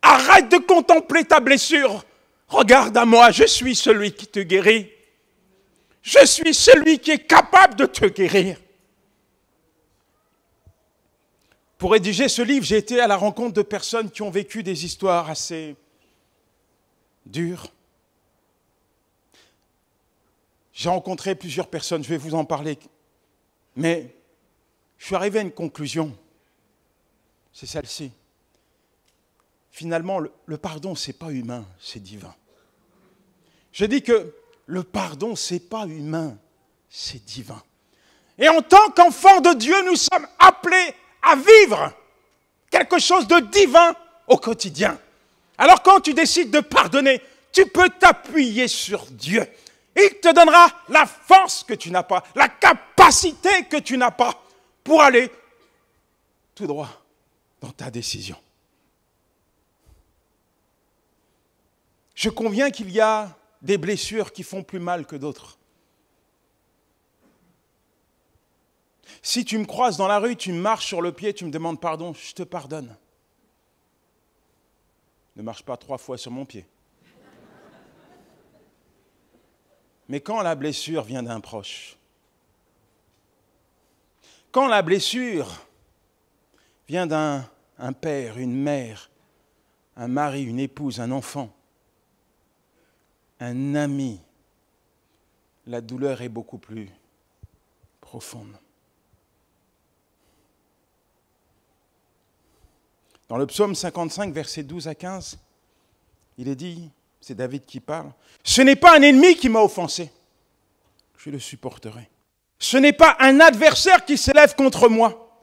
Arrête 0.00 0.48
de 0.48 0.56
contempler 0.56 1.24
ta 1.24 1.40
blessure. 1.40 2.02
Regarde 2.48 2.96
à 2.96 3.04
moi, 3.04 3.30
je 3.30 3.44
suis 3.44 3.76
celui 3.76 4.12
qui 4.12 4.26
te 4.26 4.40
guérit. 4.40 4.90
Je 6.00 6.24
suis 6.24 6.54
celui 6.54 6.98
qui 6.98 7.12
est 7.12 7.26
capable 7.26 7.76
de 7.76 7.86
te 7.86 8.06
guérir. 8.06 8.58
Pour 11.76 11.92
rédiger 11.92 12.28
ce 12.28 12.42
livre, 12.42 12.64
j'ai 12.64 12.78
été 12.78 13.00
à 13.00 13.06
la 13.06 13.16
rencontre 13.16 13.52
de 13.52 13.62
personnes 13.62 14.10
qui 14.10 14.22
ont 14.22 14.30
vécu 14.30 14.62
des 14.62 14.84
histoires 14.84 15.28
assez 15.28 15.76
dures. 17.26 17.70
J'ai 20.72 20.88
rencontré 20.88 21.34
plusieurs 21.34 21.68
personnes, 21.68 22.02
je 22.02 22.08
vais 22.08 22.16
vous 22.16 22.34
en 22.34 22.44
parler. 22.44 22.78
Mais 23.76 24.14
je 24.98 25.06
suis 25.06 25.14
arrivé 25.14 25.38
à 25.38 25.42
une 25.42 25.52
conclusion. 25.52 26.16
C'est 27.52 27.66
celle-ci 27.66 28.12
finalement, 29.72 30.20
le, 30.20 30.30
le 30.46 30.58
pardon, 30.58 30.94
ce 30.94 31.08
n'est 31.08 31.14
pas 31.14 31.30
humain, 31.30 31.64
c'est 31.80 32.00
divin. 32.02 32.34
Je 33.72 33.86
dis 33.86 34.02
que 34.02 34.32
le 34.66 34.84
pardon, 34.84 35.34
ce 35.34 35.54
n'est 35.54 35.60
pas 35.60 35.86
humain, 35.86 36.36
c'est 36.88 37.24
divin. 37.24 37.60
Et 38.38 38.48
en 38.48 38.60
tant 38.60 38.90
qu'enfants 38.94 39.40
de 39.40 39.54
Dieu, 39.54 39.74
nous 39.86 39.96
sommes 39.96 40.26
appelés 40.38 40.94
à 41.22 41.34
vivre 41.36 41.92
quelque 42.70 42.98
chose 42.98 43.26
de 43.26 43.40
divin 43.50 43.94
au 44.28 44.36
quotidien. 44.36 44.98
Alors 45.58 45.82
quand 45.82 46.00
tu 46.00 46.14
décides 46.14 46.50
de 46.50 46.60
pardonner, 46.60 47.20
tu 47.52 47.66
peux 47.66 47.88
t'appuyer 47.88 48.68
sur 48.68 49.04
Dieu. 49.06 49.46
Il 49.96 50.20
te 50.20 50.32
donnera 50.32 50.68
la 50.88 51.06
force 51.06 51.64
que 51.64 51.74
tu 51.74 51.90
n'as 51.90 52.02
pas, 52.02 52.24
la 52.34 52.48
capacité 52.48 53.64
que 53.70 53.76
tu 53.76 53.98
n'as 53.98 54.10
pas 54.10 54.42
pour 54.82 55.02
aller 55.02 55.30
tout 56.54 56.66
droit 56.66 56.88
dans 57.60 57.70
ta 57.70 57.90
décision. 57.90 58.36
Je 62.14 62.30
conviens 62.30 62.70
qu'il 62.70 62.90
y 62.90 63.00
a 63.00 63.36
des 63.62 63.78
blessures 63.78 64.32
qui 64.32 64.42
font 64.42 64.62
plus 64.62 64.78
mal 64.78 65.06
que 65.06 65.16
d'autres. 65.16 65.58
Si 69.22 69.44
tu 69.44 69.58
me 69.58 69.64
croises 69.64 69.96
dans 69.96 70.08
la 70.08 70.18
rue, 70.18 70.36
tu 70.36 70.52
marches 70.52 70.86
sur 70.86 71.00
le 71.00 71.12
pied, 71.12 71.32
tu 71.32 71.44
me 71.44 71.50
demandes 71.50 71.80
pardon, 71.80 72.14
je 72.14 72.32
te 72.32 72.42
pardonne. 72.42 72.96
Ne 75.36 75.42
marche 75.42 75.64
pas 75.64 75.76
trois 75.76 75.98
fois 75.98 76.18
sur 76.18 76.30
mon 76.30 76.44
pied. 76.44 76.66
Mais 80.08 80.20
quand 80.20 80.42
la 80.42 80.54
blessure 80.54 81.04
vient 81.04 81.22
d'un 81.22 81.40
proche, 81.40 81.96
quand 84.50 84.68
la 84.68 84.82
blessure 84.82 85.66
vient 86.86 87.06
d'un 87.06 87.48
père, 88.00 88.36
une 88.36 88.54
mère, 88.54 89.10
un 89.96 90.08
mari, 90.08 90.42
une 90.42 90.58
épouse, 90.58 91.00
un 91.00 91.10
enfant, 91.10 91.54
un 93.40 93.74
ami, 93.74 94.20
la 95.66 95.80
douleur 95.80 96.20
est 96.20 96.28
beaucoup 96.28 96.58
plus 96.58 96.90
profonde. 98.00 98.56
Dans 103.32 103.38
le 103.38 103.46
psaume 103.46 103.74
55, 103.74 104.34
versets 104.34 104.62
12 104.62 104.88
à 104.88 104.94
15, 104.94 105.38
il 106.36 106.48
est 106.48 106.54
dit, 106.54 106.90
c'est 107.18 107.34
David 107.34 107.64
qui 107.64 107.80
parle, 107.80 108.12
ce 108.44 108.60
n'est 108.60 108.76
pas 108.76 108.98
un 108.98 109.00
ennemi 109.00 109.36
qui 109.36 109.48
m'a 109.48 109.62
offensé, 109.62 110.10
je 111.16 111.30
le 111.30 111.38
supporterai. 111.38 112.10
Ce 112.58 112.76
n'est 112.76 112.92
pas 112.92 113.16
un 113.20 113.40
adversaire 113.40 114.04
qui 114.04 114.18
s'élève 114.18 114.54
contre 114.54 114.86
moi, 114.90 115.34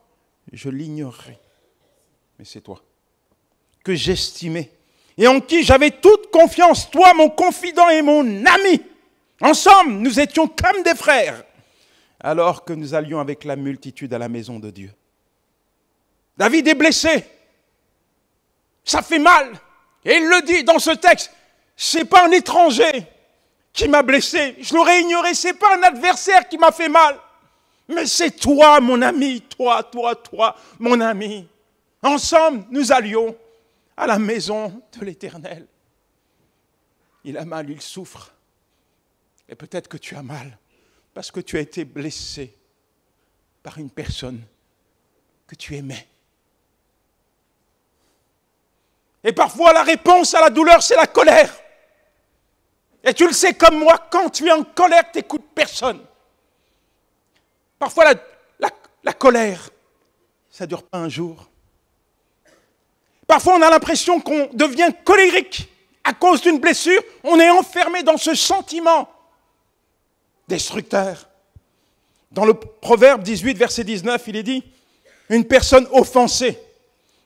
je 0.54 0.70
l'ignorerai. 0.70 1.40
Mais 2.38 2.46
c'est 2.46 2.62
toi 2.62 2.80
que 3.84 3.96
j'estimais 3.96 4.70
et 5.18 5.28
en 5.28 5.42
qui 5.42 5.64
j'avais 5.64 5.90
toute 5.90 6.30
confiance, 6.30 6.92
toi 6.92 7.16
mon 7.16 7.32
confident 7.32 7.90
et 7.90 8.04
mon 8.04 8.46
ami. 8.46 8.84
Ensemble, 9.42 9.94
nous 9.94 10.20
étions 10.20 10.48
comme 10.48 10.84
des 10.84 10.94
frères, 10.94 11.44
alors 12.20 12.66
que 12.66 12.74
nous 12.74 12.94
allions 12.94 13.20
avec 13.20 13.46
la 13.46 13.56
multitude 13.56 14.14
à 14.14 14.20
la 14.20 14.30
maison 14.30 14.60
de 14.60 14.70
Dieu. 14.70 14.94
David 16.38 16.68
est 16.68 16.76
blessé, 16.76 17.26
ça 18.90 19.04
fait 19.04 19.20
mal. 19.20 19.52
Et 20.04 20.16
il 20.16 20.28
le 20.28 20.42
dit 20.42 20.64
dans 20.64 20.80
ce 20.80 20.92
texte, 20.92 21.32
c'est 21.76 22.06
pas 22.06 22.26
un 22.26 22.32
étranger 22.32 23.06
qui 23.72 23.88
m'a 23.88 24.02
blessé, 24.02 24.56
je 24.60 24.74
l'aurais 24.74 25.02
ignoré, 25.02 25.36
c'est 25.36 25.54
pas 25.54 25.78
un 25.78 25.84
adversaire 25.84 26.50
qui 26.50 26.58
m'a 26.58 26.72
fait 26.72 26.90
mal, 26.90 27.20
mais 27.88 28.08
c'est 28.08 28.32
toi, 28.32 28.80
mon 28.80 29.02
ami, 29.04 29.42
toi, 29.42 29.84
toi, 29.84 30.16
toi, 30.16 30.56
mon 30.80 31.00
ami. 31.02 31.48
Ensemble, 32.02 32.66
nous 32.72 32.92
allions 32.92 33.38
à 33.96 34.08
la 34.08 34.18
maison 34.18 34.82
de 34.98 35.06
l'Éternel. 35.06 35.68
Il 37.24 37.38
a 37.38 37.46
mal, 37.46 37.70
il 37.70 37.82
souffre. 37.82 38.34
Et 39.48 39.56
peut-être 39.56 39.88
que 39.88 39.98
tu 39.98 40.16
as 40.16 40.24
mal 40.24 40.58
parce 41.14 41.30
que 41.30 41.42
tu 41.42 41.58
as 41.58 41.62
été 41.62 41.86
blessé 41.86 42.56
par 43.62 43.78
une 43.78 43.92
personne 43.92 44.42
que 45.46 45.56
tu 45.56 45.76
aimais. 45.76 46.08
Et 49.24 49.34
parfois, 49.34 49.74
la 49.74 49.84
réponse 49.84 50.34
à 50.34 50.42
la 50.42 50.50
douleur, 50.50 50.82
c'est 50.82 50.96
la 50.96 51.08
colère. 51.08 51.54
Et 53.04 53.14
tu 53.14 53.26
le 53.26 53.34
sais 53.34 53.54
comme 53.54 53.80
moi, 53.80 53.98
quand 54.10 54.30
tu 54.30 54.48
es 54.48 54.52
en 54.52 54.64
colère, 54.64 55.04
tu 55.12 55.20
n'écoutes 55.20 55.46
personne. 55.54 56.00
Parfois, 57.78 58.14
la, 58.60 59.14
colère, 59.14 59.70
ça 60.50 60.66
ne 60.66 60.70
dure 60.70 60.84
pas 60.84 61.00
un 61.00 61.10
jour. 61.10 61.50
Parfois, 63.26 63.56
on 63.56 63.62
a 63.62 63.70
l'impression 63.70 64.20
qu'on 64.20 64.50
devient 64.54 64.92
colérique 65.04 65.70
à 66.04 66.14
cause 66.14 66.42
d'une 66.42 66.60
blessure. 66.60 67.02
On 67.24 67.40
est 67.40 67.50
enfermé 67.50 68.04
dans 68.04 68.18
ce 68.18 68.36
sentiment 68.36 69.10
destructeur. 70.48 71.30
Dans 72.32 72.46
le 72.46 72.54
Proverbe 72.54 73.24
18, 73.24 73.58
verset 73.58 73.84
19, 73.84 74.24
il 74.28 74.36
est 74.36 74.44
dit, 74.44 74.64
une 75.30 75.46
personne 75.46 75.88
offensée 75.92 76.60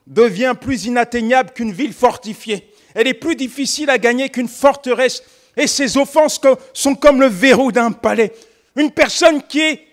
devient 0.06 0.54
plus 0.60 0.86
inatteignable 0.86 1.52
qu'une 1.52 1.72
ville 1.72 1.92
fortifiée. 1.92 2.70
Elle 2.94 3.08
est 3.08 3.14
plus 3.14 3.36
difficile 3.36 3.90
à 3.90 3.98
gagner 3.98 4.28
qu'une 4.28 4.48
forteresse. 4.48 5.22
Et 5.56 5.66
ses 5.66 5.96
offenses 5.96 6.40
sont 6.72 6.94
comme 6.94 7.20
le 7.20 7.26
verrou 7.26 7.72
d'un 7.72 7.92
palais. 7.92 8.32
Une 8.76 8.90
personne 8.90 9.42
qui 9.42 9.60
est 9.60 9.86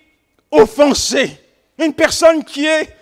offensée, 0.50 1.38
une 1.78 1.94
personne 1.94 2.44
qui 2.44 2.66
est 2.66 2.96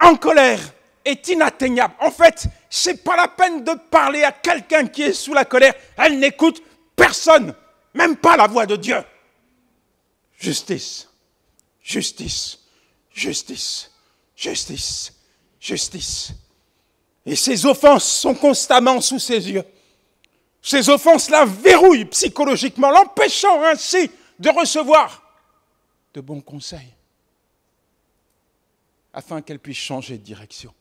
en 0.00 0.16
colère, 0.16 0.60
est 1.04 1.28
inatteignable. 1.28 1.94
En 2.00 2.10
fait, 2.10 2.46
c'est 2.68 3.02
pas 3.04 3.16
la 3.16 3.28
peine 3.28 3.62
de 3.62 3.72
parler 3.90 4.24
à 4.24 4.32
quelqu'un 4.32 4.86
qui 4.86 5.02
est 5.02 5.12
sous 5.12 5.34
la 5.34 5.44
colère. 5.44 5.74
Elle 5.96 6.18
n'écoute 6.18 6.62
personne, 6.96 7.54
même 7.94 8.16
pas 8.16 8.36
la 8.36 8.48
voix 8.48 8.66
de 8.66 8.76
Dieu. 8.76 8.98
Justice, 10.38 11.08
justice, 11.80 12.58
justice, 13.14 13.90
justice 14.34 15.15
justice. 15.66 16.32
Et 17.24 17.34
ces 17.34 17.66
offenses 17.66 18.08
sont 18.08 18.34
constamment 18.34 19.00
sous 19.00 19.18
ses 19.18 19.50
yeux. 19.50 19.64
Ces 20.62 20.88
offenses 20.88 21.28
la 21.28 21.44
verrouillent 21.44 22.06
psychologiquement, 22.06 22.90
l'empêchant 22.90 23.62
ainsi 23.64 24.10
de 24.38 24.48
recevoir 24.50 25.22
de 26.14 26.20
bons 26.20 26.40
conseils 26.40 26.94
afin 29.12 29.40
qu'elle 29.42 29.58
puisse 29.58 29.78
changer 29.78 30.18
de 30.18 30.22
direction. 30.22 30.72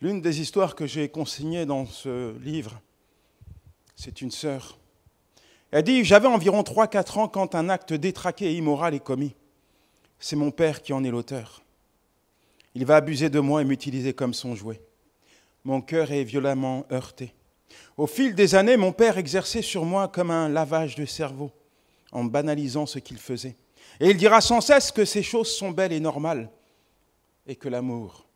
L'une 0.00 0.20
des 0.20 0.40
histoires 0.40 0.74
que 0.74 0.86
j'ai 0.86 1.08
consignées 1.08 1.64
dans 1.64 1.86
ce 1.86 2.36
livre, 2.38 2.78
c'est 3.96 4.20
une 4.20 4.30
sœur. 4.30 4.76
Elle 5.70 5.82
dit, 5.82 6.04
j'avais 6.04 6.28
environ 6.28 6.60
3-4 6.60 7.18
ans 7.20 7.28
quand 7.28 7.54
un 7.54 7.68
acte 7.70 7.94
détraqué 7.94 8.50
et 8.50 8.54
immoral 8.54 8.94
est 8.94 9.00
commis 9.00 9.34
c'est 10.24 10.36
mon 10.36 10.50
père 10.50 10.80
qui 10.80 10.94
en 10.94 11.04
est 11.04 11.10
l'auteur. 11.10 11.62
Il 12.74 12.86
va 12.86 12.96
abuser 12.96 13.28
de 13.28 13.40
moi 13.40 13.60
et 13.60 13.64
m'utiliser 13.66 14.14
comme 14.14 14.32
son 14.32 14.54
jouet. 14.54 14.80
Mon 15.64 15.82
cœur 15.82 16.12
est 16.12 16.24
violemment 16.24 16.86
heurté. 16.90 17.34
Au 17.98 18.06
fil 18.06 18.34
des 18.34 18.54
années, 18.54 18.78
mon 18.78 18.90
père 18.90 19.18
exerçait 19.18 19.60
sur 19.60 19.84
moi 19.84 20.08
comme 20.08 20.30
un 20.30 20.48
lavage 20.48 20.94
de 20.94 21.04
cerveau, 21.04 21.50
en 22.10 22.24
banalisant 22.24 22.86
ce 22.86 23.00
qu'il 23.00 23.18
faisait. 23.18 23.54
Et 24.00 24.08
il 24.08 24.16
dira 24.16 24.40
sans 24.40 24.62
cesse 24.62 24.92
que 24.92 25.04
ces 25.04 25.22
choses 25.22 25.54
sont 25.54 25.72
belles 25.72 25.92
et 25.92 26.00
normales, 26.00 26.48
et 27.46 27.54
que 27.54 27.68
l'amour 27.68 28.26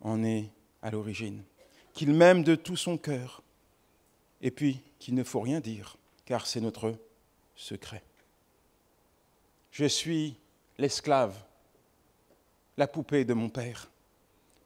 en 0.00 0.24
est 0.24 0.50
à 0.82 0.90
l'origine, 0.90 1.44
qu'il 1.92 2.12
m'aime 2.12 2.42
de 2.42 2.56
tout 2.56 2.76
son 2.76 2.98
cœur, 2.98 3.44
et 4.40 4.50
puis 4.50 4.80
qu'il 4.98 5.14
ne 5.14 5.22
faut 5.22 5.40
rien 5.40 5.60
dire, 5.60 5.96
car 6.24 6.48
c'est 6.48 6.60
notre 6.60 6.96
secret. 7.54 8.02
Je 9.70 9.84
suis 9.84 10.36
l'esclave, 10.82 11.36
la 12.76 12.88
poupée 12.88 13.24
de 13.24 13.34
mon 13.34 13.48
père. 13.48 13.88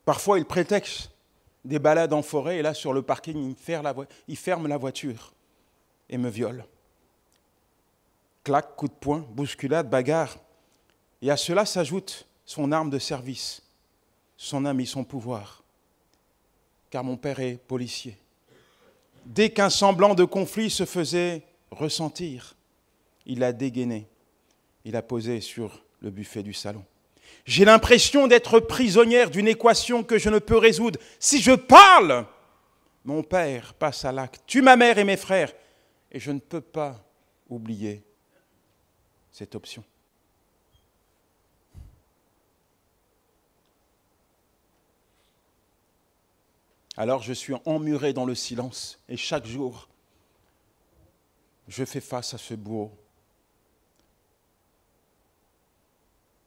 Parfois, 0.06 0.38
il 0.38 0.46
prétexte 0.46 1.10
des 1.62 1.78
balades 1.78 2.14
en 2.14 2.22
forêt 2.22 2.56
et 2.56 2.62
là, 2.62 2.72
sur 2.72 2.94
le 2.94 3.02
parking, 3.02 3.54
il 4.26 4.36
ferme 4.36 4.66
la, 4.66 4.78
voiture 4.78 5.34
et 6.08 6.16
me 6.16 6.30
viole. 6.30 6.64
Claque, 8.42 8.74
coup 8.76 8.88
de 8.88 8.94
poing, 8.94 9.26
bousculade, 9.30 9.90
bagarre. 9.90 10.38
Et 11.20 11.30
à 11.30 11.36
cela 11.36 11.66
s'ajoute 11.66 12.26
son 12.46 12.72
arme 12.72 12.88
de 12.88 12.98
service, 12.98 13.62
son 14.38 14.64
ami, 14.64 14.86
son 14.86 15.04
pouvoir. 15.04 15.62
Car 16.88 17.04
mon 17.04 17.18
père 17.18 17.40
est 17.40 17.56
policier. 17.56 18.16
Dès 19.26 19.50
qu'un 19.50 19.70
semblant 19.70 20.14
de 20.14 20.24
conflit 20.24 20.70
se 20.70 20.86
faisait 20.86 21.42
ressentir, 21.70 22.54
il 23.26 23.42
a 23.42 23.52
dégainé, 23.52 24.06
il 24.84 24.96
a 24.96 25.02
posé 25.02 25.40
sur 25.40 25.82
le 26.06 26.12
buffet 26.12 26.44
du 26.44 26.54
salon. 26.54 26.84
J'ai 27.44 27.64
l'impression 27.64 28.28
d'être 28.28 28.60
prisonnière 28.60 29.28
d'une 29.28 29.48
équation 29.48 30.04
que 30.04 30.18
je 30.18 30.30
ne 30.30 30.38
peux 30.38 30.56
résoudre. 30.56 31.00
Si 31.18 31.42
je 31.42 31.52
parle, 31.52 32.26
mon 33.04 33.24
père 33.24 33.74
passe 33.74 34.04
à 34.04 34.12
l'acte, 34.12 34.42
tue 34.46 34.62
ma 34.62 34.76
mère 34.76 34.98
et 34.98 35.04
mes 35.04 35.16
frères, 35.16 35.52
et 36.12 36.20
je 36.20 36.30
ne 36.30 36.38
peux 36.38 36.60
pas 36.60 37.04
oublier 37.48 38.04
cette 39.32 39.56
option. 39.56 39.82
Alors 46.96 47.22
je 47.22 47.32
suis 47.32 47.54
emmuré 47.64 48.12
dans 48.12 48.24
le 48.24 48.36
silence, 48.36 49.00
et 49.08 49.16
chaque 49.16 49.44
jour, 49.44 49.88
je 51.66 51.84
fais 51.84 52.00
face 52.00 52.32
à 52.32 52.38
ce 52.38 52.54
bourreau 52.54 52.96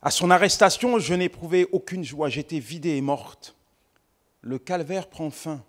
À 0.01 0.11
son 0.11 0.31
arrestation, 0.31 0.97
je 0.99 1.13
n'éprouvais 1.13 1.67
aucune 1.71 2.03
joie, 2.05 2.29
j'étais 2.29 2.59
vidée 2.59 2.95
et 2.95 3.01
morte. 3.01 3.55
Le 4.41 4.57
calvaire 4.57 5.09
prend 5.09 5.29
fin, 5.29 5.63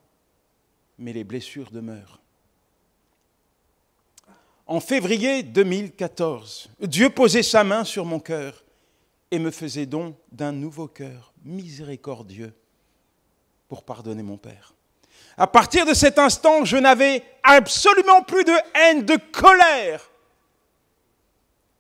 mais 0.98 1.12
les 1.12 1.24
blessures 1.24 1.70
demeurent. 1.70 2.20
En 4.68 4.78
février 4.78 5.42
2014, 5.42 6.70
Dieu 6.82 7.10
posait 7.10 7.42
sa 7.42 7.64
main 7.64 7.82
sur 7.82 8.04
mon 8.04 8.20
cœur 8.20 8.62
et 9.32 9.40
me 9.40 9.50
faisait 9.50 9.86
don 9.86 10.14
d'un 10.30 10.52
nouveau 10.52 10.86
cœur 10.86 11.32
miséricordieux 11.44 12.54
pour 13.68 13.82
pardonner 13.82 14.22
mon 14.22 14.36
Père. 14.36 14.74
À 15.36 15.48
partir 15.48 15.86
de 15.86 15.94
cet 15.94 16.20
instant, 16.20 16.64
je 16.64 16.76
n'avais 16.76 17.24
absolument 17.42 18.22
plus 18.22 18.44
de 18.44 18.52
haine, 18.74 19.04
de 19.04 19.16
colère 19.32 20.08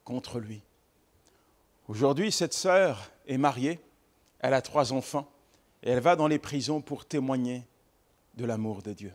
contre 0.04 0.40
lui. 0.40 0.60
Aujourd'hui, 1.90 2.30
cette 2.30 2.54
sœur 2.54 3.10
est 3.26 3.36
mariée, 3.36 3.80
elle 4.38 4.54
a 4.54 4.62
trois 4.62 4.92
enfants 4.92 5.28
et 5.82 5.90
elle 5.90 6.00
va 6.00 6.16
dans 6.16 6.28
les 6.28 6.38
prisons 6.38 6.80
pour 6.80 7.04
témoigner 7.04 7.64
de 8.36 8.44
l'amour 8.44 8.80
de 8.80 8.92
Dieu. 8.92 9.12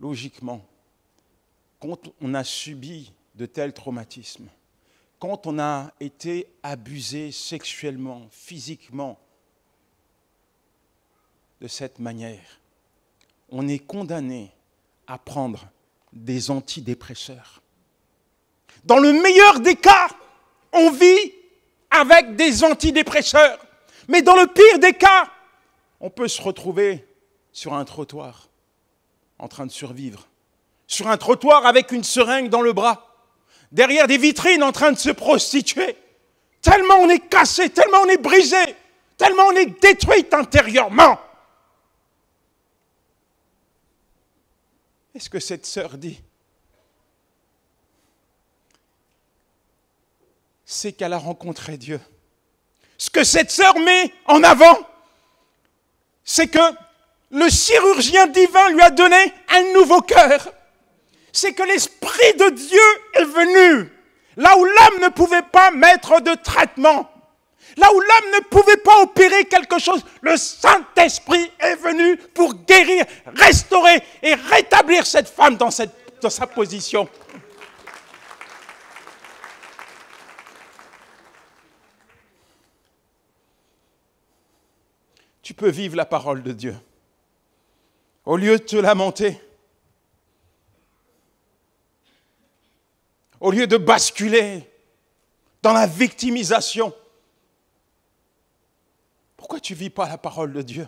logiquement, 0.00 0.64
quand 1.78 2.08
on 2.20 2.34
a 2.34 2.42
subi 2.42 3.12
de 3.34 3.46
tels 3.46 3.72
traumatismes, 3.72 4.48
quand 5.18 5.46
on 5.46 5.58
a 5.58 5.92
été 6.00 6.46
abusé 6.62 7.30
sexuellement, 7.30 8.26
physiquement, 8.30 9.18
de 11.60 11.68
cette 11.68 11.98
manière, 11.98 12.60
on 13.50 13.68
est 13.68 13.78
condamné 13.78 14.50
à 15.06 15.18
prendre 15.18 15.68
des 16.12 16.50
antidépresseurs. 16.50 17.59
Dans 18.84 18.98
le 18.98 19.12
meilleur 19.12 19.60
des 19.60 19.76
cas, 19.76 20.08
on 20.72 20.90
vit 20.90 21.32
avec 21.90 22.36
des 22.36 22.64
antidépresseurs. 22.64 23.58
Mais 24.08 24.22
dans 24.22 24.36
le 24.36 24.46
pire 24.46 24.78
des 24.78 24.94
cas, 24.94 25.30
on 26.00 26.10
peut 26.10 26.28
se 26.28 26.40
retrouver 26.40 27.06
sur 27.52 27.74
un 27.74 27.84
trottoir 27.84 28.48
en 29.38 29.48
train 29.48 29.66
de 29.66 29.70
survivre, 29.70 30.28
sur 30.86 31.08
un 31.08 31.16
trottoir 31.16 31.66
avec 31.66 31.92
une 31.92 32.04
seringue 32.04 32.48
dans 32.48 32.60
le 32.60 32.72
bras, 32.72 33.06
derrière 33.72 34.06
des 34.06 34.18
vitrines 34.18 34.62
en 34.62 34.72
train 34.72 34.92
de 34.92 34.98
se 34.98 35.10
prostituer. 35.10 35.96
Tellement 36.62 36.96
on 36.96 37.08
est 37.08 37.28
cassé, 37.28 37.70
tellement 37.70 37.98
on 38.02 38.08
est 38.08 38.20
brisé, 38.20 38.56
tellement 39.16 39.44
on 39.44 39.56
est 39.56 39.80
détruit 39.80 40.26
intérieurement. 40.32 41.18
Est-ce 45.14 45.30
que 45.30 45.40
cette 45.40 45.66
sœur 45.66 45.96
dit 45.96 46.20
C'est 50.72 50.92
qu'elle 50.92 51.12
a 51.12 51.18
rencontré 51.18 51.76
Dieu. 51.76 52.00
Ce 52.96 53.10
que 53.10 53.24
cette 53.24 53.50
sœur 53.50 53.76
met 53.80 54.14
en 54.26 54.40
avant, 54.44 54.78
c'est 56.22 56.46
que 56.46 56.60
le 57.32 57.48
chirurgien 57.48 58.28
divin 58.28 58.68
lui 58.70 58.80
a 58.80 58.90
donné 58.90 59.16
un 59.48 59.72
nouveau 59.72 60.00
cœur. 60.00 60.48
C'est 61.32 61.54
que 61.54 61.64
l'Esprit 61.64 62.34
de 62.38 62.50
Dieu 62.50 62.80
est 63.14 63.24
venu 63.24 63.90
là 64.36 64.56
où 64.56 64.64
l'homme 64.64 65.02
ne 65.02 65.08
pouvait 65.08 65.42
pas 65.42 65.72
mettre 65.72 66.20
de 66.20 66.34
traitement, 66.36 67.10
là 67.76 67.92
où 67.92 67.98
l'homme 67.98 68.34
ne 68.34 68.44
pouvait 68.44 68.76
pas 68.76 69.00
opérer 69.02 69.46
quelque 69.46 69.80
chose. 69.80 70.04
Le 70.20 70.36
Saint-Esprit 70.36 71.50
est 71.58 71.74
venu 71.82 72.16
pour 72.16 72.54
guérir, 72.54 73.04
restaurer 73.34 74.04
et 74.22 74.34
rétablir 74.34 75.04
cette 75.04 75.28
femme 75.28 75.56
dans, 75.56 75.70
dans 76.22 76.30
sa 76.30 76.46
position. 76.46 77.08
Tu 85.50 85.54
peux 85.54 85.68
vivre 85.68 85.96
la 85.96 86.06
parole 86.06 86.44
de 86.44 86.52
Dieu. 86.52 86.76
Au 88.24 88.36
lieu 88.36 88.56
de 88.56 88.62
te 88.62 88.76
lamenter, 88.76 89.36
au 93.40 93.50
lieu 93.50 93.66
de 93.66 93.76
basculer 93.76 94.70
dans 95.60 95.72
la 95.72 95.88
victimisation, 95.88 96.94
pourquoi 99.36 99.58
tu 99.58 99.72
ne 99.72 99.78
vis 99.78 99.90
pas 99.90 100.08
la 100.08 100.18
parole 100.18 100.52
de 100.52 100.62
Dieu? 100.62 100.86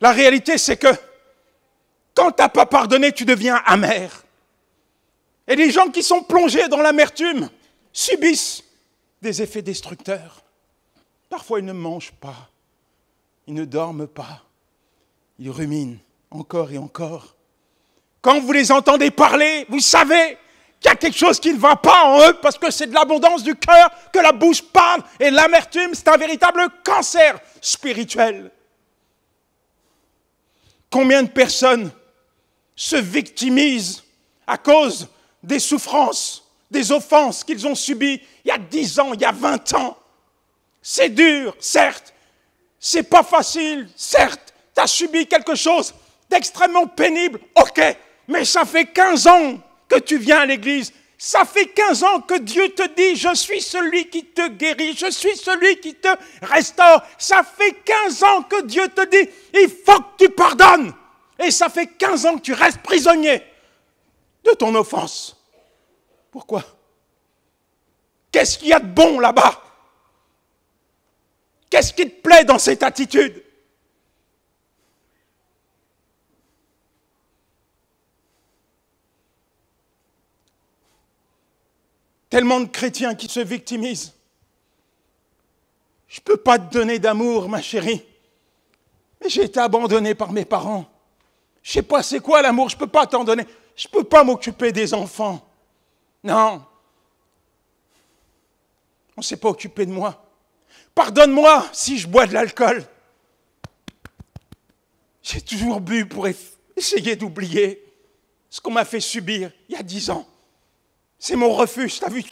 La 0.00 0.12
réalité, 0.12 0.56
c'est 0.56 0.78
que 0.78 0.88
quand 2.14 2.32
tu 2.32 2.40
n'as 2.40 2.48
pas 2.48 2.64
pardonné, 2.64 3.12
tu 3.12 3.26
deviens 3.26 3.56
amer. 3.66 4.24
Et 5.46 5.54
les 5.54 5.70
gens 5.70 5.90
qui 5.90 6.02
sont 6.02 6.22
plongés 6.22 6.66
dans 6.68 6.80
l'amertume 6.80 7.50
subissent 7.92 8.64
des 9.20 9.42
effets 9.42 9.60
destructeurs. 9.60 10.41
Parfois, 11.32 11.60
ils 11.60 11.64
ne 11.64 11.72
mangent 11.72 12.12
pas. 12.12 12.50
Ils 13.46 13.54
ne 13.54 13.64
dorment 13.64 14.06
pas. 14.06 14.42
Ils 15.38 15.48
ruminent 15.48 15.96
encore 16.30 16.70
et 16.70 16.76
encore. 16.76 17.36
Quand 18.20 18.38
vous 18.38 18.52
les 18.52 18.70
entendez 18.70 19.10
parler, 19.10 19.64
vous 19.70 19.80
savez 19.80 20.36
qu'il 20.78 20.90
y 20.90 20.92
a 20.92 20.94
quelque 20.94 21.16
chose 21.16 21.40
qui 21.40 21.54
ne 21.54 21.58
va 21.58 21.74
pas 21.76 22.04
en 22.04 22.28
eux 22.28 22.34
parce 22.42 22.58
que 22.58 22.70
c'est 22.70 22.86
de 22.86 22.92
l'abondance 22.92 23.42
du 23.42 23.54
cœur 23.54 23.90
que 24.12 24.18
la 24.18 24.32
bouche 24.32 24.60
parle 24.60 25.02
et 25.18 25.30
l'amertume, 25.30 25.94
c'est 25.94 26.08
un 26.08 26.18
véritable 26.18 26.68
cancer 26.84 27.40
spirituel. 27.62 28.50
Combien 30.90 31.22
de 31.22 31.30
personnes 31.30 31.90
se 32.76 32.96
victimisent 32.96 34.04
à 34.46 34.58
cause 34.58 35.08
des 35.42 35.60
souffrances, 35.60 36.46
des 36.70 36.92
offenses 36.92 37.42
qu'ils 37.42 37.66
ont 37.66 37.74
subies 37.74 38.20
il 38.44 38.48
y 38.48 38.50
a 38.50 38.58
10 38.58 38.98
ans, 38.98 39.14
il 39.14 39.20
y 39.22 39.24
a 39.24 39.32
20 39.32 39.72
ans? 39.76 39.96
C'est 40.82 41.10
dur, 41.10 41.56
certes, 41.60 42.12
c'est 42.78 43.04
pas 43.04 43.22
facile, 43.22 43.88
certes, 43.96 44.52
tu 44.74 44.80
as 44.80 44.86
subi 44.88 45.26
quelque 45.26 45.54
chose 45.54 45.94
d'extrêmement 46.28 46.88
pénible, 46.88 47.38
ok, 47.54 47.80
mais 48.28 48.44
ça 48.44 48.64
fait 48.64 48.86
15 48.86 49.26
ans 49.28 49.58
que 49.88 49.98
tu 49.98 50.18
viens 50.18 50.40
à 50.40 50.46
l'église. 50.46 50.92
Ça 51.18 51.44
fait 51.44 51.66
15 51.66 52.02
ans 52.02 52.20
que 52.20 52.36
Dieu 52.38 52.70
te 52.70 52.82
dit, 52.96 53.14
je 53.14 53.32
suis 53.34 53.60
celui 53.60 54.08
qui 54.08 54.24
te 54.24 54.48
guérit, 54.48 54.96
je 54.96 55.08
suis 55.08 55.36
celui 55.36 55.78
qui 55.78 55.94
te 55.94 56.08
restaure. 56.42 57.00
Ça 57.16 57.44
fait 57.44 57.72
15 57.84 58.24
ans 58.24 58.42
que 58.42 58.62
Dieu 58.62 58.88
te 58.88 59.06
dit, 59.06 59.30
il 59.54 59.68
faut 59.68 60.00
que 60.00 60.24
tu 60.24 60.30
pardonnes. 60.30 60.92
Et 61.38 61.52
ça 61.52 61.68
fait 61.68 61.86
15 61.86 62.26
ans 62.26 62.36
que 62.38 62.40
tu 62.42 62.52
restes 62.54 62.82
prisonnier 62.82 63.40
de 64.44 64.50
ton 64.50 64.74
offense. 64.74 65.36
Pourquoi? 66.32 66.64
Qu'est-ce 68.32 68.58
qu'il 68.58 68.68
y 68.68 68.72
a 68.72 68.80
de 68.80 68.86
bon 68.86 69.20
là-bas? 69.20 69.61
Qu'est-ce 71.72 71.94
qui 71.94 72.04
te 72.04 72.20
plaît 72.20 72.44
dans 72.44 72.58
cette 72.58 72.82
attitude? 72.82 73.42
Tellement 82.28 82.60
de 82.60 82.66
chrétiens 82.66 83.14
qui 83.14 83.26
se 83.26 83.40
victimisent. 83.40 84.12
Je 86.08 86.20
ne 86.20 86.24
peux 86.24 86.36
pas 86.36 86.58
te 86.58 86.70
donner 86.70 86.98
d'amour, 86.98 87.48
ma 87.48 87.62
chérie. 87.62 88.04
Mais 89.22 89.30
j'ai 89.30 89.44
été 89.44 89.58
abandonné 89.58 90.14
par 90.14 90.30
mes 90.30 90.44
parents. 90.44 90.84
Je 91.62 91.70
ne 91.70 91.72
sais 91.72 91.82
pas 91.88 92.02
c'est 92.02 92.20
quoi 92.20 92.42
l'amour, 92.42 92.68
je 92.68 92.76
ne 92.76 92.80
peux 92.80 92.86
pas 92.86 93.06
t'en 93.06 93.24
donner. 93.24 93.46
Je 93.74 93.88
ne 93.88 93.92
peux 93.92 94.04
pas 94.04 94.22
m'occuper 94.24 94.72
des 94.72 94.92
enfants. 94.92 95.40
Non. 96.22 96.62
On 99.16 99.22
ne 99.22 99.24
s'est 99.24 99.38
pas 99.38 99.48
occupé 99.48 99.86
de 99.86 99.92
moi. 99.92 100.22
Pardonne-moi 100.94 101.68
si 101.72 101.98
je 101.98 102.06
bois 102.06 102.26
de 102.26 102.34
l'alcool. 102.34 102.84
J'ai 105.22 105.40
toujours 105.40 105.80
bu 105.80 106.06
pour 106.06 106.26
essayer 106.76 107.16
d'oublier 107.16 107.82
ce 108.50 108.60
qu'on 108.60 108.72
m'a 108.72 108.84
fait 108.84 109.00
subir 109.00 109.50
il 109.68 109.74
y 109.74 109.78
a 109.78 109.82
dix 109.82 110.10
ans. 110.10 110.28
C'est 111.18 111.36
mon 111.36 111.52
refuge, 111.52 111.98
tu 111.98 112.04
as 112.04 112.08
vu, 112.08 112.24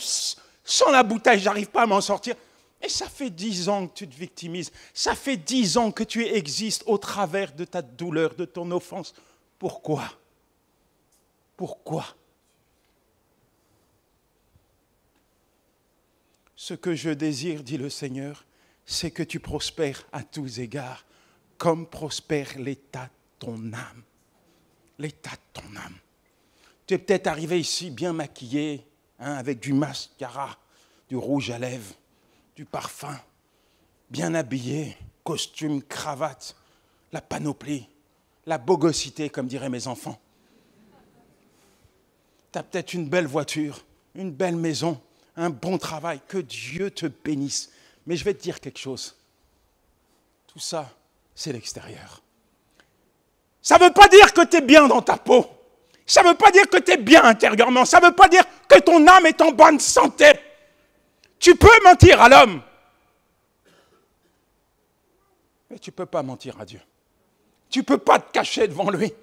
sans 0.64 0.90
la 0.90 1.02
bouteille, 1.02 1.38
j'arrive 1.38 1.68
pas 1.68 1.82
à 1.82 1.86
m'en 1.86 2.00
sortir. 2.00 2.34
Et 2.82 2.88
ça 2.88 3.08
fait 3.08 3.30
dix 3.30 3.68
ans 3.68 3.86
que 3.86 3.94
tu 3.94 4.08
te 4.08 4.16
victimises. 4.16 4.72
Ça 4.94 5.14
fait 5.14 5.36
dix 5.36 5.76
ans 5.76 5.92
que 5.92 6.02
tu 6.02 6.26
existes 6.26 6.82
au 6.86 6.98
travers 6.98 7.52
de 7.52 7.64
ta 7.64 7.82
douleur, 7.82 8.34
de 8.34 8.44
ton 8.44 8.70
offense. 8.70 9.14
Pourquoi? 9.58 10.04
Pourquoi? 11.56 12.06
Ce 16.56 16.74
que 16.74 16.94
je 16.94 17.10
désire, 17.10 17.62
dit 17.62 17.76
le 17.76 17.90
Seigneur, 17.90 18.44
c'est 18.90 19.12
que 19.12 19.22
tu 19.22 19.38
prospères 19.38 20.04
à 20.12 20.24
tous 20.24 20.58
égards, 20.58 21.04
comme 21.58 21.86
prospère 21.86 22.58
l'état 22.58 23.04
de 23.04 23.46
ton 23.46 23.72
âme. 23.72 24.02
L'état 24.98 25.30
de 25.30 25.60
ton 25.60 25.76
âme. 25.76 25.94
Tu 26.88 26.94
es 26.94 26.98
peut-être 26.98 27.28
arrivé 27.28 27.60
ici 27.60 27.90
bien 27.92 28.12
maquillé, 28.12 28.84
hein, 29.20 29.34
avec 29.34 29.60
du 29.60 29.72
mascara, 29.72 30.58
du 31.08 31.16
rouge 31.16 31.50
à 31.50 31.58
lèvres, 31.60 31.94
du 32.56 32.64
parfum. 32.64 33.16
bien 34.10 34.34
habillé, 34.34 34.96
costume, 35.22 35.84
cravate, 35.84 36.56
la 37.12 37.20
panoplie, 37.20 37.88
la 38.44 38.58
bogosité, 38.58 39.30
comme 39.30 39.46
diraient 39.46 39.70
mes 39.70 39.86
enfants. 39.86 40.20
Tu 42.50 42.58
as 42.58 42.64
peut-être 42.64 42.92
une 42.92 43.08
belle 43.08 43.28
voiture, 43.28 43.84
une 44.16 44.32
belle 44.32 44.56
maison, 44.56 45.00
un 45.36 45.50
bon 45.50 45.78
travail, 45.78 46.20
que 46.26 46.38
Dieu 46.38 46.90
te 46.90 47.06
bénisse. 47.06 47.70
Mais 48.06 48.16
je 48.16 48.24
vais 48.24 48.34
te 48.34 48.42
dire 48.42 48.60
quelque 48.60 48.78
chose. 48.78 49.16
Tout 50.46 50.58
ça, 50.58 50.90
c'est 51.34 51.52
l'extérieur. 51.52 52.22
Ça 53.62 53.78
ne 53.78 53.84
veut 53.84 53.92
pas 53.92 54.08
dire 54.08 54.32
que 54.32 54.44
tu 54.44 54.56
es 54.56 54.60
bien 54.60 54.88
dans 54.88 55.02
ta 55.02 55.16
peau. 55.16 55.46
Ça 56.06 56.22
ne 56.22 56.28
veut 56.28 56.36
pas 56.36 56.50
dire 56.50 56.68
que 56.68 56.78
tu 56.78 56.90
es 56.92 56.96
bien 56.96 57.22
intérieurement. 57.24 57.84
Ça 57.84 58.00
ne 58.00 58.06
veut 58.06 58.14
pas 58.14 58.28
dire 58.28 58.42
que 58.68 58.78
ton 58.80 59.06
âme 59.06 59.26
est 59.26 59.40
en 59.40 59.52
bonne 59.52 59.78
santé. 59.78 60.32
Tu 61.38 61.54
peux 61.54 61.82
mentir 61.84 62.20
à 62.20 62.28
l'homme. 62.28 62.62
Mais 65.70 65.78
tu 65.78 65.90
ne 65.90 65.94
peux 65.94 66.06
pas 66.06 66.22
mentir 66.22 66.58
à 66.60 66.64
Dieu. 66.64 66.80
Tu 67.68 67.78
ne 67.78 67.84
peux 67.84 67.98
pas 67.98 68.18
te 68.18 68.32
cacher 68.32 68.66
devant 68.66 68.90
lui. 68.90 69.14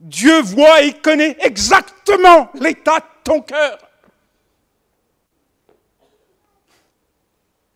Dieu 0.00 0.40
voit 0.42 0.82
et 0.82 0.94
connaît 0.94 1.36
exactement 1.40 2.50
l'état 2.54 2.98
de 2.98 3.04
ton 3.22 3.40
cœur. 3.40 3.78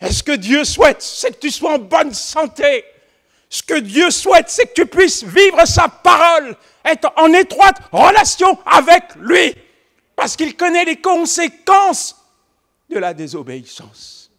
Et 0.00 0.12
ce 0.12 0.22
que 0.22 0.32
Dieu 0.32 0.64
souhaite, 0.64 1.00
c'est 1.02 1.32
que 1.32 1.40
tu 1.40 1.50
sois 1.50 1.74
en 1.74 1.78
bonne 1.78 2.12
santé? 2.12 2.84
Ce 3.48 3.62
que 3.62 3.78
Dieu 3.78 4.10
souhaite, 4.10 4.50
c'est 4.50 4.66
que 4.66 4.82
tu 4.82 4.86
puisses 4.86 5.24
vivre 5.24 5.64
sa 5.66 5.88
parole, 5.88 6.56
être 6.84 7.12
en 7.16 7.32
étroite 7.32 7.78
relation 7.92 8.58
avec 8.66 9.14
lui, 9.16 9.54
parce 10.14 10.36
qu'il 10.36 10.56
connaît 10.56 10.84
les 10.84 11.00
conséquences 11.00 12.16
de 12.90 12.98
la 12.98 13.14
désobéissance. 13.14 14.30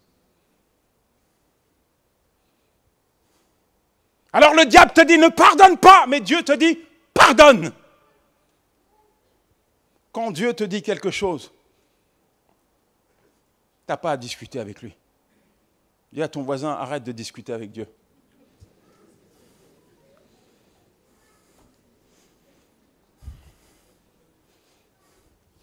Alors 4.34 4.54
le 4.54 4.66
diable 4.66 4.92
te 4.94 5.02
dit 5.02 5.18
ne 5.18 5.30
pardonne 5.30 5.78
pas, 5.78 6.06
mais 6.08 6.20
Dieu 6.20 6.44
te 6.44 6.52
dit 6.52 6.78
pardonne. 7.14 7.72
Quand 10.12 10.32
Dieu 10.32 10.54
te 10.54 10.64
dit 10.64 10.82
quelque 10.82 11.12
chose, 11.12 11.52
tu 12.48 13.90
n'as 13.90 13.98
pas 13.98 14.12
à 14.12 14.18
discuter 14.18 14.60
avec 14.60 14.82
lui. 14.82 14.96
Dis 16.12 16.22
à 16.22 16.28
ton 16.28 16.42
voisin, 16.42 16.70
arrête 16.72 17.04
de 17.04 17.12
discuter 17.12 17.54
avec 17.54 17.72
Dieu. 17.72 17.88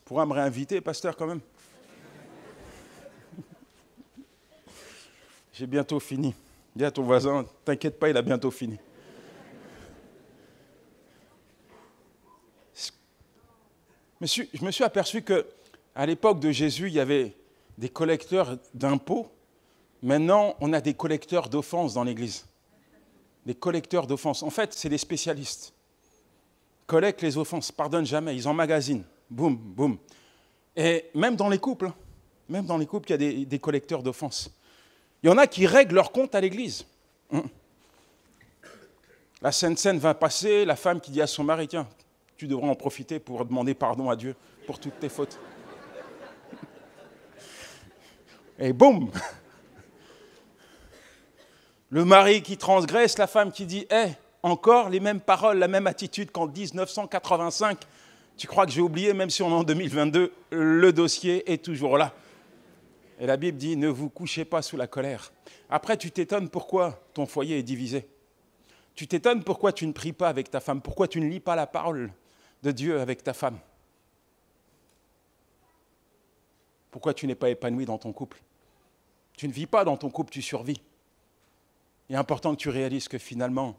Pourra 0.04 0.26
me 0.26 0.32
réinviter, 0.34 0.80
pasteur, 0.80 1.16
quand 1.16 1.26
même 1.26 1.40
J'ai 5.52 5.66
bientôt 5.66 5.98
fini. 5.98 6.34
Dis 6.76 6.84
à 6.84 6.90
ton 6.90 7.02
voisin, 7.02 7.46
t'inquiète 7.64 7.98
pas, 7.98 8.10
il 8.10 8.16
a 8.16 8.22
bientôt 8.22 8.50
fini. 8.50 8.78
Je 14.20 14.64
me 14.64 14.70
suis 14.70 14.84
aperçu 14.84 15.22
que 15.22 15.46
à 15.94 16.06
l'époque 16.06 16.40
de 16.40 16.50
Jésus, 16.50 16.88
il 16.88 16.94
y 16.94 17.00
avait 17.00 17.34
des 17.78 17.88
collecteurs 17.88 18.58
d'impôts. 18.72 19.30
Maintenant, 20.04 20.54
on 20.60 20.74
a 20.74 20.82
des 20.82 20.92
collecteurs 20.92 21.48
d'offenses 21.48 21.94
dans 21.94 22.04
l'Église. 22.04 22.44
Des 23.46 23.54
collecteurs 23.54 24.06
d'offenses. 24.06 24.42
En 24.42 24.50
fait, 24.50 24.74
c'est 24.74 24.90
des 24.90 24.98
spécialistes. 24.98 25.72
Collectent 26.86 27.22
les 27.22 27.38
offenses, 27.38 27.72
pardonnent 27.72 28.04
jamais, 28.04 28.36
ils 28.36 28.46
emmagasinent. 28.46 29.06
Boum, 29.30 29.56
boum. 29.56 29.96
Et 30.76 31.06
même 31.14 31.36
dans 31.36 31.48
les 31.48 31.56
couples, 31.56 31.86
hein. 31.86 31.94
même 32.50 32.66
dans 32.66 32.76
les 32.76 32.84
couples, 32.84 33.08
il 33.08 33.22
y 33.22 33.42
a 33.42 33.46
des, 33.46 33.58
collecteurs 33.58 34.02
d'offenses. 34.02 34.50
Il 35.22 35.30
y 35.30 35.32
en 35.32 35.38
a 35.38 35.46
qui 35.46 35.66
règlent 35.66 35.94
leur 35.94 36.12
compte 36.12 36.34
à 36.34 36.40
l'église. 36.42 36.84
Hum. 37.32 37.48
La 39.40 39.52
Sainte 39.52 39.78
Seine 39.78 39.98
va 39.98 40.12
passer, 40.12 40.66
la 40.66 40.76
femme 40.76 41.00
qui 41.00 41.12
dit 41.12 41.22
à 41.22 41.26
son 41.26 41.44
mari, 41.44 41.66
tiens, 41.66 41.88
tu 42.36 42.46
devras 42.46 42.68
en 42.68 42.74
profiter 42.74 43.18
pour 43.18 43.46
demander 43.46 43.72
pardon 43.72 44.10
à 44.10 44.16
Dieu 44.16 44.36
pour 44.66 44.78
toutes 44.78 45.00
tes 45.00 45.08
fautes. 45.08 45.40
Et 48.58 48.74
boum 48.74 49.10
Le 51.90 52.04
mari 52.04 52.42
qui 52.42 52.56
transgresse, 52.56 53.18
la 53.18 53.26
femme 53.26 53.52
qui 53.52 53.66
dit, 53.66 53.86
hé, 53.90 54.12
encore 54.42 54.90
les 54.90 55.00
mêmes 55.00 55.20
paroles, 55.20 55.58
la 55.58 55.68
même 55.68 55.86
attitude 55.86 56.30
qu'en 56.30 56.46
1985. 56.46 57.78
Tu 58.36 58.46
crois 58.46 58.66
que 58.66 58.72
j'ai 58.72 58.80
oublié, 58.80 59.14
même 59.14 59.30
si 59.30 59.42
on 59.42 59.50
est 59.50 59.54
en 59.54 59.62
2022, 59.62 60.32
le 60.50 60.92
dossier 60.92 61.50
est 61.50 61.64
toujours 61.64 61.96
là. 61.96 62.12
Et 63.20 63.26
la 63.26 63.36
Bible 63.36 63.56
dit, 63.56 63.76
ne 63.76 63.88
vous 63.88 64.08
couchez 64.08 64.44
pas 64.44 64.60
sous 64.60 64.76
la 64.76 64.86
colère. 64.86 65.32
Après, 65.70 65.96
tu 65.96 66.10
t'étonnes 66.10 66.48
pourquoi 66.48 67.00
ton 67.14 67.26
foyer 67.26 67.58
est 67.58 67.62
divisé. 67.62 68.08
Tu 68.94 69.06
t'étonnes 69.06 69.42
pourquoi 69.42 69.72
tu 69.72 69.86
ne 69.86 69.92
pries 69.92 70.12
pas 70.12 70.28
avec 70.28 70.50
ta 70.50 70.60
femme, 70.60 70.80
pourquoi 70.80 71.08
tu 71.08 71.20
ne 71.20 71.28
lis 71.28 71.40
pas 71.40 71.56
la 71.56 71.66
parole 71.66 72.12
de 72.62 72.70
Dieu 72.70 73.00
avec 73.00 73.22
ta 73.22 73.32
femme. 73.32 73.58
Pourquoi 76.90 77.14
tu 77.14 77.26
n'es 77.26 77.34
pas 77.34 77.50
épanoui 77.50 77.86
dans 77.86 77.98
ton 77.98 78.12
couple 78.12 78.40
Tu 79.36 79.48
ne 79.48 79.52
vis 79.52 79.66
pas 79.66 79.84
dans 79.84 79.96
ton 79.96 80.10
couple, 80.10 80.32
tu 80.32 80.42
survis. 80.42 80.80
Est 82.14 82.16
important 82.16 82.54
que 82.54 82.60
tu 82.60 82.68
réalises 82.68 83.08
que 83.08 83.18
finalement, 83.18 83.76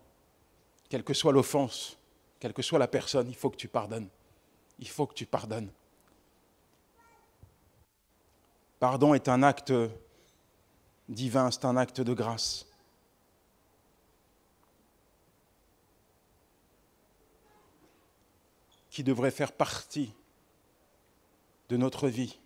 quelle 0.90 1.06
que 1.06 1.14
soit 1.14 1.32
l'offense, 1.32 1.98
quelle 2.42 2.52
que 2.52 2.62
soit 2.62 2.78
la 2.78 2.90
personne, 2.90 3.30
il 3.30 3.36
faut 3.36 3.50
que 3.50 3.56
tu 3.56 3.70
pardonnes. 3.70 4.10
Il 4.78 4.90
faut 4.90 5.08
que 5.08 5.14
tu 5.14 5.26
pardonnes. 5.26 5.72
Pardon 8.78 9.14
est 9.14 9.30
un 9.30 9.42
acte 9.42 9.72
divin, 11.08 11.50
c'est 11.50 11.64
un 11.64 11.78
acte 11.78 12.02
de 12.02 12.14
grâce. 12.14 12.68
qui 18.90 19.04
devrait 19.04 19.32
faire 19.32 19.54
partie 19.54 20.14
de 21.70 21.78
notre 21.78 22.10
vie. 22.10 22.38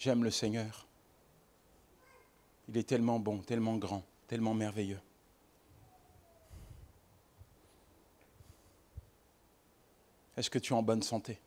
J'aime 0.00 0.24
le 0.24 0.30
Seigneur. 0.30 0.86
Il 2.68 2.78
est 2.78 2.88
tellement 2.88 3.18
bon, 3.18 3.42
tellement 3.42 3.76
grand, 3.76 4.02
tellement 4.28 4.54
merveilleux. 4.54 4.98
Est-ce 10.38 10.48
que 10.48 10.58
tu 10.58 10.72
es 10.72 10.76
en 10.76 10.82
bonne 10.82 11.02
santé? 11.02 11.38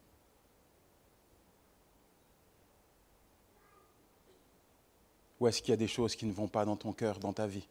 Ou 5.40 5.48
est-ce 5.48 5.60
qu'il 5.60 5.72
y 5.72 5.74
a 5.74 5.78
des 5.78 5.88
choses 5.88 6.16
qui 6.16 6.28
ne 6.28 6.32
vont 6.32 6.48
pas 6.48 6.64
dans 6.64 6.78
ton 6.78 6.94
cœur, 6.94 7.18
dans 7.18 7.34
ta 7.34 7.48
vie? 7.48 7.68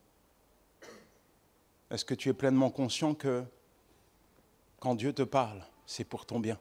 Est-ce 1.92 2.04
que 2.04 2.14
tu 2.14 2.28
es 2.28 2.34
pleinement 2.34 2.70
conscient 2.70 3.14
que 3.14 3.44
quand 4.80 4.96
Dieu 4.96 5.12
te 5.12 5.22
parle, 5.22 5.64
c'est 5.86 6.02
pour 6.02 6.26
ton 6.26 6.40
bien? 6.40 6.58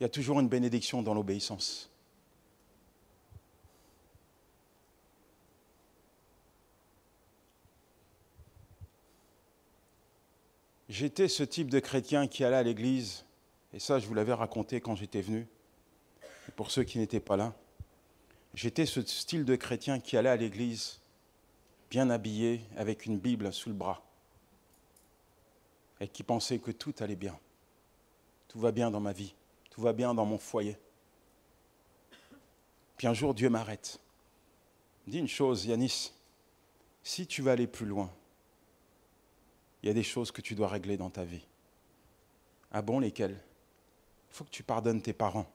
Il 0.00 0.04
y 0.04 0.06
a 0.06 0.08
toujours 0.08 0.40
une 0.40 0.48
bénédiction 0.48 1.02
dans 1.02 1.12
l'obéissance. 1.12 1.90
J'étais 10.88 11.28
ce 11.28 11.42
type 11.42 11.70
de 11.70 11.80
chrétien 11.80 12.26
qui 12.26 12.44
allait 12.44 12.56
à 12.56 12.62
l'église, 12.62 13.26
et 13.74 13.78
ça 13.78 13.98
je 13.98 14.06
vous 14.06 14.14
l'avais 14.14 14.32
raconté 14.32 14.80
quand 14.80 14.96
j'étais 14.96 15.20
venu, 15.20 15.46
pour 16.56 16.70
ceux 16.70 16.82
qui 16.82 16.98
n'étaient 16.98 17.20
pas 17.20 17.36
là, 17.36 17.54
j'étais 18.54 18.86
ce 18.86 19.02
style 19.02 19.44
de 19.44 19.54
chrétien 19.54 20.00
qui 20.00 20.16
allait 20.16 20.30
à 20.30 20.36
l'église, 20.36 20.98
bien 21.90 22.10
habillé, 22.10 22.62
avec 22.76 23.06
une 23.06 23.18
Bible 23.18 23.52
sous 23.52 23.68
le 23.68 23.74
bras, 23.74 24.02
et 26.00 26.08
qui 26.08 26.22
pensait 26.22 26.58
que 26.58 26.70
tout 26.70 26.94
allait 26.98 27.14
bien. 27.16 27.38
Tout 28.48 28.58
va 28.58 28.72
bien 28.72 28.90
dans 28.90 29.00
ma 29.00 29.12
vie, 29.12 29.34
va 29.80 29.92
bien 29.92 30.14
dans 30.14 30.24
mon 30.24 30.38
foyer. 30.38 30.76
Puis 32.96 33.06
un 33.06 33.14
jour, 33.14 33.34
Dieu 33.34 33.48
m'arrête. 33.48 33.98
Dis 35.06 35.18
une 35.18 35.28
chose, 35.28 35.64
Yanis, 35.64 36.12
si 37.02 37.26
tu 37.26 37.42
vas 37.42 37.52
aller 37.52 37.66
plus 37.66 37.86
loin, 37.86 38.10
il 39.82 39.86
y 39.86 39.90
a 39.90 39.94
des 39.94 40.02
choses 40.02 40.30
que 40.30 40.42
tu 40.42 40.54
dois 40.54 40.68
régler 40.68 40.96
dans 40.96 41.10
ta 41.10 41.24
vie. 41.24 41.46
Ah 42.70 42.82
bon, 42.82 43.00
lesquelles? 43.00 43.40
Il 44.30 44.36
faut 44.36 44.44
que 44.44 44.50
tu 44.50 44.62
pardonnes 44.62 45.00
tes 45.00 45.12
parents. 45.12 45.46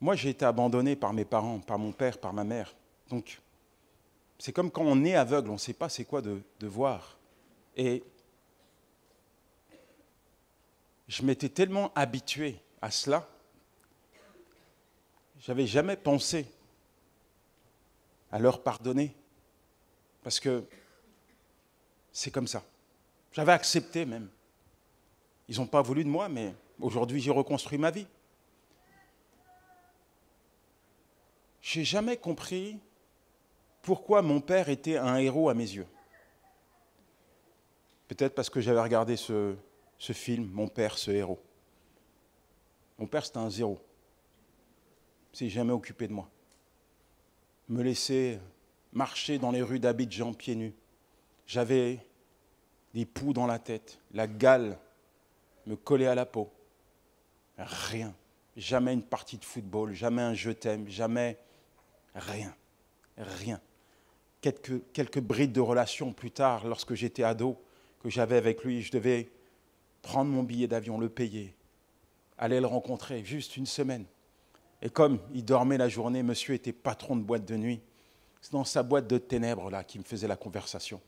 Moi, 0.00 0.14
j'ai 0.14 0.28
été 0.28 0.44
abandonné 0.44 0.94
par 0.94 1.12
mes 1.12 1.24
parents, 1.24 1.58
par 1.58 1.78
mon 1.78 1.92
père, 1.92 2.18
par 2.18 2.32
ma 2.32 2.44
mère. 2.44 2.76
Donc, 3.08 3.40
c'est 4.38 4.52
comme 4.52 4.70
quand 4.70 4.84
on 4.84 5.04
est 5.04 5.14
aveugle, 5.14 5.50
on 5.50 5.54
ne 5.54 5.58
sait 5.58 5.72
pas 5.72 5.88
c'est 5.88 6.04
quoi 6.04 6.22
de, 6.22 6.40
de 6.60 6.66
voir. 6.66 7.18
Et 7.76 8.04
je 11.08 11.22
m'étais 11.22 11.48
tellement 11.48 11.92
habitué 11.94 12.60
à 12.82 12.90
cela, 12.90 13.26
j'avais 15.40 15.66
jamais 15.66 15.96
pensé 15.96 16.46
à 18.30 18.38
leur 18.38 18.62
pardonner. 18.62 19.14
Parce 20.22 20.38
que 20.38 20.64
c'est 22.12 22.30
comme 22.30 22.46
ça. 22.46 22.62
J'avais 23.32 23.52
accepté 23.52 24.04
même. 24.04 24.28
Ils 25.48 25.56
n'ont 25.56 25.66
pas 25.66 25.80
voulu 25.80 26.04
de 26.04 26.08
moi, 26.08 26.28
mais 26.28 26.54
aujourd'hui 26.80 27.20
j'ai 27.20 27.30
reconstruit 27.30 27.78
ma 27.78 27.90
vie. 27.90 28.06
J'ai 31.62 31.84
jamais 31.84 32.16
compris 32.16 32.78
pourquoi 33.82 34.20
mon 34.20 34.40
père 34.40 34.68
était 34.68 34.98
un 34.98 35.16
héros 35.16 35.48
à 35.48 35.54
mes 35.54 35.70
yeux. 35.70 35.86
Peut-être 38.08 38.34
parce 38.34 38.50
que 38.50 38.60
j'avais 38.60 38.80
regardé 38.80 39.16
ce, 39.16 39.54
ce, 39.98 40.12
film, 40.12 40.48
Mon 40.52 40.68
père, 40.68 40.96
ce 40.96 41.10
héros. 41.10 41.40
Mon 42.98 43.06
père, 43.06 43.24
c'était 43.24 43.38
un 43.38 43.50
zéro. 43.50 43.78
Il 45.32 45.38
s'est 45.38 45.48
jamais 45.48 45.72
occupé 45.72 46.08
de 46.08 46.12
moi. 46.12 46.28
Me 47.68 47.82
laisser 47.82 48.38
marcher 48.92 49.38
dans 49.38 49.50
les 49.50 49.62
rues 49.62 49.78
d'Abidjan 49.78 50.32
pieds 50.32 50.56
nus. 50.56 50.74
J'avais 51.46 52.00
des 52.94 53.04
poux 53.04 53.32
dans 53.32 53.46
la 53.46 53.58
tête, 53.58 54.00
la 54.12 54.26
gale 54.26 54.78
me 55.66 55.76
collait 55.76 56.06
à 56.06 56.14
la 56.14 56.26
peau. 56.26 56.50
Rien. 57.58 58.14
Jamais 58.56 58.92
une 58.92 59.02
partie 59.02 59.38
de 59.38 59.44
football, 59.44 59.92
jamais 59.92 60.22
un 60.22 60.34
je 60.34 60.50
t'aime, 60.50 60.88
jamais 60.88 61.36
rien. 62.14 62.54
Rien. 63.16 63.60
Quelques, 64.40 64.80
quelques 64.92 65.20
brides 65.20 65.52
de 65.52 65.60
relations 65.60 66.12
plus 66.12 66.30
tard, 66.30 66.66
lorsque 66.66 66.94
j'étais 66.94 67.22
ado, 67.22 67.56
que 68.02 68.08
j'avais 68.08 68.36
avec 68.36 68.64
lui, 68.64 68.82
je 68.82 68.92
devais 68.92 69.28
prendre 70.08 70.30
mon 70.30 70.42
billet 70.42 70.66
d'avion, 70.66 70.98
le 70.98 71.10
payer, 71.10 71.54
aller 72.38 72.60
le 72.60 72.66
rencontrer, 72.66 73.26
juste 73.26 73.58
une 73.58 73.66
semaine. 73.66 74.06
Et 74.80 74.88
comme 74.88 75.18
il 75.34 75.44
dormait 75.44 75.76
la 75.76 75.90
journée, 75.90 76.22
monsieur 76.22 76.54
était 76.54 76.72
patron 76.72 77.14
de 77.14 77.20
boîte 77.20 77.44
de 77.44 77.58
nuit. 77.58 77.82
C'est 78.40 78.52
dans 78.52 78.64
sa 78.64 78.82
boîte 78.82 79.06
de 79.06 79.18
ténèbres 79.18 79.68
là 79.70 79.84
qu'il 79.84 80.00
me 80.00 80.06
faisait 80.06 80.26
la 80.26 80.36
conversation. 80.36 81.02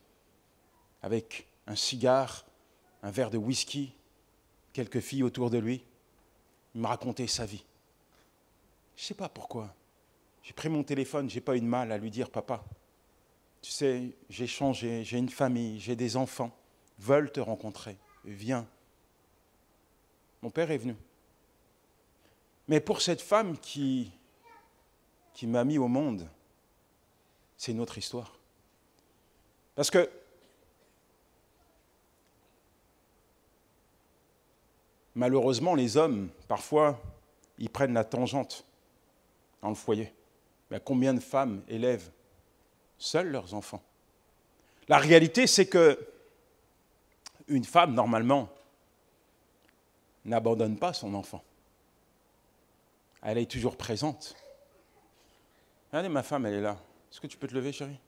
Avec 1.00 1.48
un 1.66 1.76
cigare, 1.76 2.44
un 3.02 3.10
verre 3.10 3.30
de 3.30 3.38
whisky, 3.38 3.94
quelques 4.74 5.00
filles 5.00 5.22
autour 5.22 5.48
de 5.48 5.56
lui. 5.56 5.82
Il 6.74 6.82
me 6.82 6.86
racontait 6.86 7.26
sa 7.26 7.46
vie. 7.46 7.64
Je 8.96 9.02
ne 9.02 9.06
sais 9.06 9.14
pas 9.14 9.30
pourquoi. 9.30 9.74
J'ai 10.42 10.52
pris 10.52 10.68
mon 10.68 10.82
téléphone, 10.82 11.30
je 11.30 11.36
n'ai 11.36 11.40
pas 11.40 11.56
eu 11.56 11.60
de 11.60 11.64
mal 11.64 11.90
à 11.90 11.96
lui 11.96 12.10
dire 12.10 12.28
Papa, 12.28 12.62
tu 13.62 13.70
sais, 13.70 14.10
j'ai 14.28 14.46
changé, 14.46 15.04
j'ai 15.04 15.16
une 15.16 15.30
famille, 15.30 15.80
j'ai 15.80 15.96
des 15.96 16.18
enfants, 16.18 16.54
veulent 16.98 17.32
te 17.32 17.40
rencontrer, 17.40 17.96
viens. 18.26 18.68
Mon 20.42 20.50
père 20.50 20.70
est 20.70 20.78
venu. 20.78 20.96
Mais 22.68 22.80
pour 22.80 23.02
cette 23.02 23.20
femme 23.20 23.58
qui, 23.58 24.12
m'a 25.42 25.64
mis 25.64 25.78
au 25.78 25.88
monde, 25.88 26.28
c'est 27.56 27.72
une 27.72 27.80
autre 27.80 27.98
histoire. 27.98 28.38
Parce 29.74 29.90
que 29.90 30.08
malheureusement, 35.14 35.74
les 35.74 35.96
hommes, 35.96 36.30
parfois, 36.48 37.00
ils 37.58 37.70
prennent 37.70 37.94
la 37.94 38.04
tangente 38.04 38.64
dans 39.62 39.68
le 39.68 39.74
foyer. 39.74 40.12
Mais 40.70 40.80
combien 40.80 41.12
de 41.12 41.20
femmes 41.20 41.62
élèvent 41.68 42.10
seuls 42.98 43.30
leurs 43.30 43.52
enfants? 43.54 43.82
La 44.88 44.98
réalité, 44.98 45.46
c'est 45.46 45.66
que 45.66 45.98
une 47.48 47.64
femme, 47.64 47.94
normalement, 47.94 48.48
n'abandonne 50.24 50.78
pas 50.78 50.92
son 50.92 51.14
enfant. 51.14 51.42
Elle 53.22 53.38
est 53.38 53.50
toujours 53.50 53.76
présente. 53.76 54.34
Regardez, 55.90 56.08
ma 56.08 56.22
femme, 56.22 56.46
elle 56.46 56.54
est 56.54 56.60
là. 56.60 56.78
Est-ce 57.10 57.20
que 57.20 57.26
tu 57.26 57.36
peux 57.36 57.48
te 57.48 57.54
lever, 57.54 57.72
chérie? 57.72 57.98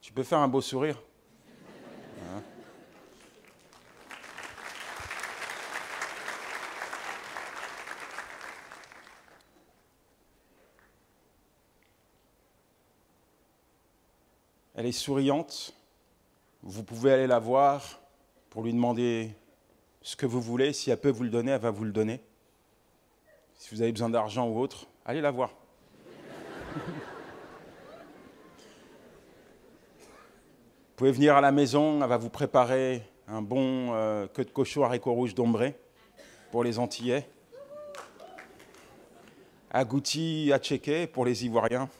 Tu 0.00 0.12
peux 0.12 0.22
faire 0.22 0.38
un 0.38 0.48
beau 0.48 0.60
sourire 0.60 1.02
hein? 2.22 2.42
Elle 14.76 14.86
est 14.86 14.92
souriante. 14.92 15.74
Vous 16.66 16.82
pouvez 16.82 17.12
aller 17.12 17.26
la 17.26 17.38
voir 17.38 18.00
pour 18.48 18.62
lui 18.62 18.72
demander 18.72 19.36
ce 20.00 20.16
que 20.16 20.24
vous 20.24 20.40
voulez. 20.40 20.72
Si 20.72 20.90
elle 20.90 20.98
peut 20.98 21.10
vous 21.10 21.24
le 21.24 21.28
donner, 21.28 21.50
elle 21.50 21.60
va 21.60 21.70
vous 21.70 21.84
le 21.84 21.92
donner. 21.92 22.22
Si 23.54 23.74
vous 23.74 23.82
avez 23.82 23.92
besoin 23.92 24.08
d'argent 24.08 24.48
ou 24.48 24.58
autre, 24.58 24.86
allez 25.04 25.20
la 25.20 25.30
voir. 25.30 25.50
vous 26.74 26.82
pouvez 30.96 31.12
venir 31.12 31.36
à 31.36 31.42
la 31.42 31.52
maison, 31.52 32.02
elle 32.02 32.08
va 32.08 32.16
vous 32.16 32.30
préparer 32.30 33.02
un 33.28 33.42
bon 33.42 33.92
euh, 33.92 34.26
queue 34.28 34.46
de 34.46 34.50
cochon 34.50 34.84
haricots 34.84 35.12
rouges 35.12 35.34
d'ombré 35.34 35.76
pour 36.50 36.64
les 36.64 36.78
Antillais, 36.78 37.28
agouti 39.70 40.50
à 40.50 40.58
checker 40.58 41.06
pour 41.08 41.26
les 41.26 41.44
Ivoiriens. 41.44 41.90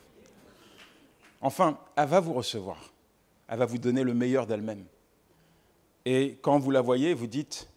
Enfin, 1.43 1.79
elle 1.97 2.09
va 2.09 2.21
vous 2.21 2.33
recevoir. 2.33 2.94
Elle 3.55 3.61
va 3.61 3.67
vous 3.67 3.79
donner 3.79 4.03
le 4.03 4.15
meilleur 4.15 4.49
d'elle-même. 4.49 4.85
Et 6.05 6.41
quand 6.43 6.59
vous 6.59 6.73
la 6.73 6.81
voyez, 6.81 7.15
vous 7.15 7.29
dites, 7.29 7.69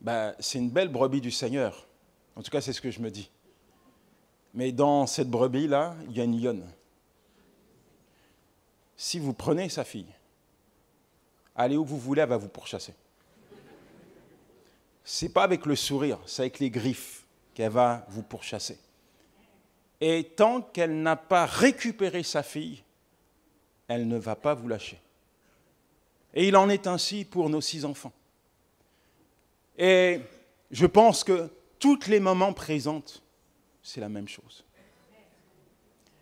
bah, 0.00 0.32
c'est 0.38 0.58
une 0.58 0.70
belle 0.70 0.90
brebis 0.90 1.20
du 1.20 1.32
Seigneur. 1.32 1.88
En 2.36 2.42
tout 2.42 2.52
cas, 2.52 2.60
c'est 2.60 2.72
ce 2.72 2.80
que 2.80 2.92
je 2.92 3.00
me 3.00 3.10
dis. 3.10 3.28
Mais 4.54 4.70
dans 4.70 5.08
cette 5.08 5.28
brebis-là, 5.28 5.96
il 6.08 6.16
y 6.16 6.20
a 6.20 6.24
une 6.24 6.40
lionne. 6.40 6.70
Si 8.96 9.18
vous 9.18 9.32
prenez 9.32 9.68
sa 9.68 9.82
fille, 9.82 10.06
allez 11.56 11.76
où 11.76 11.84
vous 11.84 11.98
voulez, 11.98 12.22
elle 12.22 12.28
va 12.28 12.36
vous 12.36 12.46
pourchasser. 12.46 12.94
C'est 15.02 15.30
pas 15.30 15.42
avec 15.42 15.66
le 15.66 15.74
sourire, 15.74 16.20
c'est 16.26 16.42
avec 16.42 16.60
les 16.60 16.70
griffes 16.70 17.24
qu'elle 17.54 17.72
va 17.72 18.06
vous 18.08 18.22
pourchasser. 18.22 18.78
Et 20.00 20.22
tant 20.36 20.62
qu'elle 20.62 21.02
n'a 21.02 21.16
pas 21.16 21.44
récupéré 21.44 22.22
sa 22.22 22.44
fille, 22.44 22.84
elle 23.88 24.08
ne 24.08 24.18
va 24.18 24.36
pas 24.36 24.54
vous 24.54 24.68
lâcher. 24.68 25.00
Et 26.34 26.48
il 26.48 26.56
en 26.56 26.68
est 26.68 26.86
ainsi 26.86 27.24
pour 27.24 27.50
nos 27.50 27.60
six 27.60 27.84
enfants. 27.84 28.12
Et 29.76 30.20
je 30.70 30.86
pense 30.86 31.24
que 31.24 31.50
toutes 31.78 32.06
les 32.06 32.20
mamans 32.20 32.52
présentes, 32.52 33.22
c'est 33.82 34.00
la 34.00 34.08
même 34.08 34.28
chose. 34.28 34.64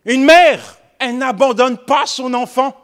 Une 0.04 0.24
mère, 0.24 0.78
elle 0.98 1.18
n'abandonne 1.18 1.78
pas 1.78 2.06
son 2.06 2.32
enfant. 2.34 2.74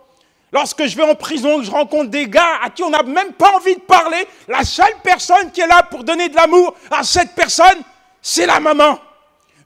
Lorsque 0.52 0.86
je 0.86 0.96
vais 0.96 1.02
en 1.02 1.14
prison, 1.14 1.62
je 1.62 1.70
rencontre 1.70 2.10
des 2.10 2.28
gars 2.28 2.60
à 2.62 2.70
qui 2.70 2.82
on 2.82 2.90
n'a 2.90 3.02
même 3.02 3.32
pas 3.32 3.56
envie 3.56 3.74
de 3.74 3.80
parler, 3.80 4.26
la 4.48 4.64
seule 4.64 4.94
personne 5.02 5.50
qui 5.50 5.60
est 5.60 5.66
là 5.66 5.82
pour 5.82 6.04
donner 6.04 6.28
de 6.28 6.36
l'amour 6.36 6.74
à 6.90 7.02
cette 7.02 7.34
personne, 7.34 7.82
c'est 8.22 8.46
la 8.46 8.60
maman. 8.60 8.98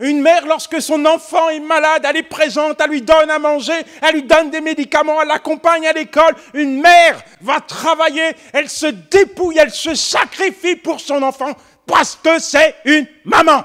Une 0.01 0.23
mère, 0.23 0.47
lorsque 0.47 0.81
son 0.81 1.05
enfant 1.05 1.51
est 1.51 1.61
malade, 1.61 2.07
elle 2.09 2.17
est 2.17 2.23
présente, 2.23 2.81
elle 2.81 2.91
lui 2.91 3.03
donne 3.03 3.31
à 3.31 3.39
manger, 3.39 3.85
elle 4.01 4.15
lui 4.15 4.23
donne 4.23 4.51
des 4.51 4.63
médicaments, 4.63 5.21
elle 5.21 5.29
l'accompagne 5.29 5.87
à 5.87 5.93
l'école. 5.93 6.35
Une 6.55 6.81
mère 6.81 7.23
va 7.43 7.61
travailler, 7.61 8.35
elle 8.55 8.71
se 8.71 8.87
dépouille, 8.87 9.59
elle 9.59 9.71
se 9.71 9.95
sacrifie 9.95 10.77
pour 10.77 11.01
son 11.01 11.23
enfant 11.23 11.55
parce 11.87 12.17
que 12.17 12.39
c'est 12.39 12.77
une 12.87 13.07
maman. 13.25 13.63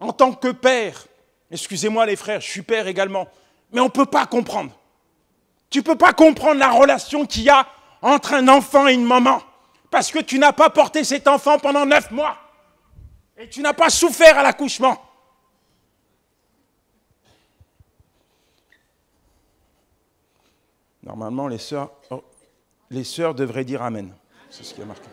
En 0.00 0.12
tant 0.12 0.32
que 0.32 0.48
père, 0.48 1.06
excusez-moi 1.52 2.06
les 2.06 2.16
frères, 2.16 2.40
je 2.40 2.50
suis 2.50 2.62
père 2.62 2.88
également, 2.88 3.28
mais 3.70 3.80
on 3.80 3.84
ne 3.84 3.90
peut 3.90 4.06
pas 4.06 4.26
comprendre. 4.26 4.72
Tu 5.70 5.78
ne 5.78 5.84
peux 5.84 5.96
pas 5.96 6.12
comprendre 6.12 6.58
la 6.58 6.70
relation 6.70 7.26
qu'il 7.26 7.44
y 7.44 7.50
a 7.50 7.64
entre 8.02 8.34
un 8.34 8.48
enfant 8.48 8.88
et 8.88 8.94
une 8.94 9.04
maman, 9.04 9.40
parce 9.90 10.10
que 10.10 10.18
tu 10.18 10.40
n'as 10.40 10.52
pas 10.52 10.70
porté 10.70 11.04
cet 11.04 11.28
enfant 11.28 11.58
pendant 11.60 11.86
neuf 11.86 12.10
mois, 12.10 12.36
et 13.36 13.48
tu 13.48 13.60
n'as 13.62 13.72
pas 13.72 13.90
souffert 13.90 14.38
à 14.38 14.42
l'accouchement. 14.42 15.00
Normalement, 21.02 21.48
les 21.48 21.58
sœurs, 21.58 21.90
oh, 22.10 22.24
les 22.90 23.04
sœurs 23.04 23.34
devraient 23.34 23.64
dire 23.64 23.82
Amen. 23.82 24.14
C'est 24.50 24.64
ce 24.64 24.72
qui 24.74 24.82
a 24.82 24.84
marqué. 24.86 25.08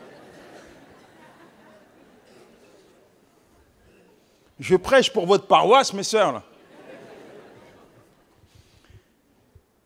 Je 4.58 4.76
prêche 4.76 5.12
pour 5.12 5.26
votre 5.26 5.46
paroisse, 5.46 5.92
mes 5.92 6.04
sœurs. 6.04 6.42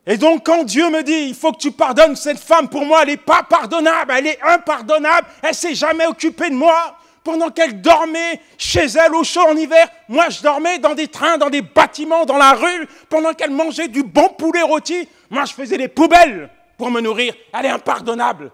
Et 0.06 0.18
donc, 0.18 0.46
quand 0.46 0.62
Dieu 0.62 0.88
me 0.90 1.02
dit, 1.02 1.28
il 1.28 1.34
faut 1.34 1.50
que 1.52 1.58
tu 1.58 1.72
pardonnes 1.72 2.14
cette 2.14 2.38
femme, 2.38 2.68
pour 2.68 2.84
moi, 2.84 3.02
elle 3.02 3.08
n'est 3.08 3.16
pas 3.16 3.42
pardonnable, 3.42 4.12
elle 4.16 4.28
est 4.28 4.40
impardonnable, 4.40 5.26
elle 5.42 5.54
s'est 5.54 5.74
jamais 5.74 6.06
occupée 6.06 6.50
de 6.50 6.54
moi. 6.54 6.96
Pendant 7.26 7.50
qu'elle 7.50 7.80
dormait 7.80 8.40
chez 8.56 8.84
elle 8.84 9.12
au 9.16 9.24
chaud 9.24 9.48
en 9.48 9.56
hiver, 9.56 9.88
moi 10.08 10.28
je 10.28 10.42
dormais 10.42 10.78
dans 10.78 10.94
des 10.94 11.08
trains, 11.08 11.38
dans 11.38 11.50
des 11.50 11.60
bâtiments, 11.60 12.24
dans 12.24 12.36
la 12.36 12.52
rue. 12.52 12.86
Pendant 13.08 13.34
qu'elle 13.34 13.50
mangeait 13.50 13.88
du 13.88 14.04
bon 14.04 14.28
poulet 14.28 14.62
rôti, 14.62 15.08
moi 15.28 15.44
je 15.44 15.52
faisais 15.52 15.76
des 15.76 15.88
poubelles 15.88 16.48
pour 16.78 16.88
me 16.88 17.00
nourrir. 17.00 17.34
Elle 17.52 17.66
est 17.66 17.70
impardonnable. 17.70 18.52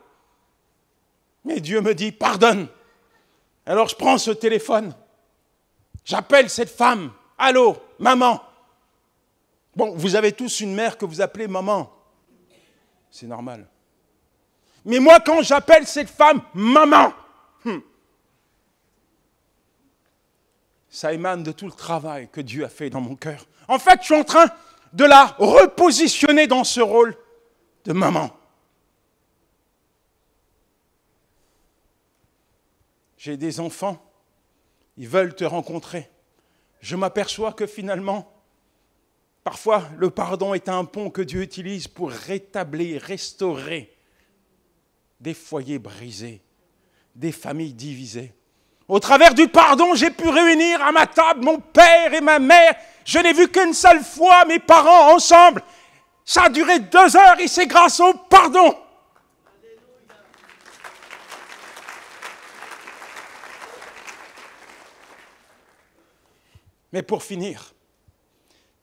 Mais 1.44 1.60
Dieu 1.60 1.82
me 1.82 1.94
dit, 1.94 2.12
pardonne. 2.12 2.66
Alors 3.66 3.90
je 3.90 3.94
prends 3.94 4.16
ce 4.16 4.30
téléphone, 4.30 4.94
j'appelle 6.02 6.48
cette 6.48 6.70
femme. 6.70 7.12
Allô, 7.36 7.76
maman. 7.98 8.42
Bon, 9.76 9.92
vous 9.94 10.16
avez 10.16 10.32
tous 10.32 10.60
une 10.60 10.72
mère 10.72 10.96
que 10.96 11.04
vous 11.04 11.20
appelez 11.20 11.46
maman. 11.46 11.92
C'est 13.10 13.26
normal. 13.26 13.66
Mais 14.86 14.98
moi, 14.98 15.20
quand 15.20 15.42
j'appelle 15.42 15.86
cette 15.86 16.08
femme 16.08 16.40
maman, 16.54 17.12
ça 20.92 21.14
émane 21.14 21.42
de 21.42 21.52
tout 21.52 21.64
le 21.64 21.72
travail 21.72 22.28
que 22.30 22.42
Dieu 22.42 22.66
a 22.66 22.68
fait 22.68 22.90
dans 22.90 23.00
mon 23.00 23.16
cœur. 23.16 23.46
En 23.66 23.78
fait, 23.78 24.00
je 24.00 24.04
suis 24.04 24.14
en 24.14 24.24
train 24.24 24.44
de 24.92 25.04
la 25.04 25.24
repositionner 25.38 26.46
dans 26.46 26.64
ce 26.64 26.80
rôle 26.82 27.16
de 27.86 27.94
maman. 27.94 28.30
J'ai 33.16 33.38
des 33.38 33.58
enfants, 33.58 34.04
ils 34.98 35.08
veulent 35.08 35.34
te 35.34 35.44
rencontrer. 35.44 36.10
Je 36.80 36.94
m'aperçois 36.94 37.54
que 37.54 37.66
finalement, 37.66 38.30
parfois, 39.44 39.88
le 39.96 40.10
pardon 40.10 40.52
est 40.52 40.68
un 40.68 40.84
pont 40.84 41.08
que 41.08 41.22
Dieu 41.22 41.40
utilise 41.40 41.88
pour 41.88 42.10
rétablir, 42.10 43.00
restaurer 43.00 43.96
des 45.20 45.32
foyers 45.34 45.78
brisés, 45.78 46.42
des 47.14 47.32
familles 47.32 47.72
divisées. 47.72 48.34
Au 48.88 48.98
travers 48.98 49.34
du 49.34 49.48
pardon, 49.48 49.94
j'ai 49.94 50.10
pu 50.10 50.28
réunir 50.28 50.82
à 50.82 50.92
ma 50.92 51.06
table 51.06 51.44
mon 51.44 51.58
père 51.58 52.12
et 52.12 52.20
ma 52.20 52.38
mère. 52.38 52.74
Je 53.04 53.18
n'ai 53.18 53.32
vu 53.32 53.48
qu'une 53.48 53.74
seule 53.74 54.02
fois 54.02 54.44
mes 54.44 54.58
parents 54.58 55.14
ensemble. 55.14 55.62
Ça 56.24 56.44
a 56.44 56.48
duré 56.48 56.78
deux 56.78 57.16
heures 57.16 57.40
et 57.40 57.48
c'est 57.48 57.66
grâce 57.66 58.00
au 58.00 58.12
pardon. 58.14 58.76
Mais 66.92 67.02
pour 67.02 67.22
finir, 67.22 67.72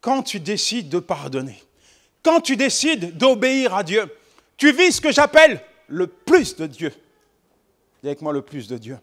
quand 0.02 0.24
tu 0.24 0.40
décides 0.40 0.90
de 0.90 1.00
pardonner, 1.00 1.62
quand 2.24 2.42
tu 2.42 2.56
décides 2.58 3.16
d'obéir 3.18 3.76
à 3.76 3.84
Dieu, 3.84 4.12
tu 4.58 4.72
vis 4.72 4.94
ce 4.94 5.02
que 5.02 5.12
j'appelle 5.12 5.64
le 5.88 6.08
plus 6.08 6.56
de 6.56 6.66
Dieu. 6.66 6.92
Dis 8.02 8.08
avec 8.10 8.22
moi 8.22 8.34
le 8.34 8.42
plus 8.42 8.68
de 8.68 8.78
Dieu. 8.78 8.98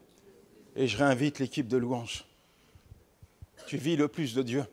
Et 0.76 0.86
je 0.86 0.98
réinvite 0.98 1.38
l'équipe 1.38 1.68
de 1.68 1.78
louange. 1.78 2.24
Tu 3.66 3.78
vis 3.78 3.96
le 3.96 4.08
plus 4.08 4.34
de 4.34 4.42
Dieu. 4.42 4.64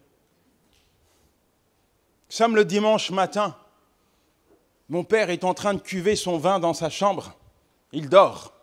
Nous 2.39 2.55
le 2.55 2.65
dimanche 2.65 3.09
matin. 3.09 3.55
Mon 4.89 5.03
père 5.03 5.29
est 5.29 5.45
en 5.45 5.53
train 5.53 5.73
de 5.73 5.79
cuver 5.79 6.15
son 6.15 6.37
vin 6.37 6.59
dans 6.59 6.73
sa 6.73 6.89
chambre. 6.89 7.35
Il 7.93 8.09
dort. 8.09 8.53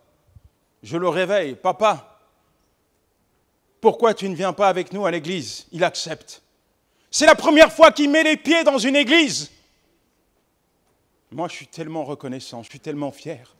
Je 0.82 0.99
le 0.99 1.09
réveille. 1.09 1.55
Papa, 1.55 2.20
pourquoi 3.80 4.12
tu 4.12 4.28
ne 4.28 4.34
viens 4.34 4.53
pas 4.53 4.68
avec 4.68 4.93
nous 4.93 5.07
à 5.07 5.11
l'église? 5.11 5.66
Il 5.72 5.82
accepte. 5.82 6.43
C'est 7.11 7.26
la 7.26 7.34
première 7.34 7.72
fois 7.72 7.91
qu'il 7.91 8.11
met 8.11 8.22
les 8.22 8.36
pieds 8.36 8.64
dans 8.64 8.78
une 8.78 8.97
église. 8.97 9.51
Moi, 11.32 11.49
je 11.49 11.55
suis 11.55 11.66
tellement 11.66 12.05
reconnaissant, 12.05 12.62
je 12.62 12.68
suis 12.68 12.80
tellement 12.80 13.12
fier. 13.12 13.57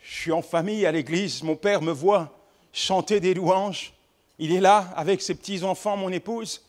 Je 0.00 0.12
suis 0.12 0.32
en 0.32 0.42
famille 0.42 0.84
à 0.86 0.92
l'église, 0.92 1.42
mon 1.42 1.56
père 1.56 1.82
me 1.82 1.92
voit 1.92 2.39
chanter 2.72 3.20
des 3.20 3.34
louanges. 3.34 3.92
Il 4.38 4.52
est 4.54 4.60
là 4.60 4.86
avec 4.96 5.22
ses 5.22 5.34
petits-enfants, 5.34 5.96
mon 5.96 6.10
épouse. 6.10 6.62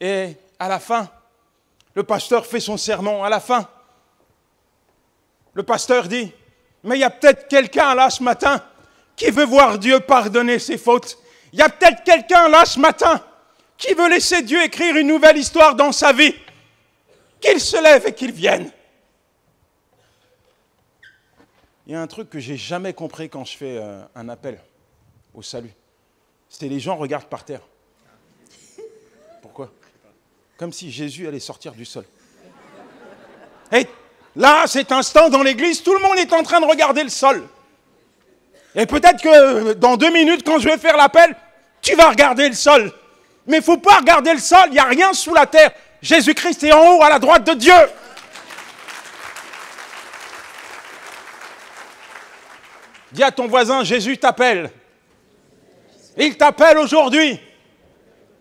Et 0.00 0.36
à 0.58 0.68
la 0.68 0.78
fin, 0.78 1.10
le 1.94 2.02
pasteur 2.02 2.46
fait 2.46 2.60
son 2.60 2.76
sermon. 2.76 3.22
À 3.22 3.28
la 3.28 3.40
fin, 3.40 3.68
le 5.52 5.62
pasteur 5.62 6.08
dit, 6.08 6.32
mais 6.82 6.96
il 6.96 7.00
y 7.00 7.04
a 7.04 7.10
peut-être 7.10 7.48
quelqu'un 7.48 7.94
là 7.94 8.10
ce 8.10 8.22
matin 8.22 8.62
qui 9.16 9.30
veut 9.30 9.44
voir 9.44 9.78
Dieu 9.78 10.00
pardonner 10.00 10.58
ses 10.58 10.78
fautes. 10.78 11.18
Il 11.52 11.58
y 11.58 11.62
a 11.62 11.68
peut-être 11.68 12.02
quelqu'un 12.04 12.48
là 12.48 12.64
ce 12.64 12.78
matin 12.78 13.22
qui 13.76 13.94
veut 13.94 14.08
laisser 14.08 14.42
Dieu 14.42 14.62
écrire 14.62 14.96
une 14.96 15.06
nouvelle 15.06 15.36
histoire 15.36 15.74
dans 15.74 15.92
sa 15.92 16.12
vie. 16.12 16.34
Qu'il 17.40 17.60
se 17.60 17.82
lève 17.82 18.06
et 18.06 18.14
qu'il 18.14 18.32
vienne. 18.32 18.70
Il 21.86 21.92
y 21.92 21.96
a 21.96 22.00
un 22.00 22.06
truc 22.06 22.30
que 22.30 22.38
j'ai 22.38 22.56
jamais 22.56 22.94
compris 22.94 23.28
quand 23.28 23.44
je 23.44 23.56
fais 23.56 23.76
euh, 23.76 24.02
un 24.14 24.28
appel 24.30 24.58
au 25.34 25.42
salut. 25.42 25.72
C'est 26.48 26.68
les 26.68 26.80
gens 26.80 26.96
regardent 26.96 27.24
par 27.24 27.44
terre. 27.44 27.60
Pourquoi? 29.42 29.70
Comme 30.56 30.72
si 30.72 30.90
Jésus 30.90 31.26
allait 31.26 31.40
sortir 31.40 31.72
du 31.72 31.84
sol. 31.84 32.04
Et 33.72 33.86
là, 34.36 34.66
cet 34.66 34.92
instant 34.92 35.28
dans 35.28 35.42
l'église, 35.42 35.82
tout 35.82 35.92
le 35.92 36.00
monde 36.00 36.18
est 36.18 36.32
en 36.32 36.42
train 36.42 36.60
de 36.60 36.66
regarder 36.66 37.02
le 37.02 37.08
sol. 37.08 37.46
Et 38.74 38.86
peut-être 38.86 39.20
que 39.22 39.72
dans 39.74 39.96
deux 39.96 40.10
minutes, 40.10 40.44
quand 40.44 40.58
je 40.58 40.68
vais 40.68 40.78
faire 40.78 40.96
l'appel, 40.96 41.36
tu 41.82 41.94
vas 41.94 42.10
regarder 42.10 42.48
le 42.48 42.54
sol. 42.54 42.92
Mais 43.46 43.58
il 43.58 43.60
ne 43.60 43.64
faut 43.64 43.76
pas 43.76 43.96
regarder 43.96 44.32
le 44.32 44.38
sol, 44.38 44.64
il 44.66 44.72
n'y 44.72 44.78
a 44.78 44.84
rien 44.84 45.12
sous 45.12 45.34
la 45.34 45.46
terre. 45.46 45.72
Jésus-Christ 46.00 46.62
est 46.64 46.72
en 46.72 46.96
haut, 46.96 47.02
à 47.02 47.08
la 47.08 47.18
droite 47.18 47.44
de 47.44 47.54
Dieu. 47.54 47.72
Dis 53.12 53.22
à 53.22 53.30
ton 53.30 53.46
voisin, 53.46 53.84
Jésus 53.84 54.18
t'appelle. 54.18 54.70
Il 56.16 56.36
t'appelle 56.36 56.78
aujourd'hui. 56.78 57.38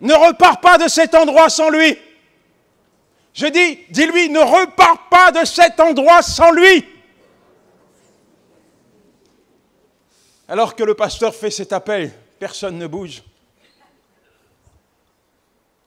Ne 0.01 0.13
repars 0.13 0.59
pas 0.59 0.77
de 0.77 0.87
cet 0.87 1.15
endroit 1.15 1.49
sans 1.49 1.69
lui. 1.69 1.97
Je 3.33 3.47
dis, 3.47 3.79
dis-lui, 3.89 4.29
ne 4.29 4.39
repars 4.39 5.09
pas 5.09 5.31
de 5.31 5.45
cet 5.45 5.79
endroit 5.79 6.21
sans 6.21 6.51
lui. 6.51 6.85
Alors 10.47 10.75
que 10.75 10.83
le 10.83 10.93
pasteur 10.93 11.33
fait 11.33 11.49
cet 11.49 11.73
appel, 11.73 12.11
personne 12.37 12.77
ne 12.77 12.85
bouge. 12.85 13.23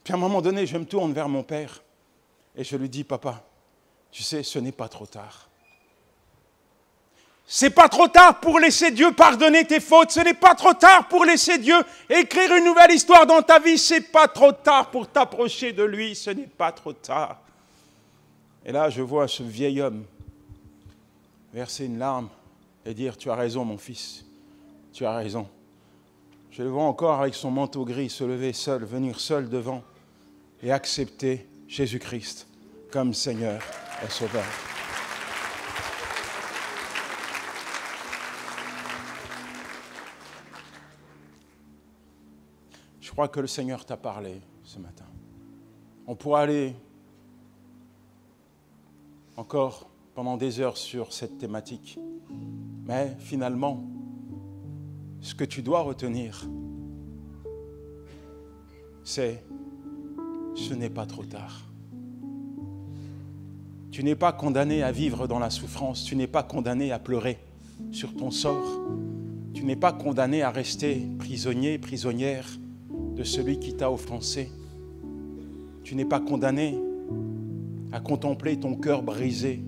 Puis 0.03 0.12
à 0.12 0.16
un 0.16 0.20
moment 0.20 0.41
donné, 0.41 0.66
je 0.66 0.76
me 0.76 0.87
tourne 0.87 1.12
vers 1.12 1.28
mon 1.28 1.43
père 1.43 1.82
et 2.57 2.64
je 2.64 2.76
lui 2.76 2.89
dis, 2.89 3.05
papa, 3.05 3.45
tu 4.11 4.22
sais, 4.22 4.43
ce 4.43 4.59
n'est 4.59 4.72
pas 4.72 4.89
trop 4.89 5.07
tard. 5.07 5.45
C'est 7.49 7.70
pas 7.70 7.88
trop 7.88 8.09
tard 8.09 8.40
pour 8.40 8.59
laisser 8.59 8.90
Dieu 8.90 9.12
pardonner 9.12 9.64
tes 9.64 9.78
fautes. 9.78 10.11
Ce 10.11 10.20
n'est 10.20 10.34
pas 10.34 10.57
trop 10.57 10.74
tard 10.74 11.07
pour 11.07 11.24
laisser 11.24 11.59
Dieu 11.59 11.76
écrire 12.11 12.53
une 12.57 12.64
nouvelle 12.64 12.90
histoire 12.90 13.24
dans 13.24 13.40
ta 13.40 13.61
vie. 13.61 13.78
C'est 13.78 14.01
pas 14.01 14.26
trop 14.26 14.51
tard 14.51 14.90
pour 14.90 15.09
t'approcher 15.09 15.72
de 15.72 15.84
lui. 15.84 16.16
Ce 16.16 16.30
n'est 16.30 16.49
pas 16.49 16.72
trop 16.72 16.92
tard. 16.92 17.40
Et 18.64 18.72
là, 18.72 18.90
je 18.90 19.01
vois 19.01 19.28
ce 19.28 19.44
vieil 19.44 19.80
homme 19.80 20.05
verser 21.55 21.84
une 21.86 21.99
larme 21.99 22.28
et 22.84 22.94
dire 22.94 23.16
Tu 23.16 23.30
as 23.30 23.36
raison, 23.36 23.64
mon 23.64 23.78
fils. 23.78 24.24
Tu 24.92 25.07
as 25.07 25.14
raison. 25.14 25.49
Je 26.51 26.64
le 26.64 26.68
vois 26.68 26.84
encore 26.84 27.20
avec 27.20 27.34
son 27.34 27.53
manteau 27.53 27.84
gris 27.84 28.11
se 28.11 28.24
lever 28.24 28.53
seul, 28.53 28.84
venir 28.84 29.20
seul 29.20 29.49
devant 29.49 29.84
et 30.62 30.72
accepter 30.72 31.47
Jésus-Christ 31.68 32.49
comme 32.90 33.14
Seigneur 33.14 33.62
et 34.05 34.11
Sauveur. 34.11 34.44
Crois 43.16 43.28
que 43.28 43.40
le 43.40 43.46
Seigneur 43.46 43.86
t'a 43.86 43.96
parlé 43.96 44.42
ce 44.62 44.78
matin. 44.78 45.06
On 46.06 46.14
pourra 46.14 46.42
aller 46.42 46.74
encore 49.38 49.88
pendant 50.14 50.36
des 50.36 50.60
heures 50.60 50.76
sur 50.76 51.14
cette 51.14 51.38
thématique. 51.38 51.98
Mais 52.84 53.16
finalement, 53.18 53.82
ce 55.22 55.34
que 55.34 55.44
tu 55.44 55.62
dois 55.62 55.80
retenir, 55.80 56.46
c'est 59.02 59.42
ce 60.54 60.74
n'est 60.74 60.90
pas 60.90 61.06
trop 61.06 61.24
tard. 61.24 61.62
Tu 63.92 64.04
n'es 64.04 64.14
pas 64.14 64.32
condamné 64.32 64.82
à 64.82 64.92
vivre 64.92 65.26
dans 65.26 65.38
la 65.38 65.48
souffrance, 65.48 66.04
tu 66.04 66.16
n'es 66.16 66.26
pas 66.26 66.42
condamné 66.42 66.92
à 66.92 66.98
pleurer 66.98 67.38
sur 67.92 68.14
ton 68.14 68.30
sort, 68.30 68.78
tu 69.54 69.64
n'es 69.64 69.74
pas 69.74 69.94
condamné 69.94 70.42
à 70.42 70.50
rester 70.50 71.08
prisonnier, 71.18 71.78
prisonnière 71.78 72.46
de 73.16 73.24
celui 73.24 73.58
qui 73.58 73.74
t'a 73.74 73.90
offensé. 73.90 74.50
Tu 75.82 75.94
n'es 75.94 76.04
pas 76.04 76.20
condamné 76.20 76.78
à 77.90 78.00
contempler 78.00 78.60
ton 78.60 78.76
cœur 78.76 79.02
brisé 79.02 79.62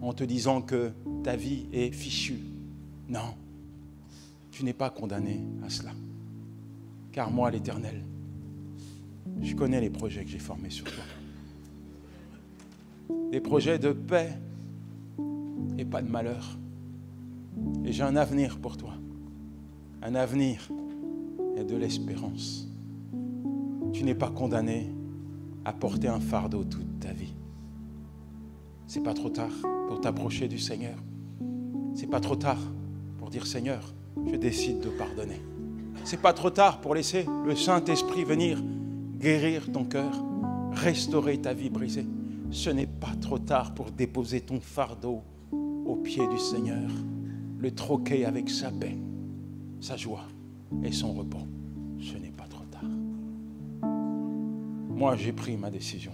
en 0.00 0.12
te 0.12 0.24
disant 0.24 0.60
que 0.60 0.90
ta 1.22 1.36
vie 1.36 1.66
est 1.72 1.92
fichue. 1.92 2.40
Non, 3.08 3.34
tu 4.50 4.64
n'es 4.64 4.72
pas 4.72 4.90
condamné 4.90 5.40
à 5.64 5.70
cela. 5.70 5.92
Car 7.12 7.30
moi, 7.30 7.50
l'Éternel, 7.50 8.02
je 9.40 9.54
connais 9.54 9.80
les 9.80 9.90
projets 9.90 10.24
que 10.24 10.30
j'ai 10.30 10.38
formés 10.38 10.70
sur 10.70 10.86
toi. 10.86 11.04
Des 13.30 13.40
projets 13.40 13.78
de 13.78 13.92
paix 13.92 14.32
et 15.78 15.84
pas 15.84 16.02
de 16.02 16.10
malheur. 16.10 16.58
Et 17.84 17.92
j'ai 17.92 18.02
un 18.02 18.16
avenir 18.16 18.58
pour 18.58 18.76
toi. 18.76 18.94
Un 20.02 20.14
avenir 20.14 20.68
et 21.56 21.64
de 21.64 21.76
l'espérance 21.76 22.67
tu 23.92 24.04
n'es 24.04 24.14
pas 24.14 24.30
condamné 24.30 24.92
à 25.64 25.72
porter 25.72 26.08
un 26.08 26.20
fardeau 26.20 26.64
toute 26.64 27.00
ta 27.00 27.12
vie. 27.12 27.34
C'est 28.86 29.02
pas 29.02 29.14
trop 29.14 29.28
tard 29.28 29.52
pour 29.88 30.00
t'approcher 30.00 30.48
du 30.48 30.58
Seigneur. 30.58 30.96
C'est 31.94 32.06
pas 32.06 32.20
trop 32.20 32.36
tard 32.36 32.60
pour 33.18 33.30
dire 33.30 33.46
Seigneur, 33.46 33.92
je 34.26 34.36
décide 34.36 34.80
de 34.80 34.88
pardonner. 34.88 35.42
C'est 36.04 36.20
pas 36.20 36.32
trop 36.32 36.50
tard 36.50 36.80
pour 36.80 36.94
laisser 36.94 37.26
le 37.44 37.54
Saint-Esprit 37.54 38.24
venir 38.24 38.62
guérir 39.18 39.70
ton 39.72 39.84
cœur, 39.84 40.12
restaurer 40.72 41.38
ta 41.38 41.52
vie 41.52 41.70
brisée. 41.70 42.06
Ce 42.50 42.70
n'est 42.70 42.86
pas 42.86 43.14
trop 43.20 43.38
tard 43.38 43.74
pour 43.74 43.90
déposer 43.90 44.40
ton 44.40 44.60
fardeau 44.60 45.22
au 45.52 45.96
pied 45.96 46.26
du 46.28 46.38
Seigneur, 46.38 46.90
le 47.58 47.74
troquer 47.74 48.24
avec 48.24 48.48
sa 48.48 48.70
paix, 48.70 48.96
sa 49.80 49.96
joie 49.96 50.24
et 50.82 50.92
son 50.92 51.12
repos. 51.12 51.46
Moi, 54.98 55.14
j'ai 55.14 55.30
pris 55.30 55.56
ma 55.56 55.70
décision. 55.70 56.10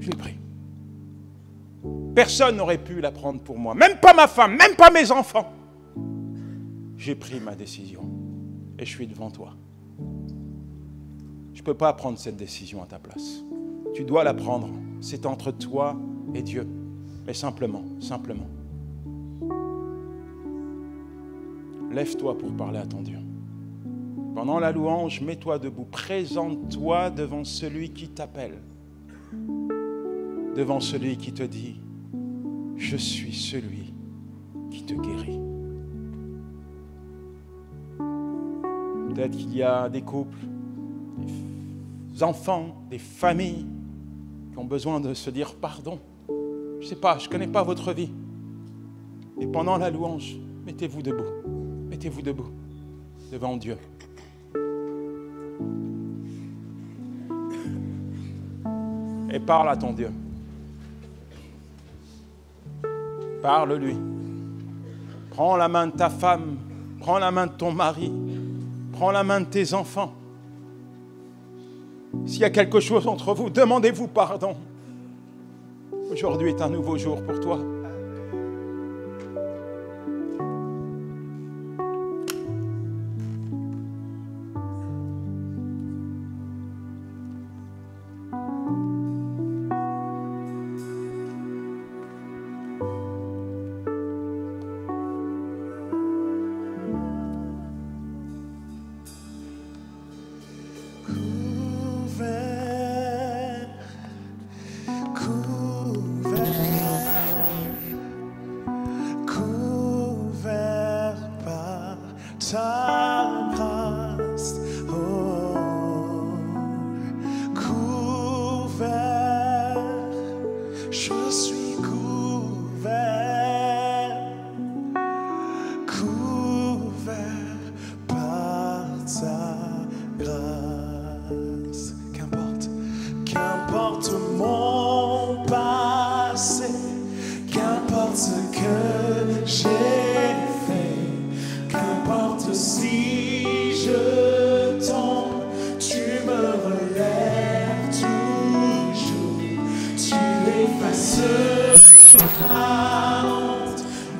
Je 0.00 0.10
l'ai 0.10 0.16
pris. 0.16 0.34
Personne 2.12 2.56
n'aurait 2.56 2.82
pu 2.82 3.00
la 3.00 3.12
prendre 3.12 3.40
pour 3.40 3.56
moi, 3.56 3.72
même 3.72 4.00
pas 4.00 4.12
ma 4.12 4.26
femme, 4.26 4.56
même 4.56 4.74
pas 4.74 4.90
mes 4.90 5.12
enfants. 5.12 5.52
J'ai 6.96 7.14
pris 7.14 7.38
ma 7.38 7.54
décision 7.54 8.02
et 8.80 8.84
je 8.84 8.90
suis 8.90 9.06
devant 9.06 9.30
toi. 9.30 9.54
Je 11.54 11.60
ne 11.60 11.64
peux 11.64 11.74
pas 11.74 11.92
prendre 11.92 12.18
cette 12.18 12.36
décision 12.36 12.82
à 12.82 12.86
ta 12.86 12.98
place. 12.98 13.44
Tu 13.94 14.02
dois 14.02 14.24
la 14.24 14.34
prendre. 14.34 14.70
C'est 15.00 15.24
entre 15.24 15.52
toi 15.52 15.96
et 16.34 16.42
Dieu. 16.42 16.66
Mais 17.28 17.34
simplement, 17.34 17.84
simplement. 18.00 18.48
Lève-toi 21.92 22.36
pour 22.36 22.50
parler 22.56 22.78
à 22.80 22.86
ton 22.86 23.02
Dieu. 23.02 23.18
Pendant 24.38 24.60
la 24.60 24.70
louange, 24.70 25.20
mets-toi 25.20 25.58
debout. 25.58 25.84
Présente-toi 25.90 27.10
devant 27.10 27.42
celui 27.42 27.90
qui 27.90 28.06
t'appelle. 28.06 28.62
Devant 30.54 30.78
celui 30.78 31.16
qui 31.16 31.32
te 31.32 31.42
dit, 31.42 31.80
je 32.76 32.96
suis 32.96 33.34
celui 33.34 33.92
qui 34.70 34.84
te 34.84 34.94
guérit. 34.94 35.40
Peut-être 39.08 39.36
qu'il 39.36 39.56
y 39.56 39.64
a 39.64 39.88
des 39.88 40.02
couples, 40.02 40.38
des 42.12 42.22
enfants, 42.22 42.76
des 42.88 43.00
familles 43.00 43.66
qui 44.52 44.58
ont 44.58 44.66
besoin 44.66 45.00
de 45.00 45.14
se 45.14 45.30
dire 45.30 45.56
pardon. 45.56 45.98
Je 46.28 46.84
ne 46.84 46.88
sais 46.88 46.94
pas, 46.94 47.18
je 47.18 47.26
ne 47.26 47.32
connais 47.32 47.48
pas 47.48 47.64
votre 47.64 47.92
vie. 47.92 48.12
Et 49.40 49.48
pendant 49.48 49.78
la 49.78 49.90
louange, 49.90 50.36
mettez-vous 50.64 51.02
debout. 51.02 51.26
Mettez-vous 51.90 52.22
debout 52.22 52.52
devant 53.32 53.56
Dieu. 53.56 53.76
Parle 59.48 59.70
à 59.70 59.76
ton 59.78 59.92
Dieu. 59.92 60.10
Parle-lui. 63.40 63.96
Prends 65.30 65.56
la 65.56 65.68
main 65.68 65.86
de 65.86 65.92
ta 65.92 66.10
femme, 66.10 66.58
prends 67.00 67.18
la 67.18 67.30
main 67.30 67.46
de 67.46 67.52
ton 67.52 67.72
mari, 67.72 68.12
prends 68.92 69.10
la 69.10 69.24
main 69.24 69.40
de 69.40 69.46
tes 69.46 69.72
enfants. 69.72 70.12
S'il 72.26 72.40
y 72.40 72.44
a 72.44 72.50
quelque 72.50 72.78
chose 72.78 73.06
entre 73.06 73.32
vous, 73.32 73.48
demandez-vous 73.48 74.08
pardon. 74.08 74.54
Aujourd'hui 76.12 76.50
est 76.50 76.60
un 76.60 76.68
nouveau 76.68 76.98
jour 76.98 77.22
pour 77.22 77.40
toi. 77.40 77.58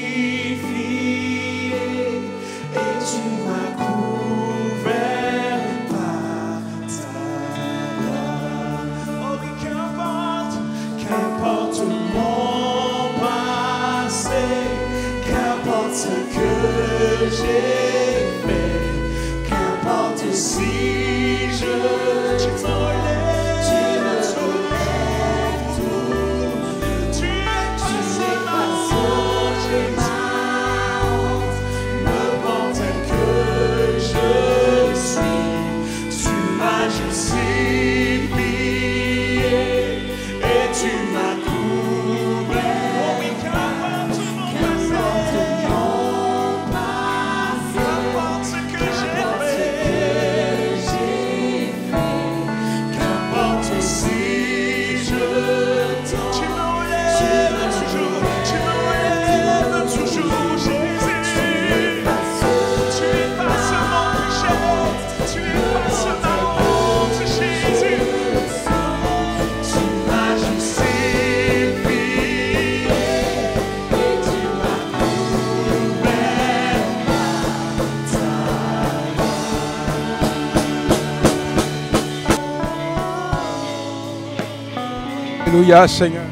Seigneur. 85.68 86.24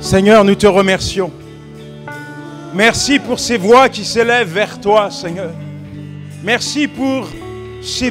Seigneur, 0.00 0.44
nous 0.44 0.54
te 0.54 0.66
remercions. 0.66 1.30
Merci 2.72 3.18
pour 3.18 3.38
ces 3.38 3.58
voix 3.58 3.90
qui 3.90 4.02
s'élèvent 4.02 4.50
vers 4.50 4.80
toi, 4.80 5.10
Seigneur. 5.10 5.50
Merci 6.42 6.88
pour 6.88 7.28
ces 7.82 8.10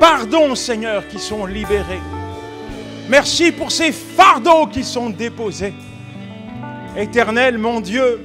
pardons, 0.00 0.56
Seigneur, 0.56 1.06
qui 1.06 1.20
sont 1.20 1.46
libérés. 1.46 2.00
Merci 3.08 3.52
pour 3.52 3.70
ces 3.70 3.92
fardeaux 3.92 4.66
qui 4.66 4.82
sont 4.82 5.08
déposés. 5.08 5.74
Éternel, 6.96 7.58
mon 7.58 7.80
Dieu, 7.80 8.20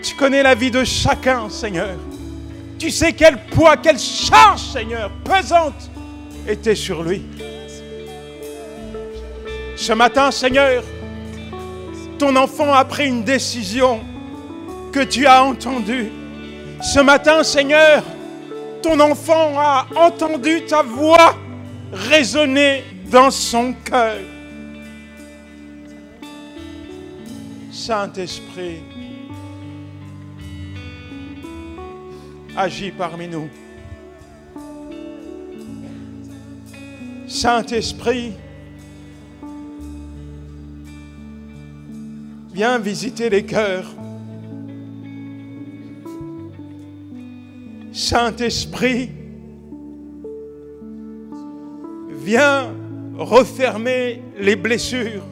tu 0.00 0.14
connais 0.14 0.44
la 0.44 0.54
vie 0.54 0.70
de 0.70 0.84
chacun, 0.84 1.50
Seigneur. 1.50 1.96
Tu 2.78 2.88
sais 2.88 3.12
quel 3.12 3.36
poids, 3.46 3.76
quelle 3.78 3.98
charge, 3.98 4.60
Seigneur, 4.60 5.10
pesante 5.24 5.90
était 6.46 6.76
sur 6.76 7.02
lui. 7.02 7.22
Ce 9.86 9.92
matin, 9.92 10.30
Seigneur, 10.30 10.82
ton 12.18 12.34
enfant 12.36 12.72
a 12.72 12.86
pris 12.86 13.06
une 13.06 13.22
décision 13.22 14.00
que 14.90 15.00
tu 15.00 15.26
as 15.26 15.44
entendue. 15.44 16.10
Ce 16.80 17.00
matin, 17.00 17.42
Seigneur, 17.42 18.02
ton 18.80 18.98
enfant 18.98 19.52
a 19.58 19.86
entendu 19.94 20.62
ta 20.64 20.80
voix 20.80 21.36
résonner 21.92 22.82
dans 23.10 23.30
son 23.30 23.74
cœur. 23.84 24.16
Saint-Esprit, 27.70 28.80
agis 32.56 32.90
parmi 32.90 33.28
nous. 33.28 33.50
Saint-Esprit, 37.28 38.32
viens 42.54 42.78
visiter 42.78 43.30
les 43.30 43.44
cœurs. 43.44 43.92
Saint-Esprit, 47.92 49.10
viens 52.10 52.72
refermer 53.18 54.22
les 54.38 54.54
blessures 54.54 55.24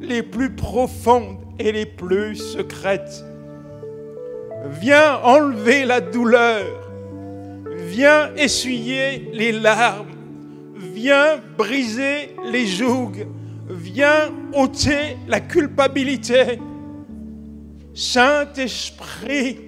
les 0.00 0.24
plus 0.24 0.50
profondes 0.50 1.38
et 1.60 1.70
les 1.70 1.86
plus 1.86 2.34
secrètes. 2.36 3.24
Viens 4.80 5.20
enlever 5.22 5.84
la 5.84 6.00
douleur. 6.00 6.64
Viens 7.76 8.34
essuyer 8.34 9.30
les 9.32 9.52
larmes. 9.52 10.08
Viens 10.74 11.36
briser 11.56 12.34
les 12.50 12.66
jougs. 12.66 13.26
Viens 13.68 14.30
ôter 14.52 15.16
la 15.26 15.40
culpabilité. 15.40 16.58
Saint-Esprit, 17.94 19.58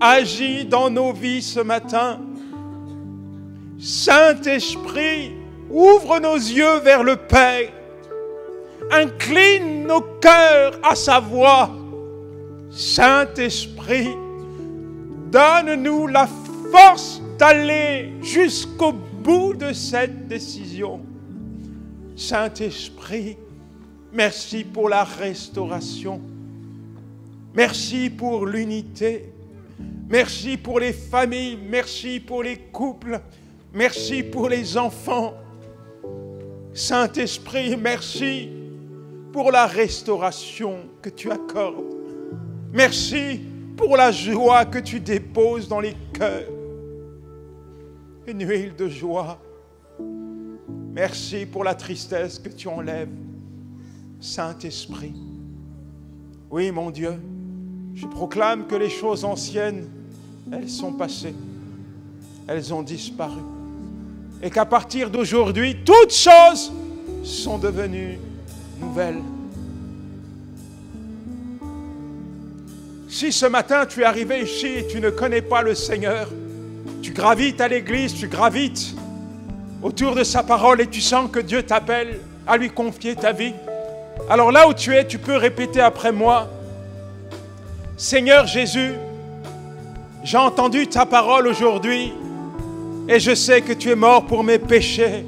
agis 0.00 0.64
dans 0.64 0.90
nos 0.90 1.12
vies 1.12 1.42
ce 1.42 1.60
matin. 1.60 2.20
Saint-Esprit, 3.78 5.32
ouvre 5.70 6.18
nos 6.18 6.36
yeux 6.36 6.78
vers 6.80 7.04
le 7.04 7.16
Père. 7.16 7.70
Incline 8.90 9.86
nos 9.86 10.00
cœurs 10.20 10.78
à 10.82 10.94
sa 10.94 11.20
voix. 11.20 11.70
Saint-Esprit, 12.70 14.10
donne-nous 15.30 16.08
la 16.08 16.28
force 16.72 17.20
d'aller 17.38 18.12
jusqu'au 18.22 18.92
bout 18.92 19.54
de 19.54 19.72
cette 19.72 20.26
décision. 20.26 21.00
Saint-Esprit, 22.16 23.36
merci 24.12 24.64
pour 24.64 24.88
la 24.88 25.04
restauration. 25.04 26.20
Merci 27.54 28.10
pour 28.10 28.46
l'unité. 28.46 29.32
Merci 30.08 30.56
pour 30.56 30.80
les 30.80 30.92
familles. 30.92 31.58
Merci 31.68 32.20
pour 32.20 32.42
les 32.42 32.56
couples. 32.56 33.20
Merci 33.72 34.22
pour 34.22 34.48
les 34.48 34.76
enfants. 34.76 35.34
Saint-Esprit, 36.74 37.76
merci 37.76 38.48
pour 39.32 39.50
la 39.50 39.66
restauration 39.66 40.78
que 41.00 41.10
tu 41.10 41.30
accordes. 41.30 41.94
Merci 42.72 43.40
pour 43.76 43.96
la 43.96 44.10
joie 44.10 44.64
que 44.64 44.78
tu 44.78 45.00
déposes 45.00 45.68
dans 45.68 45.80
les 45.80 45.94
cœurs. 46.12 46.48
Une 48.26 48.46
huile 48.46 48.74
de 48.74 48.88
joie. 48.88 49.38
Merci 50.92 51.46
pour 51.46 51.64
la 51.64 51.74
tristesse 51.74 52.38
que 52.38 52.50
tu 52.50 52.68
enlèves. 52.68 53.08
Saint-Esprit. 54.20 55.14
Oui, 56.50 56.70
mon 56.70 56.90
Dieu, 56.90 57.14
je 57.94 58.06
proclame 58.06 58.66
que 58.66 58.74
les 58.74 58.90
choses 58.90 59.24
anciennes, 59.24 59.88
elles 60.52 60.68
sont 60.68 60.92
passées. 60.92 61.34
Elles 62.46 62.74
ont 62.74 62.82
disparu. 62.82 63.40
Et 64.42 64.50
qu'à 64.50 64.66
partir 64.66 65.10
d'aujourd'hui, 65.10 65.78
toutes 65.84 66.12
choses 66.12 66.70
sont 67.24 67.58
devenues 67.58 68.18
nouvelles. 68.78 69.22
Si 73.08 73.32
ce 73.32 73.46
matin 73.46 73.86
tu 73.86 74.00
es 74.00 74.04
arrivé 74.04 74.42
ici 74.42 74.66
et 74.66 74.86
tu 74.86 75.00
ne 75.00 75.10
connais 75.10 75.42
pas 75.42 75.62
le 75.62 75.74
Seigneur, 75.74 76.28
tu 77.00 77.12
gravites 77.12 77.60
à 77.60 77.68
l'église, 77.68 78.14
tu 78.14 78.28
gravites 78.28 78.94
autour 79.82 80.14
de 80.14 80.24
sa 80.24 80.42
parole 80.42 80.80
et 80.80 80.86
tu 80.86 81.00
sens 81.00 81.30
que 81.30 81.40
Dieu 81.40 81.62
t'appelle 81.62 82.20
à 82.46 82.56
lui 82.56 82.70
confier 82.70 83.16
ta 83.16 83.32
vie, 83.32 83.54
alors 84.30 84.52
là 84.52 84.68
où 84.68 84.74
tu 84.74 84.94
es, 84.94 85.06
tu 85.06 85.18
peux 85.18 85.36
répéter 85.36 85.80
après 85.80 86.12
moi, 86.12 86.48
Seigneur 87.96 88.46
Jésus, 88.46 88.92
j'ai 90.24 90.38
entendu 90.38 90.86
ta 90.86 91.04
parole 91.04 91.46
aujourd'hui 91.48 92.12
et 93.08 93.18
je 93.18 93.34
sais 93.34 93.60
que 93.60 93.72
tu 93.72 93.90
es 93.90 93.96
mort 93.96 94.24
pour 94.26 94.44
mes 94.44 94.58
péchés 94.58 95.24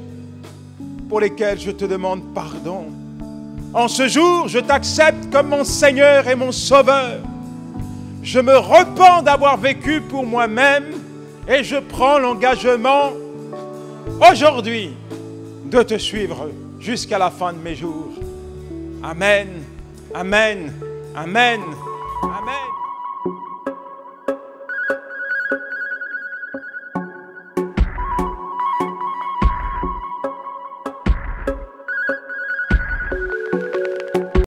pour 1.09 1.19
lesquels 1.19 1.59
je 1.59 1.71
te 1.71 1.85
demande 1.85 2.33
pardon. 2.33 2.85
En 3.73 3.89
ce 3.89 4.07
jour, 4.07 4.47
je 4.47 4.59
t'accepte 4.59 5.29
comme 5.31 5.49
mon 5.49 5.65
Seigneur 5.65 6.27
et 6.29 6.35
mon 6.35 6.53
Sauveur. 6.53 7.19
Je 8.23 8.39
me 8.39 8.57
repens 8.57 9.21
d'avoir 9.21 9.57
vécu 9.57 10.01
pour 10.01 10.25
moi-même 10.25 10.85
et 11.47 11.63
je 11.63 11.75
prends 11.75 12.17
l'engagement 12.17 13.11
aujourd'hui 14.21 14.91
de 15.65 15.81
te 15.83 15.97
suivre 15.97 16.49
jusqu'à 16.79 17.17
la 17.17 17.31
fin 17.31 17.53
de 17.53 17.59
mes 17.59 17.75
jours. 17.75 18.13
Amen, 19.03 19.63
Amen, 20.13 20.73
Amen, 21.15 21.61
Amen. 22.23 22.84